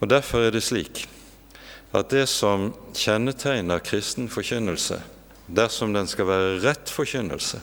Og 0.00 0.10
Derfor 0.10 0.38
er 0.38 0.50
det 0.50 0.62
slik 0.62 1.08
at 1.94 2.10
det 2.10 2.26
som 2.28 2.72
kjennetegner 2.96 3.78
kristen 3.78 4.28
forkynnelse, 4.28 5.02
dersom 5.46 5.92
den 5.94 6.06
skal 6.08 6.26
være 6.26 6.60
rett 6.64 6.90
forkynnelse, 6.90 7.60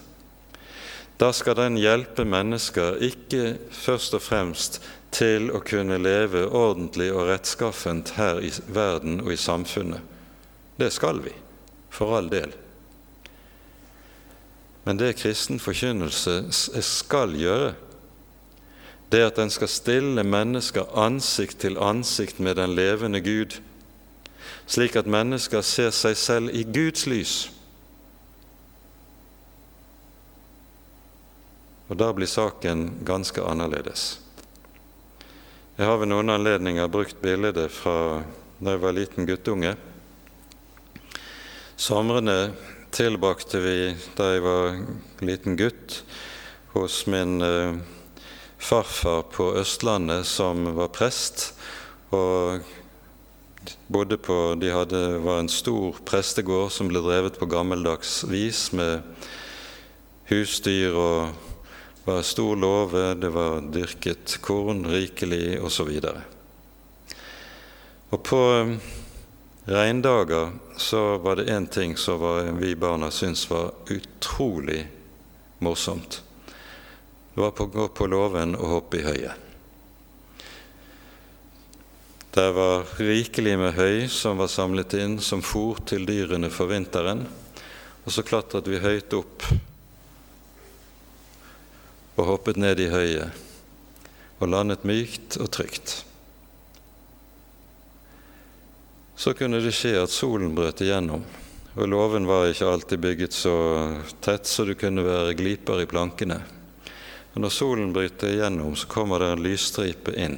da 1.20 1.32
skal 1.36 1.58
den 1.58 1.78
hjelpe 1.78 2.24
mennesker 2.26 3.02
ikke 3.04 3.58
først 3.76 4.14
og 4.16 4.22
fremst 4.24 4.80
til 5.12 5.50
å 5.52 5.60
kunne 5.66 5.98
leve 6.00 6.46
ordentlig 6.48 7.10
og 7.12 7.28
rettskaffent 7.28 8.14
her 8.16 8.40
i 8.40 8.54
verden 8.72 9.20
og 9.26 9.34
i 9.34 9.38
samfunnet. 9.42 10.00
Det 10.80 10.94
skal 10.96 11.20
vi, 11.26 11.34
for 11.92 12.16
all 12.16 12.30
del. 12.32 12.54
Men 14.90 14.98
det 14.98 15.20
kristen 15.20 15.60
forkynnelse 15.62 16.48
skal 16.82 17.36
gjøre, 17.38 17.76
det 19.14 19.20
at 19.22 19.36
den 19.38 19.52
skal 19.54 19.70
stille 19.70 20.24
mennesker 20.26 20.88
ansikt 20.98 21.60
til 21.62 21.78
ansikt 21.78 22.40
med 22.42 22.58
den 22.58 22.74
levende 22.74 23.22
Gud, 23.22 23.60
slik 24.66 24.98
at 24.98 25.06
mennesker 25.06 25.62
ser 25.62 25.94
seg 25.94 26.18
selv 26.18 26.56
i 26.58 26.64
Guds 26.66 27.06
lys. 27.06 27.36
Og 31.94 32.02
da 32.02 32.10
blir 32.10 32.32
saken 32.34 32.88
ganske 33.06 33.46
annerledes. 33.46 34.08
Jeg 35.78 35.86
har 35.86 36.02
ved 36.02 36.10
noen 36.10 36.34
anledninger 36.34 36.90
brukt 36.90 37.22
bildet 37.22 37.70
fra 37.78 38.24
da 38.58 38.74
jeg 38.74 38.82
var 38.88 38.98
liten 38.98 39.30
guttunge. 39.30 39.78
Somrene 41.78 42.40
tilbrakte 42.92 43.62
vi 43.64 43.78
da 44.18 44.34
jeg 44.34 44.44
var 44.46 44.80
liten 45.26 45.58
gutt, 45.60 46.02
hos 46.74 47.04
min 47.10 47.42
eh, 47.42 47.80
farfar 48.58 49.24
på 49.34 49.52
Østlandet 49.62 50.28
som 50.30 50.66
var 50.78 50.92
prest. 50.94 51.54
og 52.10 52.62
bodde 53.88 54.18
på, 54.18 54.56
De 54.62 54.70
hadde, 54.70 55.18
var 55.18 55.40
en 55.40 55.50
stor 55.50 55.98
prestegård 56.06 56.72
som 56.72 56.90
ble 56.90 57.02
drevet 57.02 57.40
på 57.40 57.50
gammeldags 57.50 58.24
vis 58.30 58.72
med 58.74 59.02
husdyr 60.30 60.96
og 60.98 61.50
var 62.06 62.22
stor 62.26 62.56
låve, 62.56 63.14
det 63.14 63.30
var 63.30 63.62
dyrket 63.74 64.38
korn 64.42 64.86
rikelig 64.90 65.60
osv. 65.62 65.90
Og, 65.90 66.22
og 68.10 68.24
på 68.26 68.42
regndager 69.66 70.52
så 70.78 71.18
var 71.18 71.36
det 71.36 71.50
én 71.52 71.68
ting 71.68 71.98
som 71.98 72.58
vi 72.60 72.76
barna 72.76 73.12
syntes 73.12 73.50
var 73.50 73.72
utrolig 73.88 74.88
morsomt. 75.60 76.22
Det 77.34 77.42
var 77.42 77.52
på 77.52 77.64
å 77.68 77.74
gå 77.74 77.88
på 77.88 78.08
låven 78.08 78.56
og 78.56 78.68
hoppe 78.68 79.00
i 79.00 79.06
høyet. 79.06 79.46
Det 82.30 82.52
var 82.54 82.86
rikelig 83.00 83.56
med 83.58 83.74
høy 83.74 84.08
som 84.12 84.38
var 84.38 84.52
samlet 84.52 84.94
inn 84.94 85.18
som 85.20 85.42
fôr 85.42 85.80
til 85.90 86.06
dyrene 86.06 86.52
for 86.54 86.70
vinteren. 86.70 87.26
Og 88.06 88.14
så 88.14 88.24
klatret 88.24 88.68
vi 88.70 88.82
høyt 88.82 89.14
opp 89.18 89.48
og 92.20 92.28
hoppet 92.28 92.60
ned 92.60 92.80
i 92.84 92.92
høyet 92.92 93.46
og 94.40 94.52
landet 94.52 94.86
mykt 94.88 95.40
og 95.40 95.50
trygt. 95.56 96.04
Så 99.20 99.34
kunne 99.34 99.60
det 99.60 99.74
skje 99.76 99.98
at 100.00 100.14
solen 100.16 100.54
brøt 100.56 100.80
igjennom, 100.80 101.26
og 101.76 101.88
låven 101.92 102.24
var 102.24 102.46
ikke 102.48 102.70
alltid 102.72 103.02
bygget 103.04 103.34
så 103.36 103.56
tett 104.24 104.48
så 104.48 104.64
det 104.64 104.78
kunne 104.80 105.04
være 105.04 105.34
gliper 105.36 105.82
i 105.84 105.88
plankene. 105.92 106.38
Men 107.34 107.44
når 107.44 107.52
solen 107.52 107.92
bryter 107.92 108.32
igjennom, 108.32 108.78
så 108.80 108.88
kommer 108.88 109.20
det 109.20 109.28
en 109.34 109.44
lysstripe 109.44 110.14
inn. 110.16 110.38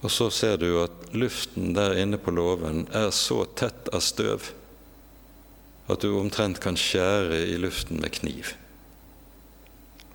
Og 0.00 0.08
så 0.08 0.30
ser 0.32 0.56
du 0.62 0.70
at 0.80 1.12
luften 1.12 1.74
der 1.76 1.98
inne 2.00 2.16
på 2.16 2.32
låven 2.32 2.86
er 2.96 3.12
så 3.12 3.42
tett 3.60 3.90
av 3.92 4.00
støv 4.00 4.48
at 5.92 6.00
du 6.00 6.14
omtrent 6.16 6.62
kan 6.64 6.80
skjære 6.80 7.42
i 7.44 7.58
luften 7.60 8.00
med 8.00 8.14
kniv. 8.22 8.54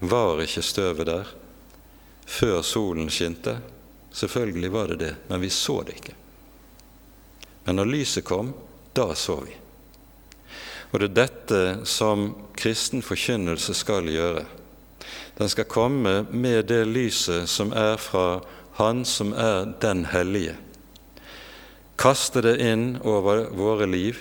Var 0.02 0.42
ikke 0.48 0.66
støvet 0.66 1.12
der 1.12 1.30
før 2.26 2.64
solen 2.66 3.14
skinte? 3.14 3.60
Selvfølgelig 4.10 4.74
var 4.74 4.90
det 4.90 5.00
det, 5.06 5.14
men 5.30 5.46
vi 5.46 5.54
så 5.54 5.84
det 5.86 6.00
ikke. 6.02 6.18
Men 7.70 7.78
når 7.78 7.86
lyset 7.86 8.26
kom, 8.26 8.48
da 8.98 9.12
så 9.14 9.36
vi. 9.46 9.52
Og 10.90 11.04
det 11.04 11.12
er 11.12 11.18
dette 11.20 11.60
som 11.86 12.32
kristen 12.58 13.04
forkynnelse 13.06 13.76
skal 13.78 14.10
gjøre. 14.10 14.42
Den 15.38 15.54
skal 15.54 15.70
komme 15.70 16.24
med 16.34 16.66
det 16.74 16.82
lyset 16.90 17.46
som 17.46 17.70
er 17.78 18.02
fra 18.02 18.42
Han 18.82 19.06
som 19.06 19.36
er 19.38 19.70
den 19.86 20.08
hellige. 20.10 20.58
Kaste 21.94 22.42
det 22.42 22.58
inn 22.58 22.98
over 23.06 23.46
våre 23.54 23.86
liv, 23.86 24.18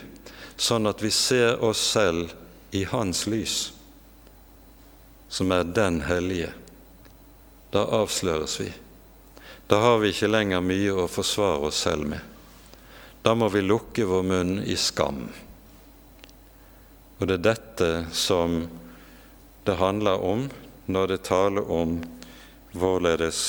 sånn 0.60 0.84
at 0.92 1.00
vi 1.00 1.08
ser 1.08 1.64
oss 1.64 1.80
selv 1.96 2.36
i 2.76 2.84
Hans 2.84 3.24
lys, 3.32 3.72
som 5.32 5.56
er 5.56 5.64
den 5.64 6.02
hellige. 6.04 6.52
Da 7.72 7.88
avsløres 8.04 8.60
vi. 8.60 8.74
Da 9.72 9.80
har 9.80 10.02
vi 10.04 10.12
ikke 10.12 10.36
lenger 10.36 10.60
mye 10.60 10.98
å 11.00 11.08
forsvare 11.08 11.72
oss 11.72 11.86
selv 11.88 12.12
med. 12.12 12.34
Da 13.22 13.34
må 13.34 13.48
vi 13.52 13.64
lukke 13.64 14.06
vår 14.08 14.24
munn 14.26 14.54
i 14.62 14.76
skam. 14.78 15.24
Og 17.18 17.26
det 17.26 17.40
er 17.40 17.46
dette 17.48 17.90
som 18.14 18.60
det 19.66 19.76
handler 19.80 20.22
om 20.24 20.46
når 20.86 21.10
det 21.10 21.24
taler 21.28 21.70
om 21.70 21.98
hvorledes 22.72 23.40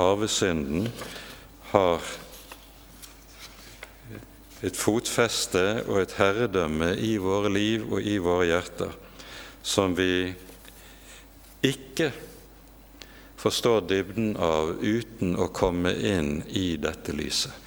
arvesynden 0.00 0.88
har 1.70 2.02
et 4.64 4.76
fotfeste 4.80 5.64
og 5.84 6.00
et 6.00 6.14
herredømme 6.18 6.94
i 6.96 7.16
våre 7.20 7.52
liv 7.52 7.84
og 7.92 8.00
i 8.00 8.16
våre 8.22 8.48
hjerter 8.48 8.94
som 9.64 9.94
vi 9.96 10.32
ikke 11.64 12.10
forstår 13.40 13.84
dybden 13.88 14.34
av 14.40 14.76
uten 14.80 15.36
å 15.40 15.50
komme 15.52 15.92
inn 15.96 16.38
i 16.48 16.74
dette 16.80 17.12
lyset. 17.16 17.63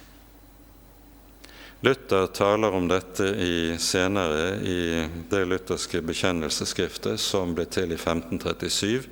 Luther 1.80 2.26
taler 2.26 2.74
om 2.74 2.88
dette 2.90 3.22
i, 3.22 3.76
senere 3.78 4.56
i 4.66 5.04
det 5.30 5.44
lutherske 5.46 6.00
bekjennelsesskriftet 6.02 7.20
som 7.22 7.52
ble 7.54 7.68
til 7.70 7.92
i 7.94 7.98
1537, 8.00 9.04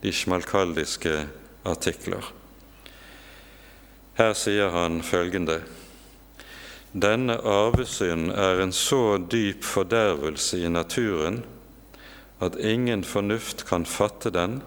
de 0.00 0.12
schmalkaldiske 0.16 1.12
artikler. 1.68 2.30
Her 4.16 4.32
sier 4.32 4.72
han 4.72 5.02
følgende 5.04 5.58
Denne 6.92 7.36
arvesynd 7.36 8.32
er 8.32 8.62
en 8.64 8.72
så 8.72 9.18
dyp 9.20 9.64
fordervelse 9.64 10.62
i 10.64 10.72
naturen 10.72 11.42
at 12.40 12.56
ingen 12.56 13.04
fornuft 13.04 13.66
kan 13.68 13.84
fatte 13.84 14.32
den, 14.32 14.62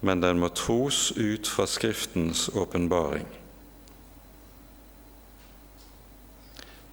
men 0.00 0.22
den 0.22 0.38
må 0.38 0.52
tros 0.54 1.10
ut 1.18 1.50
fra 1.50 1.66
Skriftens 1.66 2.46
åpenbaring. 2.54 3.26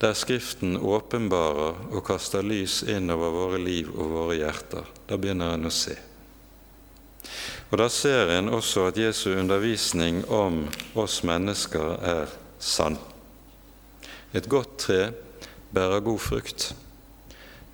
Der 0.04 0.14
Skriften 0.20 0.76
åpenbarer 0.84 1.78
og 1.96 2.02
kaster 2.04 2.44
lys 2.44 2.82
inn 2.92 3.08
over 3.14 3.30
våre 3.32 3.60
liv 3.64 3.88
og 3.94 4.10
våre 4.12 4.34
hjerter, 4.36 4.90
da 5.08 5.16
begynner 5.16 5.54
en 5.56 5.70
å 5.70 5.72
se. 5.72 5.96
Og 7.72 7.78
Da 7.80 7.88
ser 7.90 8.34
en 8.36 8.52
også 8.52 8.90
at 8.90 9.00
Jesu 9.00 9.30
undervisning 9.32 10.26
om 10.28 10.66
oss 11.00 11.22
mennesker 11.24 11.96
er 12.04 12.34
sann. 12.60 12.98
Et 14.36 14.50
godt 14.50 14.76
tre 14.78 15.00
bærer 15.72 16.04
god 16.04 16.20
frukt. 16.20 16.74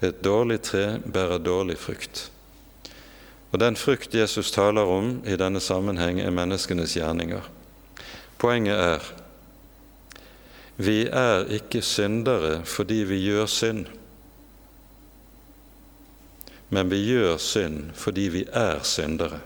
Et 0.01 0.21
dårlig 0.23 0.61
tre 0.69 0.99
bærer 0.99 1.41
dårlig 1.41 1.79
frukt. 1.81 2.29
Og 3.51 3.59
Den 3.59 3.75
frukt 3.75 4.13
Jesus 4.13 4.51
taler 4.51 4.85
om 4.85 5.23
i 5.25 5.35
denne 5.35 5.59
sammenheng, 5.59 6.21
er 6.21 6.29
menneskenes 6.29 6.93
gjerninger. 6.93 7.41
Poenget 8.37 8.77
er 8.77 9.09
vi 10.79 11.03
er 11.11 11.49
ikke 11.51 11.81
syndere 11.83 12.61
fordi 12.63 13.01
vi 13.09 13.17
gjør 13.25 13.49
synd, 13.51 13.85
men 16.71 16.91
vi 16.91 17.01
gjør 17.03 17.37
synd 17.43 17.89
fordi 17.99 18.27
vi 18.31 18.43
er 18.47 18.79
syndere. 18.87 19.41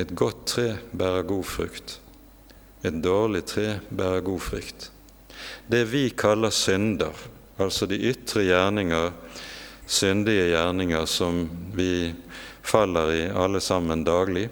Et 0.00 0.10
godt 0.16 0.46
tre 0.46 0.66
bærer 0.90 1.22
god 1.28 1.44
frukt. 1.44 2.00
Et 2.82 2.96
dårlig 3.04 3.44
tre 3.46 3.78
bærer 3.90 4.24
god 4.26 4.40
frukt. 4.40 4.88
Det 5.70 5.84
vi 5.92 6.08
kaller 6.08 6.50
synder, 6.50 7.12
altså 7.58 7.86
de 7.86 8.00
ytre 8.10 8.42
gjerninger 8.48 9.12
syndige 9.86 10.48
gjerninger 10.48 11.04
som 11.06 11.44
vi 11.76 12.14
faller 12.62 13.12
i 13.12 13.22
alle 13.44 13.60
sammen 13.60 14.04
daglig, 14.06 14.48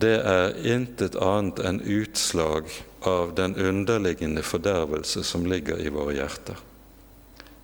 det 0.00 0.14
er 0.24 0.54
intet 0.64 1.16
annet 1.20 1.60
enn 1.64 1.82
utslag 1.82 2.70
av 3.06 3.34
den 3.34 3.56
underliggende 3.56 4.42
fordervelse 4.42 5.24
som 5.24 5.46
ligger 5.46 5.80
i 5.80 5.92
våre 5.92 6.14
hjerter. 6.14 6.58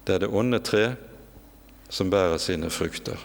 Det 0.06 0.14
er 0.14 0.24
det 0.24 0.32
onde 0.32 0.60
tre 0.64 0.84
som 1.88 2.10
bærer 2.10 2.38
sine 2.38 2.70
frukter. 2.70 3.18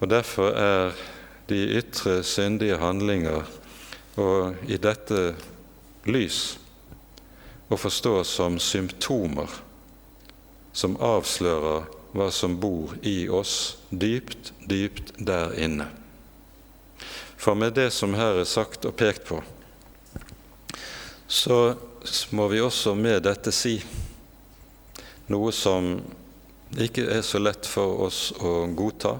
Og 0.00 0.10
Derfor 0.10 0.50
er 0.58 0.92
de 1.48 1.60
ytre 1.78 2.22
syndige 2.22 2.78
handlinger 2.78 3.44
og 4.16 4.56
i 4.68 4.76
dette 4.76 5.34
lys 6.06 6.40
å 7.72 7.78
forstå 7.78 8.14
som 8.26 8.58
symptomer 8.60 9.50
som 10.72 10.96
avslører 11.00 11.86
hva 12.12 12.28
som 12.32 12.58
bor 12.60 12.92
i 13.06 13.28
oss 13.28 13.78
dypt, 13.90 14.52
dypt 14.68 15.14
der 15.18 15.54
inne. 15.56 15.88
For 17.42 17.54
med 17.58 17.74
det 17.74 17.90
som 17.90 18.14
her 18.14 18.36
er 18.38 18.46
sagt 18.46 18.84
og 18.86 18.94
pekt 18.94 19.24
på, 19.26 19.40
så 21.26 21.56
må 22.30 22.44
vi 22.52 22.60
også 22.62 22.92
med 22.94 23.24
dette 23.26 23.50
si 23.50 23.80
noe 25.26 25.50
som 25.50 25.96
ikke 26.78 27.02
er 27.10 27.24
så 27.26 27.40
lett 27.42 27.66
for 27.66 28.04
oss 28.06 28.20
å 28.38 28.68
godta, 28.78 29.16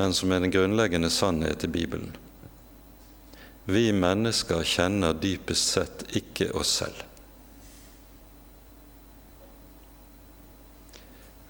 men 0.00 0.14
som 0.16 0.32
er 0.32 0.40
den 0.46 0.54
grunnleggende 0.54 1.10
sannhet 1.12 1.66
i 1.68 1.70
Bibelen. 1.74 2.14
Vi 3.68 3.90
mennesker 3.92 4.64
kjenner 4.64 5.12
dypest 5.20 5.76
sett 5.76 6.06
ikke 6.16 6.48
oss 6.56 6.72
selv. 6.80 7.04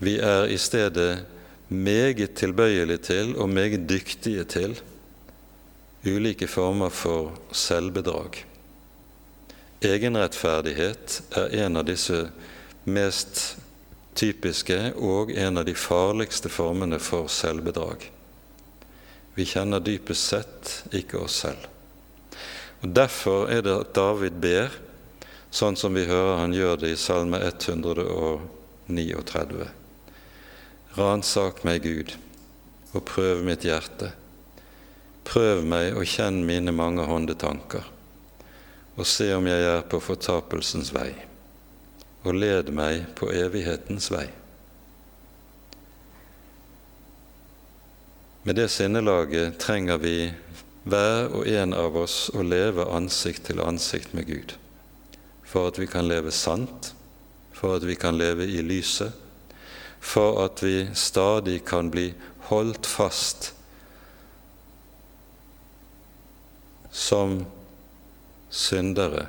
Vi 0.02 0.18
er 0.18 0.50
i 0.50 0.58
stedet 0.58 1.22
meget 1.70 2.34
tilbøyelige 2.42 3.06
til 3.12 3.34
og 3.38 3.54
meget 3.54 3.86
dyktige 3.86 4.50
til 4.50 4.78
ulike 6.06 6.46
former 6.46 6.90
for 6.90 7.32
selvbedrag. 7.50 8.44
Egenrettferdighet 9.84 11.20
er 11.36 11.66
en 11.66 11.76
av 11.76 11.84
disse 11.88 12.30
mest 12.86 13.56
typiske 14.16 14.92
og 14.96 15.32
en 15.36 15.58
av 15.60 15.64
de 15.68 15.74
farligste 15.76 16.48
formene 16.48 16.98
for 17.02 17.28
selvbedrag. 17.32 18.12
Vi 19.36 19.44
kjenner 19.44 19.80
dypest 19.84 20.28
sett 20.32 20.84
ikke 20.96 21.18
oss 21.26 21.34
selv. 21.44 21.66
Og 22.80 22.88
Derfor 22.96 23.50
er 23.52 23.60
det 23.66 23.74
at 23.74 23.94
David 23.96 24.34
ber, 24.40 24.70
sånn 25.52 25.76
som 25.76 25.94
vi 25.96 26.08
hører 26.08 26.40
han 26.40 26.54
gjør 26.56 26.76
det 26.80 26.90
i 26.94 27.00
Salme 27.00 27.38
139. 27.44 29.68
Ransak 30.96 31.64
meg, 31.68 31.82
Gud, 31.84 32.16
og 32.94 33.04
prøv 33.08 33.44
mitt 33.44 33.64
hjerte. 33.68 34.08
Prøv 35.26 35.64
meg 35.66 35.96
og 35.98 36.06
kjenn 36.06 36.44
mine 36.46 36.70
mange 36.70 37.02
håndetanker, 37.08 37.86
og 38.96 39.08
se 39.10 39.32
om 39.34 39.46
jeg 39.50 39.64
er 39.66 39.82
på 39.90 39.98
fortapelsens 40.00 40.92
vei, 40.94 41.10
og 42.22 42.38
led 42.38 42.70
meg 42.74 43.08
på 43.18 43.32
evighetens 43.34 44.06
vei. 44.14 44.28
Med 48.46 48.54
det 48.60 48.68
sinnelaget 48.70 49.58
trenger 49.58 49.98
vi 49.98 50.30
hver 50.86 51.32
og 51.34 51.48
en 51.50 51.74
av 51.74 51.98
oss 51.98 52.28
å 52.30 52.44
leve 52.46 52.86
ansikt 52.94 53.48
til 53.48 53.58
ansikt 53.64 54.14
med 54.14 54.30
Gud, 54.30 54.54
for 55.42 55.72
at 55.72 55.82
vi 55.82 55.90
kan 55.90 56.06
leve 56.06 56.30
sant, 56.30 56.92
for 57.50 57.80
at 57.80 57.88
vi 57.88 57.98
kan 57.98 58.14
leve 58.14 58.46
i 58.46 58.62
lyset, 58.62 59.10
for 59.98 60.38
at 60.44 60.62
vi 60.62 60.86
stadig 60.94 61.64
kan 61.66 61.90
bli 61.90 62.12
holdt 62.46 62.86
fast 62.86 63.55
som 66.96 67.42
syndere 68.48 69.26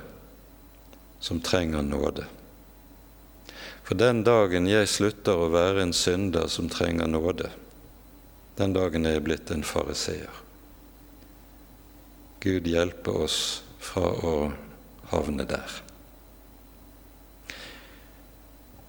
som 1.20 1.40
trenger 1.40 1.82
nåde. 1.82 2.24
For 3.84 3.94
den 3.94 4.22
dagen 4.24 4.68
jeg 4.68 4.88
slutter 4.88 5.36
å 5.36 5.50
være 5.52 5.84
en 5.84 5.92
synder 5.96 6.48
som 6.48 6.68
trenger 6.72 7.10
nåde, 7.12 7.50
den 8.56 8.72
dagen 8.72 9.04
er 9.04 9.18
jeg 9.18 9.24
blitt 9.28 9.52
en 9.52 9.66
fariseer. 9.66 10.32
Gud 12.40 12.66
hjelpe 12.70 13.12
oss 13.26 13.38
fra 13.82 14.08
å 14.16 14.34
havne 15.12 15.44
der. 15.48 15.76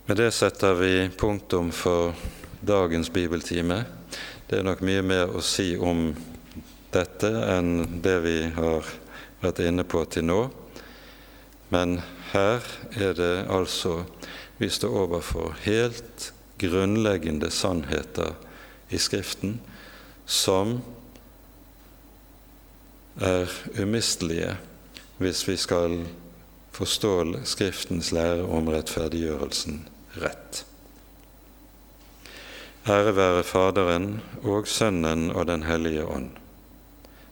Med 0.08 0.18
det 0.18 0.32
setter 0.34 0.80
vi 0.80 0.94
punktum 1.20 1.74
for 1.76 2.16
dagens 2.66 3.12
bibeltime. 3.14 3.84
Det 4.48 4.60
er 4.60 4.66
nok 4.66 4.82
mye 4.86 5.04
mer 5.06 5.36
å 5.36 5.44
si 5.46 5.74
om 5.78 6.14
dette 6.94 7.30
enn 7.30 8.02
det 8.04 8.18
vi 8.26 8.38
har 8.56 8.88
vært 9.44 9.62
inne 9.64 9.86
på 9.88 10.04
til 10.12 10.28
nå. 10.30 10.40
Men 11.70 12.00
her 12.34 12.66
er 12.98 13.14
det 13.18 13.34
altså 13.50 14.04
vi 14.60 14.70
står 14.70 14.96
overfor 15.06 15.56
helt 15.64 16.32
grunnleggende 16.60 17.52
sannheter 17.54 18.34
i 18.90 19.00
Skriften 19.00 19.60
som 20.30 20.80
er 23.22 23.52
umistelige 23.80 24.58
hvis 25.20 25.46
vi 25.48 25.56
skal 25.60 26.02
forstå 26.76 27.14
Skriftens 27.44 28.12
lære 28.16 28.44
om 28.48 28.70
rettferdiggjørelsen 28.72 29.82
rett. 30.24 30.64
Ære 32.88 33.16
være 33.16 33.44
Faderen 33.44 34.22
og 34.44 34.68
Sønnen 34.68 35.30
og 35.32 35.48
Den 35.48 35.64
hellige 35.64 36.06
ånd, 36.08 36.32